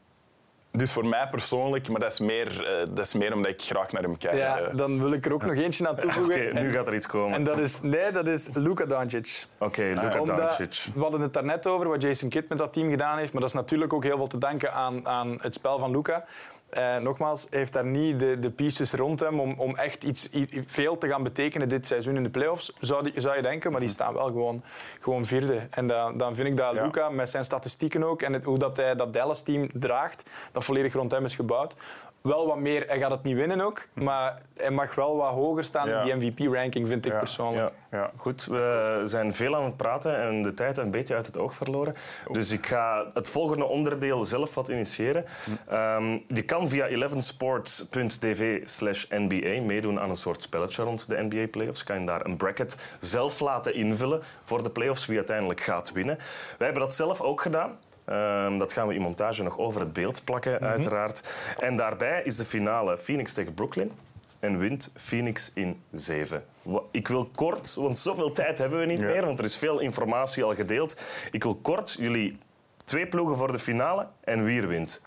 dus 0.77 0.93
voor 0.93 1.07
mij 1.07 1.29
persoonlijk, 1.31 1.89
maar 1.89 2.01
dat 2.01 2.12
is, 2.12 2.18
meer, 2.18 2.66
eh, 2.66 2.87
dat 2.91 3.07
is 3.07 3.14
meer 3.14 3.33
omdat 3.35 3.51
ik 3.51 3.62
graag 3.62 3.93
naar 3.93 4.03
hem 4.03 4.18
kijk. 4.18 4.37
Ja, 4.37 4.59
eh. 4.59 4.77
dan 4.77 5.01
wil 5.01 5.12
ik 5.12 5.24
er 5.24 5.33
ook 5.33 5.45
nog 5.45 5.55
eentje 5.55 5.89
aan 5.89 5.93
Oké, 5.95 6.01
toevoegen. 6.03 6.55
nu 6.55 6.66
En- 6.66 6.72
gaat 6.72 6.87
er 6.87 6.95
iets 6.95 7.07
komen. 7.07 7.35
En 7.35 7.45
dat 7.45 7.59
is, 7.59 7.81
nee, 7.81 8.11
dat 8.11 8.27
is 8.29 8.49
Luka 8.55 8.85
Doncic. 8.87 9.47
Oké, 9.59 9.83
Luka 9.83 10.20
Omdat- 10.20 10.37
Doncic. 10.37 10.95
We 10.95 11.01
hadden 11.01 11.20
het 11.20 11.33
daarnet 11.33 11.66
over 11.66 11.89
wat 11.89 12.03
Jason 12.03 12.29
Kidd 12.29 12.49
met 12.49 12.59
dat 12.59 12.72
team 12.72 12.91
gedaan 12.91 13.18
heeft. 13.18 13.33
Maar 13.33 13.41
dat 13.41 13.51
is 13.51 13.57
natuurlijk 13.57 13.93
ook 13.93 14.05
heel 14.05 14.16
veel 14.16 14.27
te 14.27 14.39
danken 14.39 14.72
aan, 14.72 15.07
aan 15.09 15.39
het 15.41 15.55
spel 15.55 15.79
van 15.79 15.91
Luca. 15.91 16.24
Eh, 16.70 16.97
nogmaals, 16.97 17.47
hij 17.51 17.59
heeft 17.59 17.72
daar 17.72 17.85
niet 17.85 18.20
de, 18.20 18.39
de 18.39 18.51
pieces 18.51 18.93
rond 18.93 19.20
hem 19.20 19.41
om, 19.41 19.55
om 19.61 19.77
echt 19.77 20.05
iets, 20.05 20.29
i- 20.33 20.64
veel 20.66 20.99
te 20.99 21.09
gaan 21.09 21.22
betekenen 21.22 21.68
dit 21.68 21.87
seizoen 21.87 22.16
in 22.16 22.22
de 22.22 22.29
playoffs. 22.31 22.72
Zou, 22.81 23.03
die- 23.03 23.20
zou 23.20 23.37
je 23.37 23.43
denken, 23.43 23.70
maar 23.70 23.81
die 23.81 23.89
staan 23.89 24.14
wel 24.14 24.27
gewoon, 24.27 24.62
gewoon 25.01 25.24
vierde. 25.24 25.66
En 25.70 25.87
dan, 25.87 26.16
dan 26.18 26.35
vind 26.35 26.49
ik 26.49 26.57
dat 26.57 26.74
Ja. 26.74 26.83
Luca 26.85 27.09
met 27.09 27.31
zijn 27.31 27.45
statistieken 27.45 28.05
ook 28.05 28.22
en 28.22 28.33
het, 28.33 28.45
hoe 28.45 28.59
dat 28.59 28.77
hij 28.77 28.95
dat 28.95 29.12
Dallas-team 29.12 29.68
draagt, 29.72 30.31
dat 30.53 30.64
volledig 30.67 30.93
rond 30.93 31.11
hem 31.11 31.25
is 31.25 31.35
gebouwd. 31.35 31.75
Wel 32.21 32.47
wat 32.47 32.59
meer, 32.59 32.85
hij 32.87 32.99
gaat 32.99 33.11
het 33.11 33.23
niet 33.23 33.37
winnen 33.37 33.61
ook, 33.61 33.87
maar 33.93 34.43
hij 34.57 34.71
mag 34.71 34.95
wel 34.95 35.17
wat 35.17 35.31
hoger 35.31 35.64
staan 35.64 35.89
Ja. 35.89 36.03
in 36.03 36.19
die 36.19 36.31
MVP-ranking, 36.33 36.89
vind 36.89 37.07
ik 37.07 37.12
Ja, 37.12 37.19
persoonlijk. 37.19 37.73
Ja. 37.91 37.99
Ja. 37.99 38.11
Goed, 38.17 38.45
we 38.45 39.01
zijn 39.05 39.35
veel 39.35 39.57
aan 39.57 39.64
het 39.64 39.77
praten 39.77 40.21
en 40.21 40.43
de 40.43 40.55
tijd 40.55 40.79
een 40.79 40.91
beetje 40.91 41.14
uit 41.14 41.27
het 41.27 41.39
oog 41.39 41.55
verloren. 41.55 41.95
Dus 42.33 42.51
ik 42.51 42.67
ga 42.67 43.11
het 43.14 43.29
volgende 43.29 43.64
onderdeel 43.64 44.25
zelf 44.25 44.55
wat 44.55 44.69
initiëren. 44.69 45.25
Ehm, 45.69 46.19
je 46.29 46.43
kan 46.43 46.69
via 46.69 46.89
11sports.tv 46.89 48.61
slash 48.69 49.05
NBA 49.09 49.61
meedoen 49.62 50.01
aan 50.01 50.09
een 50.11 50.17
soort 50.17 50.43
spelletje 50.43 50.83
rond 50.83 51.09
de 51.09 51.27
NBA 51.31 51.47
playoffs. 51.51 51.85
Kan 51.85 52.01
je 52.01 52.07
daar 52.07 52.25
een 52.25 52.37
bracket 52.37 52.77
zelf 53.01 53.41
laten 53.41 53.75
invullen 53.75 54.23
voor 54.43 54.62
de 54.62 54.71
playoffs 54.71 55.07
wie 55.07 55.17
uiteindelijk 55.17 55.61
gaat 55.61 55.93
winnen. 55.93 56.17
Wij 56.59 56.67
hebben 56.67 56.83
dat 56.83 56.95
zelf 56.95 57.21
ook 57.21 57.41
gedaan. 57.41 57.79
Ehm, 58.07 58.59
dat 58.59 58.73
gaan 58.73 58.87
we 58.89 58.95
in 58.95 59.01
montage 59.01 59.43
nog 59.43 59.59
over 59.59 59.81
het 59.81 59.93
beeld 59.93 60.25
plakken, 60.25 60.61
uiteraard. 60.61 61.29
En 61.61 61.77
daarbij 61.77 62.23
is 62.25 62.37
de 62.37 62.45
finale 62.45 62.99
Phoenix 62.99 63.33
tegen 63.33 63.55
Brooklyn. 63.55 63.93
En 64.41 64.59
wint 64.59 64.91
Phoenix 64.95 65.51
in 65.55 65.81
7. 65.93 66.45
Wa- 66.63 66.83
Ik 66.91 67.09
wil 67.09 67.31
kort, 67.35 67.75
want 67.75 67.99
zoveel 67.99 68.33
tijd 68.33 68.59
hebben 68.59 68.79
we 68.79 68.85
niet 68.87 69.01
Ja. 69.01 69.07
meer, 69.07 69.25
want 69.25 69.39
er 69.39 69.45
is 69.45 69.57
veel 69.57 69.79
informatie 69.79 70.45
al 70.45 70.55
gedeeld. 70.55 71.03
Ik 71.31 71.43
wil 71.43 71.57
kort 71.57 71.97
jullie 71.99 72.39
twee 72.85 73.07
ploegen 73.07 73.37
voor 73.37 73.53
de 73.53 73.59
finale 73.59 74.09
en 74.25 74.45
wie 74.45 74.61
er 74.61 74.69
wint. 74.69 75.03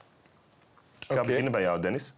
Ik 1.08 1.16
ga 1.16 1.22
beginnen 1.22 1.52
bij 1.52 1.62
jou, 1.62 1.82
Dennis. 1.82 2.14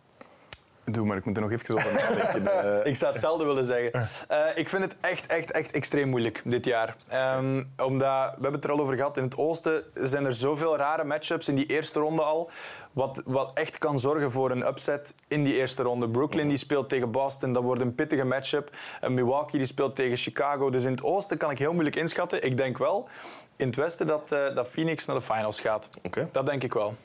Doe, 0.83 1.05
maar 1.05 1.17
ik 1.17 1.25
moet 1.25 1.35
er 1.35 1.41
nog 1.41 1.51
even 1.51 1.75
over 1.75 1.93
nadenken. 2.09 2.79
Eh, 2.81 2.85
Ik 2.85 2.95
zou 2.95 3.11
hetzelfde 3.11 3.45
willen 3.45 3.65
zeggen. 3.65 4.09
Eh, 4.27 4.39
ik 4.55 4.69
vind 4.69 4.83
het 4.83 4.95
echt, 5.01 5.25
echt, 5.25 5.51
echt 5.51 5.71
extreem 5.71 6.09
moeilijk 6.09 6.41
dit 6.45 6.65
jaar. 6.65 6.95
Ehm, 7.07 7.63
omdat, 7.77 7.99
we 8.25 8.31
hebben 8.31 8.53
het 8.53 8.63
er 8.63 8.71
al 8.71 8.79
over 8.79 8.95
gehad, 8.95 9.17
in 9.17 9.23
het 9.23 9.37
oosten 9.37 9.83
zijn 9.93 10.25
er 10.25 10.33
zoveel 10.33 10.77
rare 10.77 11.03
matchups 11.03 11.47
in 11.47 11.55
die 11.55 11.65
eerste 11.65 11.99
ronde 11.99 12.21
al. 12.21 12.49
Wat, 12.91 13.21
wat 13.25 13.51
echt 13.53 13.77
kan 13.77 13.99
zorgen 13.99 14.31
voor 14.31 14.51
een 14.51 14.67
upset 14.67 15.15
in 15.27 15.43
die 15.43 15.53
eerste 15.55 15.83
ronde. 15.83 16.09
Brooklyn 16.09 16.47
die 16.47 16.57
speelt 16.57 16.89
tegen 16.89 17.11
Boston, 17.11 17.53
dat 17.53 17.63
wordt 17.63 17.81
een 17.81 17.95
pittige 17.95 18.23
matchup. 18.23 18.69
En 19.01 19.13
Milwaukee 19.13 19.57
die 19.57 19.67
speelt 19.67 19.95
tegen 19.95 20.17
Chicago. 20.17 20.69
Dus 20.69 20.85
in 20.85 20.91
het 20.91 21.03
oosten 21.03 21.37
kan 21.37 21.51
ik 21.51 21.57
heel 21.57 21.71
moeilijk 21.73 21.95
inschatten. 21.95 22.43
Ik 22.43 22.57
denk 22.57 22.77
wel 22.77 23.07
in 23.55 23.67
het 23.67 23.75
westen 23.75 24.07
dat, 24.07 24.31
eh, 24.31 24.55
dat 24.55 24.67
Phoenix 24.67 25.05
naar 25.05 25.15
de 25.15 25.21
finals 25.21 25.59
gaat. 25.59 25.89
Oké. 26.03 26.29
Dat 26.31 26.45
denk 26.45 26.63
ik 26.63 26.73
wel. 26.73 26.95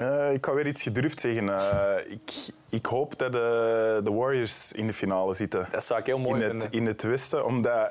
Eh, 0.00 0.32
ik 0.32 0.46
ga 0.46 0.52
weer 0.54 0.66
iets 0.66 0.82
gedurfd 0.82 1.20
zeggen. 1.20 1.48
Eh, 1.58 2.12
ik, 2.12 2.32
ik 2.68 2.86
hoop 2.86 3.18
dat 3.18 3.32
de, 3.32 4.00
de 4.04 4.10
Warriors 4.12 4.72
in 4.72 4.86
de 4.86 4.92
finale 4.92 5.34
zitten. 5.34 5.66
Dat 5.70 5.84
zou 5.84 6.00
ik 6.00 6.06
heel 6.06 6.18
mooi 6.18 6.34
in 6.42 6.48
het, 6.50 6.60
vinden. 6.62 6.80
in 6.80 6.86
het 6.86 7.02
Westen, 7.02 7.44
omdat 7.44 7.90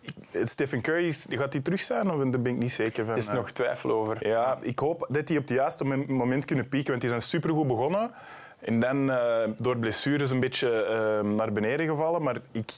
ik- 0.00 0.46
Stephen 0.46 0.80
Curry, 0.82 1.12
gaat 1.28 1.52
hij 1.52 1.62
terug 1.62 1.80
zijn? 1.80 2.10
Of 2.10 2.18
daar 2.30 2.40
ben 2.40 2.52
ik 2.54 2.58
niet 2.58 2.72
zeker 2.72 3.04
van. 3.04 3.12
Er 3.12 3.18
is 3.18 3.28
Eh, 3.28 3.34
nog 3.34 3.50
twijfel 3.50 3.90
over. 3.90 4.28
Ja, 4.28 4.58
ik 4.60 4.78
hoop 4.78 5.06
dat 5.08 5.26
die 5.26 5.38
op 5.38 5.42
het 5.48 5.52
juiste 5.56 5.84
mom- 5.84 6.04
moment 6.12 6.44
kunnen 6.44 6.68
pieken, 6.68 6.88
want 6.90 7.00
die 7.00 7.10
zijn 7.10 7.22
supergoed 7.22 7.66
begonnen. 7.66 8.10
En 8.58 8.80
dan 8.80 9.10
eh, 9.10 9.48
door 9.58 9.76
blessures 9.78 10.30
een 10.30 10.40
beetje 10.40 10.82
eh, 10.84 11.20
naar 11.30 11.52
beneden 11.52 11.86
gevallen. 11.86 12.22
Maar 12.22 12.36
ik, 12.52 12.70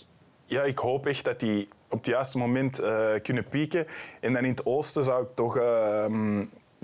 ja, 0.44 0.62
ik 0.62 0.78
hoop 0.78 1.06
echt 1.06 1.24
dat 1.24 1.40
die 1.40 1.68
op 1.88 1.98
het 1.98 2.06
juiste 2.06 2.38
moment 2.38 2.78
eh, 2.78 3.08
kunnen 3.22 3.48
pieken. 3.48 3.86
En 4.20 4.32
dan 4.32 4.44
in 4.44 4.50
het 4.50 4.66
oosten 4.66 5.02
zou 5.04 5.22
ik 5.22 5.28
toch 5.34 5.56
eh, 5.56 6.06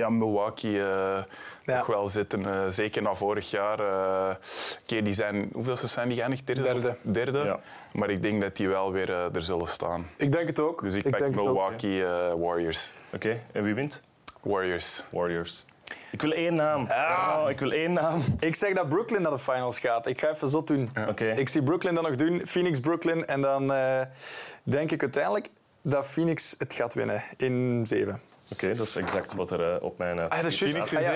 ja, 0.03 0.11
Milwaukee 0.11 0.79
eh, 0.83 1.23
Ja. 1.65 1.77
nog 1.77 1.87
wel 1.87 2.07
zitten. 2.07 2.47
Eh, 2.47 2.69
zeker 2.69 3.03
na 3.03 3.15
vorig 3.15 3.51
jaar. 3.51 3.79
eh 3.81 4.37
oké, 4.83 5.03
die 5.03 5.15
zijn, 5.15 5.51
hoeveel 5.53 5.77
zijn 5.77 6.09
die 6.09 6.17
geëindigd? 6.17 6.47
Derde? 6.47 6.63
Derde. 6.63 6.97
Derde. 7.03 7.39
Ja. 7.39 7.61
Maar 7.93 8.11
ik 8.11 8.23
denk 8.23 8.41
dat 8.41 8.57
die 8.57 8.69
wel 8.69 8.93
weer 8.93 9.11
eh, 9.11 9.35
er 9.35 9.43
zullen 9.43 9.69
staan. 9.69 10.07
Ik 10.17 10.33
denk 10.33 10.47
het 10.47 10.61
ook. 10.61 10.83
Dus 10.83 10.95
ik, 10.95 11.03
pak 11.03 11.13
denk 11.19 11.25
het 11.35 11.39
ook. 11.39 11.45
Milwaukee 11.45 12.05
Warriors. 12.37 12.91
Oké, 13.13 13.41
en 13.53 13.63
wie 13.63 13.75
wint? 13.75 14.03
Warriors. 14.41 15.05
Warriors. 15.11 15.67
Ik 16.11 16.23
wil 16.23 16.33
één 16.33 16.55
naam. 16.55 16.83
Oh, 16.83 17.45
ik 17.49 17.61
wil 17.61 17.71
één 17.71 17.93
naam. 17.93 18.21
Ik 18.41 18.55
zeg 18.55 18.75
dat 18.75 18.89
Brooklyn 18.89 19.23
naar 19.23 19.31
de 19.31 19.39
finals 19.39 19.79
gaat. 19.79 20.07
Ik 20.07 20.21
ga 20.21 20.29
even 20.29 20.49
zot 20.49 20.67
doen. 20.67 20.91
Oké. 21.09 21.25
Ik 21.25 21.49
zie 21.49 21.63
Brooklyn 21.63 21.95
dan 21.95 22.05
nog 22.05 22.17
doen. 22.17 22.43
Phoenix, 22.47 22.81
Brooklyn. 22.81 23.27
En 23.27 23.41
dan 23.41 23.73
eh, 23.73 24.01
denk 24.63 24.91
ik 24.91 25.01
uiteindelijk 25.03 25.49
dat 25.83 26.07
Phoenix 26.07 26.55
het 26.59 26.75
gaat 26.75 26.95
winnen 26.95 27.23
in 27.37 27.83
zeven. 27.87 28.21
Oké, 28.53 28.75
dat 28.75 28.87
is 28.87 28.97
exact 28.97 29.35
wat 29.35 29.51
er 29.51 29.75
eh, 29.75 29.83
op 29.83 29.99
mijn... 29.99 30.19
eh, 30.19 30.27
Ah, 30.29 30.43
dat. 30.43 30.55
Phoenix 30.55 30.97
Ah, 30.97 31.03
ja, 31.03 31.13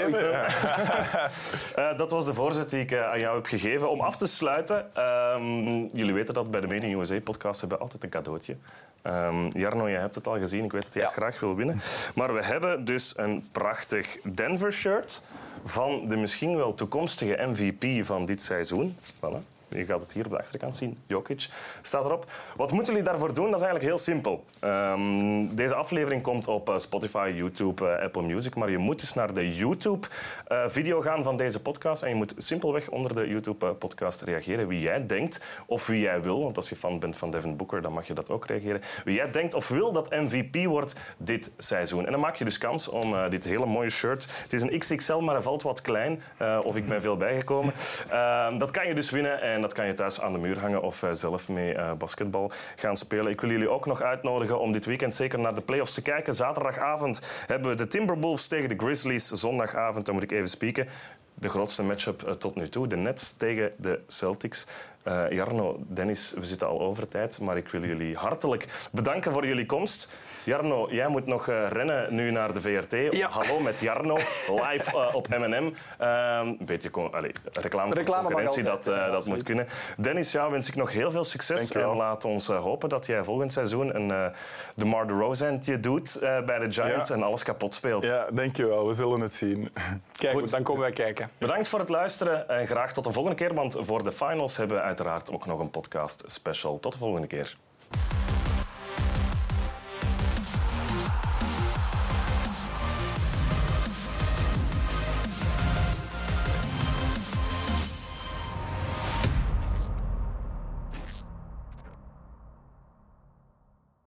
Eh, 1.91 1.99
dat 1.99 2.11
was 2.11 2.27
de 2.27 2.35
voorzet 2.35 2.71
die 2.71 2.81
ik 2.81 2.95
aan 2.95 3.21
jou 3.21 3.35
heb 3.37 3.47
gegeven. 3.47 3.91
Om 3.91 4.01
af 4.01 4.17
te 4.17 4.27
sluiten, 4.27 4.95
ehm, 4.95 5.81
jullie 5.97 6.13
weten 6.13 6.35
dat 6.35 6.51
bij 6.51 6.61
de 6.61 6.67
Made 6.67 6.87
in 6.87 6.99
USA 7.01 7.21
podcast 7.21 7.61
hebben 7.61 7.79
we 7.79 7.85
altijd 7.85 8.03
een 8.03 8.09
cadeautje. 8.11 8.57
Ehm, 9.03 9.49
Jarno, 9.59 9.89
jij 9.91 10.01
hebt 10.01 10.15
het 10.15 10.27
al 10.27 10.39
gezien. 10.39 10.65
Ik 10.65 10.73
weet 10.73 10.83
dat 10.83 10.95
jij 10.95 11.03
het 11.03 11.13
graag 11.13 11.41
wil 11.41 11.55
winnen. 11.55 11.81
Maar 12.15 12.35
we 12.35 12.45
hebben 12.45 12.85
dus 12.85 13.13
een 13.17 13.49
prachtig 13.53 14.17
Denver 14.23 14.73
shirt 14.73 15.23
van 15.65 16.09
de 16.09 16.17
misschien 16.17 16.57
wel 16.57 16.75
toekomstige 16.75 17.47
MVP 17.47 18.05
van 18.05 18.27
dit 18.27 18.43
seizoen. 18.43 18.97
Voilà. 19.15 19.56
Je 19.69 19.85
gaat 19.85 20.01
het 20.01 20.13
hier 20.13 20.25
op 20.25 20.31
de 20.31 20.39
achterkant 20.39 20.77
zien. 20.77 20.99
Jokic 21.07 21.49
staat 21.83 22.05
erop. 22.05 22.31
Wat 22.57 22.73
moeten 22.73 22.93
jullie 22.93 23.09
daarvoor 23.09 23.35
doen? 23.35 23.51
Dat 23.51 23.61
is 23.61 23.67
eigenlijk 23.67 23.85
heel 23.85 23.99
simpel. 24.05 24.45
Ehm, 24.61 25.47
deze 25.55 25.75
aflevering 25.75 26.23
komt 26.23 26.49
op 26.49 26.69
eh, 26.69 26.79
Spotify, 26.79 27.33
YouTube, 27.37 27.89
eh, 27.89 28.05
Apple 28.05 28.23
Music. 28.23 28.55
Maar 28.55 28.71
je 28.71 28.79
moet 28.79 29.01
dus 29.01 29.15
naar 29.15 29.35
de 29.35 29.55
YouTube-video 29.55 31.01
gaan 31.01 31.23
van 31.23 31.37
deze 31.37 31.61
podcast. 31.63 32.03
En 32.03 32.09
je 32.09 32.15
moet 32.15 32.35
simpelweg 32.37 32.89
onder 32.89 33.15
de 33.15 33.29
YouTube-podcast 33.29 34.23
reageren 34.23 34.67
wie 34.69 34.81
jij 34.81 35.07
denkt 35.07 35.45
of 35.67 35.87
wie 35.87 36.01
jij 36.01 36.23
wil. 36.23 36.43
Want 36.43 36.57
als 36.57 36.69
je 36.69 36.77
fan 36.77 36.99
bent 36.99 37.17
van 37.17 37.31
Devin 37.31 37.57
Booker, 37.57 37.83
dan 37.83 37.93
mag 37.93 38.07
je 38.07 38.15
dat 38.15 38.31
ook 38.31 38.47
reageren. 38.47 38.81
Wie 39.05 39.15
jij 39.15 39.31
denkt 39.31 39.55
of 39.55 39.69
wil 39.69 39.93
dat 39.93 40.11
MVP 40.11 40.65
wordt 40.65 40.95
dit 41.17 41.53
seizoen. 41.59 42.05
En 42.07 42.11
dan 42.13 42.21
maak 42.21 42.37
je 42.37 42.45
dus 42.45 42.59
kans 42.59 42.89
om 42.89 43.15
eh, 43.15 43.31
dit 43.31 43.45
hele 43.45 43.67
mooie 43.67 43.91
shirt. 43.91 44.27
Het 44.43 44.53
is 44.53 44.63
een 44.63 44.79
XXL, 44.79 45.17
maar 45.19 45.35
hij 45.35 45.43
valt 45.43 45.63
wat 45.63 45.81
klein. 45.81 46.23
eh, 46.37 46.59
of 46.65 46.77
ik 46.77 46.89
ben 46.89 47.01
veel 47.01 47.17
bijgekomen. 47.17 47.73
Ehm, 48.11 48.59
dat 48.59 48.71
kan 48.71 48.89
je 48.89 48.95
dus 48.95 49.11
winnen 49.11 49.41
en 49.57 49.63
dat 49.63 49.73
kan 49.73 49.87
je 49.87 49.95
thuis 49.95 50.21
aan 50.21 50.33
de 50.33 50.39
muur 50.39 50.59
hangen 50.59 50.83
of 50.83 51.03
eh, 51.03 51.11
zelf 51.13 51.49
mee 51.49 51.75
eh, 51.75 51.93
basketbal 51.93 52.51
gaan 52.77 52.97
spelen. 52.97 53.33
Ik 53.33 53.41
wil 53.41 53.51
jullie 53.51 53.69
ook 53.69 53.87
nog 53.87 54.03
uitnodigen 54.03 54.61
om 54.61 54.73
dit 54.73 54.85
weekend 54.85 55.15
zeker 55.15 55.39
naar 55.39 55.55
de 55.55 55.61
playoffs 55.61 55.95
te 55.95 56.03
kijken. 56.03 56.35
Zaterdagavond 56.35 57.45
hebben 57.47 57.71
we 57.71 57.77
de 57.77 57.87
Timberwolves 57.87 58.47
tegen 58.47 58.69
de 58.69 58.75
Grizzlies. 58.77 59.27
Zondagavond, 59.27 60.07
dan 60.07 60.15
moet 60.15 60.25
ik 60.25 60.33
even 60.33 60.49
spieken. 60.49 60.89
De 61.35 61.49
grootste 61.49 61.83
matchup 61.83 62.23
eh, 62.23 62.33
tot 62.33 62.55
nu 62.55 62.69
toe. 62.69 62.87
De 62.87 62.97
Nets 62.97 63.37
tegen 63.37 63.73
de 63.77 64.01
Celtics. 64.07 64.67
Eh, 65.07 65.31
Jarno, 65.31 65.79
Dennis, 65.89 66.35
we 66.39 66.47
zitten 66.47 66.69
al 66.69 66.81
over 66.81 67.09
tijd, 67.09 67.41
maar 67.41 67.57
ik 67.57 67.69
wil 67.69 67.85
jullie 67.85 68.17
hartelijk 68.17 68.89
bedanken 68.93 69.33
voor 69.33 69.47
jullie 69.47 69.67
komst. 69.67 70.11
Jarno, 70.45 70.89
jij 70.91 71.09
moet 71.09 71.27
nog 71.27 71.49
eh, 71.49 71.67
rennen 71.71 72.15
nu 72.15 72.31
naar 72.31 72.53
de 72.53 72.61
VRT. 72.61 73.13
Ja. 73.15 73.29
Hallo 73.29 73.61
met 73.61 73.81
Jarno, 73.81 74.17
live 74.47 74.91
eh, 74.91 75.15
op 75.15 75.29
M&M. 75.29 75.73
Ehm, 75.99 76.47
een 76.47 76.59
beetje 76.67 76.91
allee, 76.91 77.33
reclame, 77.53 78.05
concurrentie, 78.05 78.63
dat, 78.63 78.85
ja, 78.85 79.11
dat 79.11 79.27
moet 79.27 79.43
kunnen. 79.43 79.67
Dennis, 79.97 80.33
jou 80.33 80.51
wens 80.51 80.69
ik 80.69 80.75
nog 80.75 80.93
heel 80.93 81.11
veel 81.11 81.25
succes. 81.25 81.73
En 81.73 81.97
laat 81.97 82.25
ons 82.25 82.47
hopen 82.47 82.89
dat 82.89 83.07
jij 83.07 83.25
volgend 83.25 83.53
seizoen 83.53 83.97
een 83.97 84.09
uh, 84.09 84.27
DeMar 84.75 85.07
DeRozan 85.07 85.63
doet 85.81 86.17
eh, 86.17 86.45
bij 86.45 86.59
de 86.59 86.73
Giants 86.73 87.09
Ja. 87.09 87.15
en 87.15 87.23
alles 87.23 87.43
kapot 87.43 87.75
speelt. 87.75 88.05
Ja, 88.05 88.27
dankjewel. 88.33 88.87
We 88.87 88.95
zullen 88.95 89.21
het 89.21 89.35
zien. 89.35 89.69
Kijk, 90.17 90.39
Goed. 90.39 90.51
dan 90.51 90.63
komen 90.63 90.83
wij 90.83 90.93
kijken. 90.93 91.31
Bedankt 91.39 91.69
voor 91.69 91.79
het 91.79 91.89
luisteren 91.89 92.49
en 92.49 92.67
graag 92.67 92.93
tot 92.93 93.05
de 93.05 93.13
volgende 93.13 93.37
keer, 93.37 93.55
want 93.55 93.77
voor 93.81 94.05
de 94.05 94.13
finals 94.13 94.57
hebben 94.57 94.77
we 94.77 94.83
uiteraard 94.99 95.31
ook 95.31 95.47
nog 95.47 95.59
een 95.59 95.71
podcast 95.71 96.23
special. 96.27 96.81
Tot 96.81 96.93
de 96.93 96.99
volgende 96.99 97.27
keer. 97.27 97.57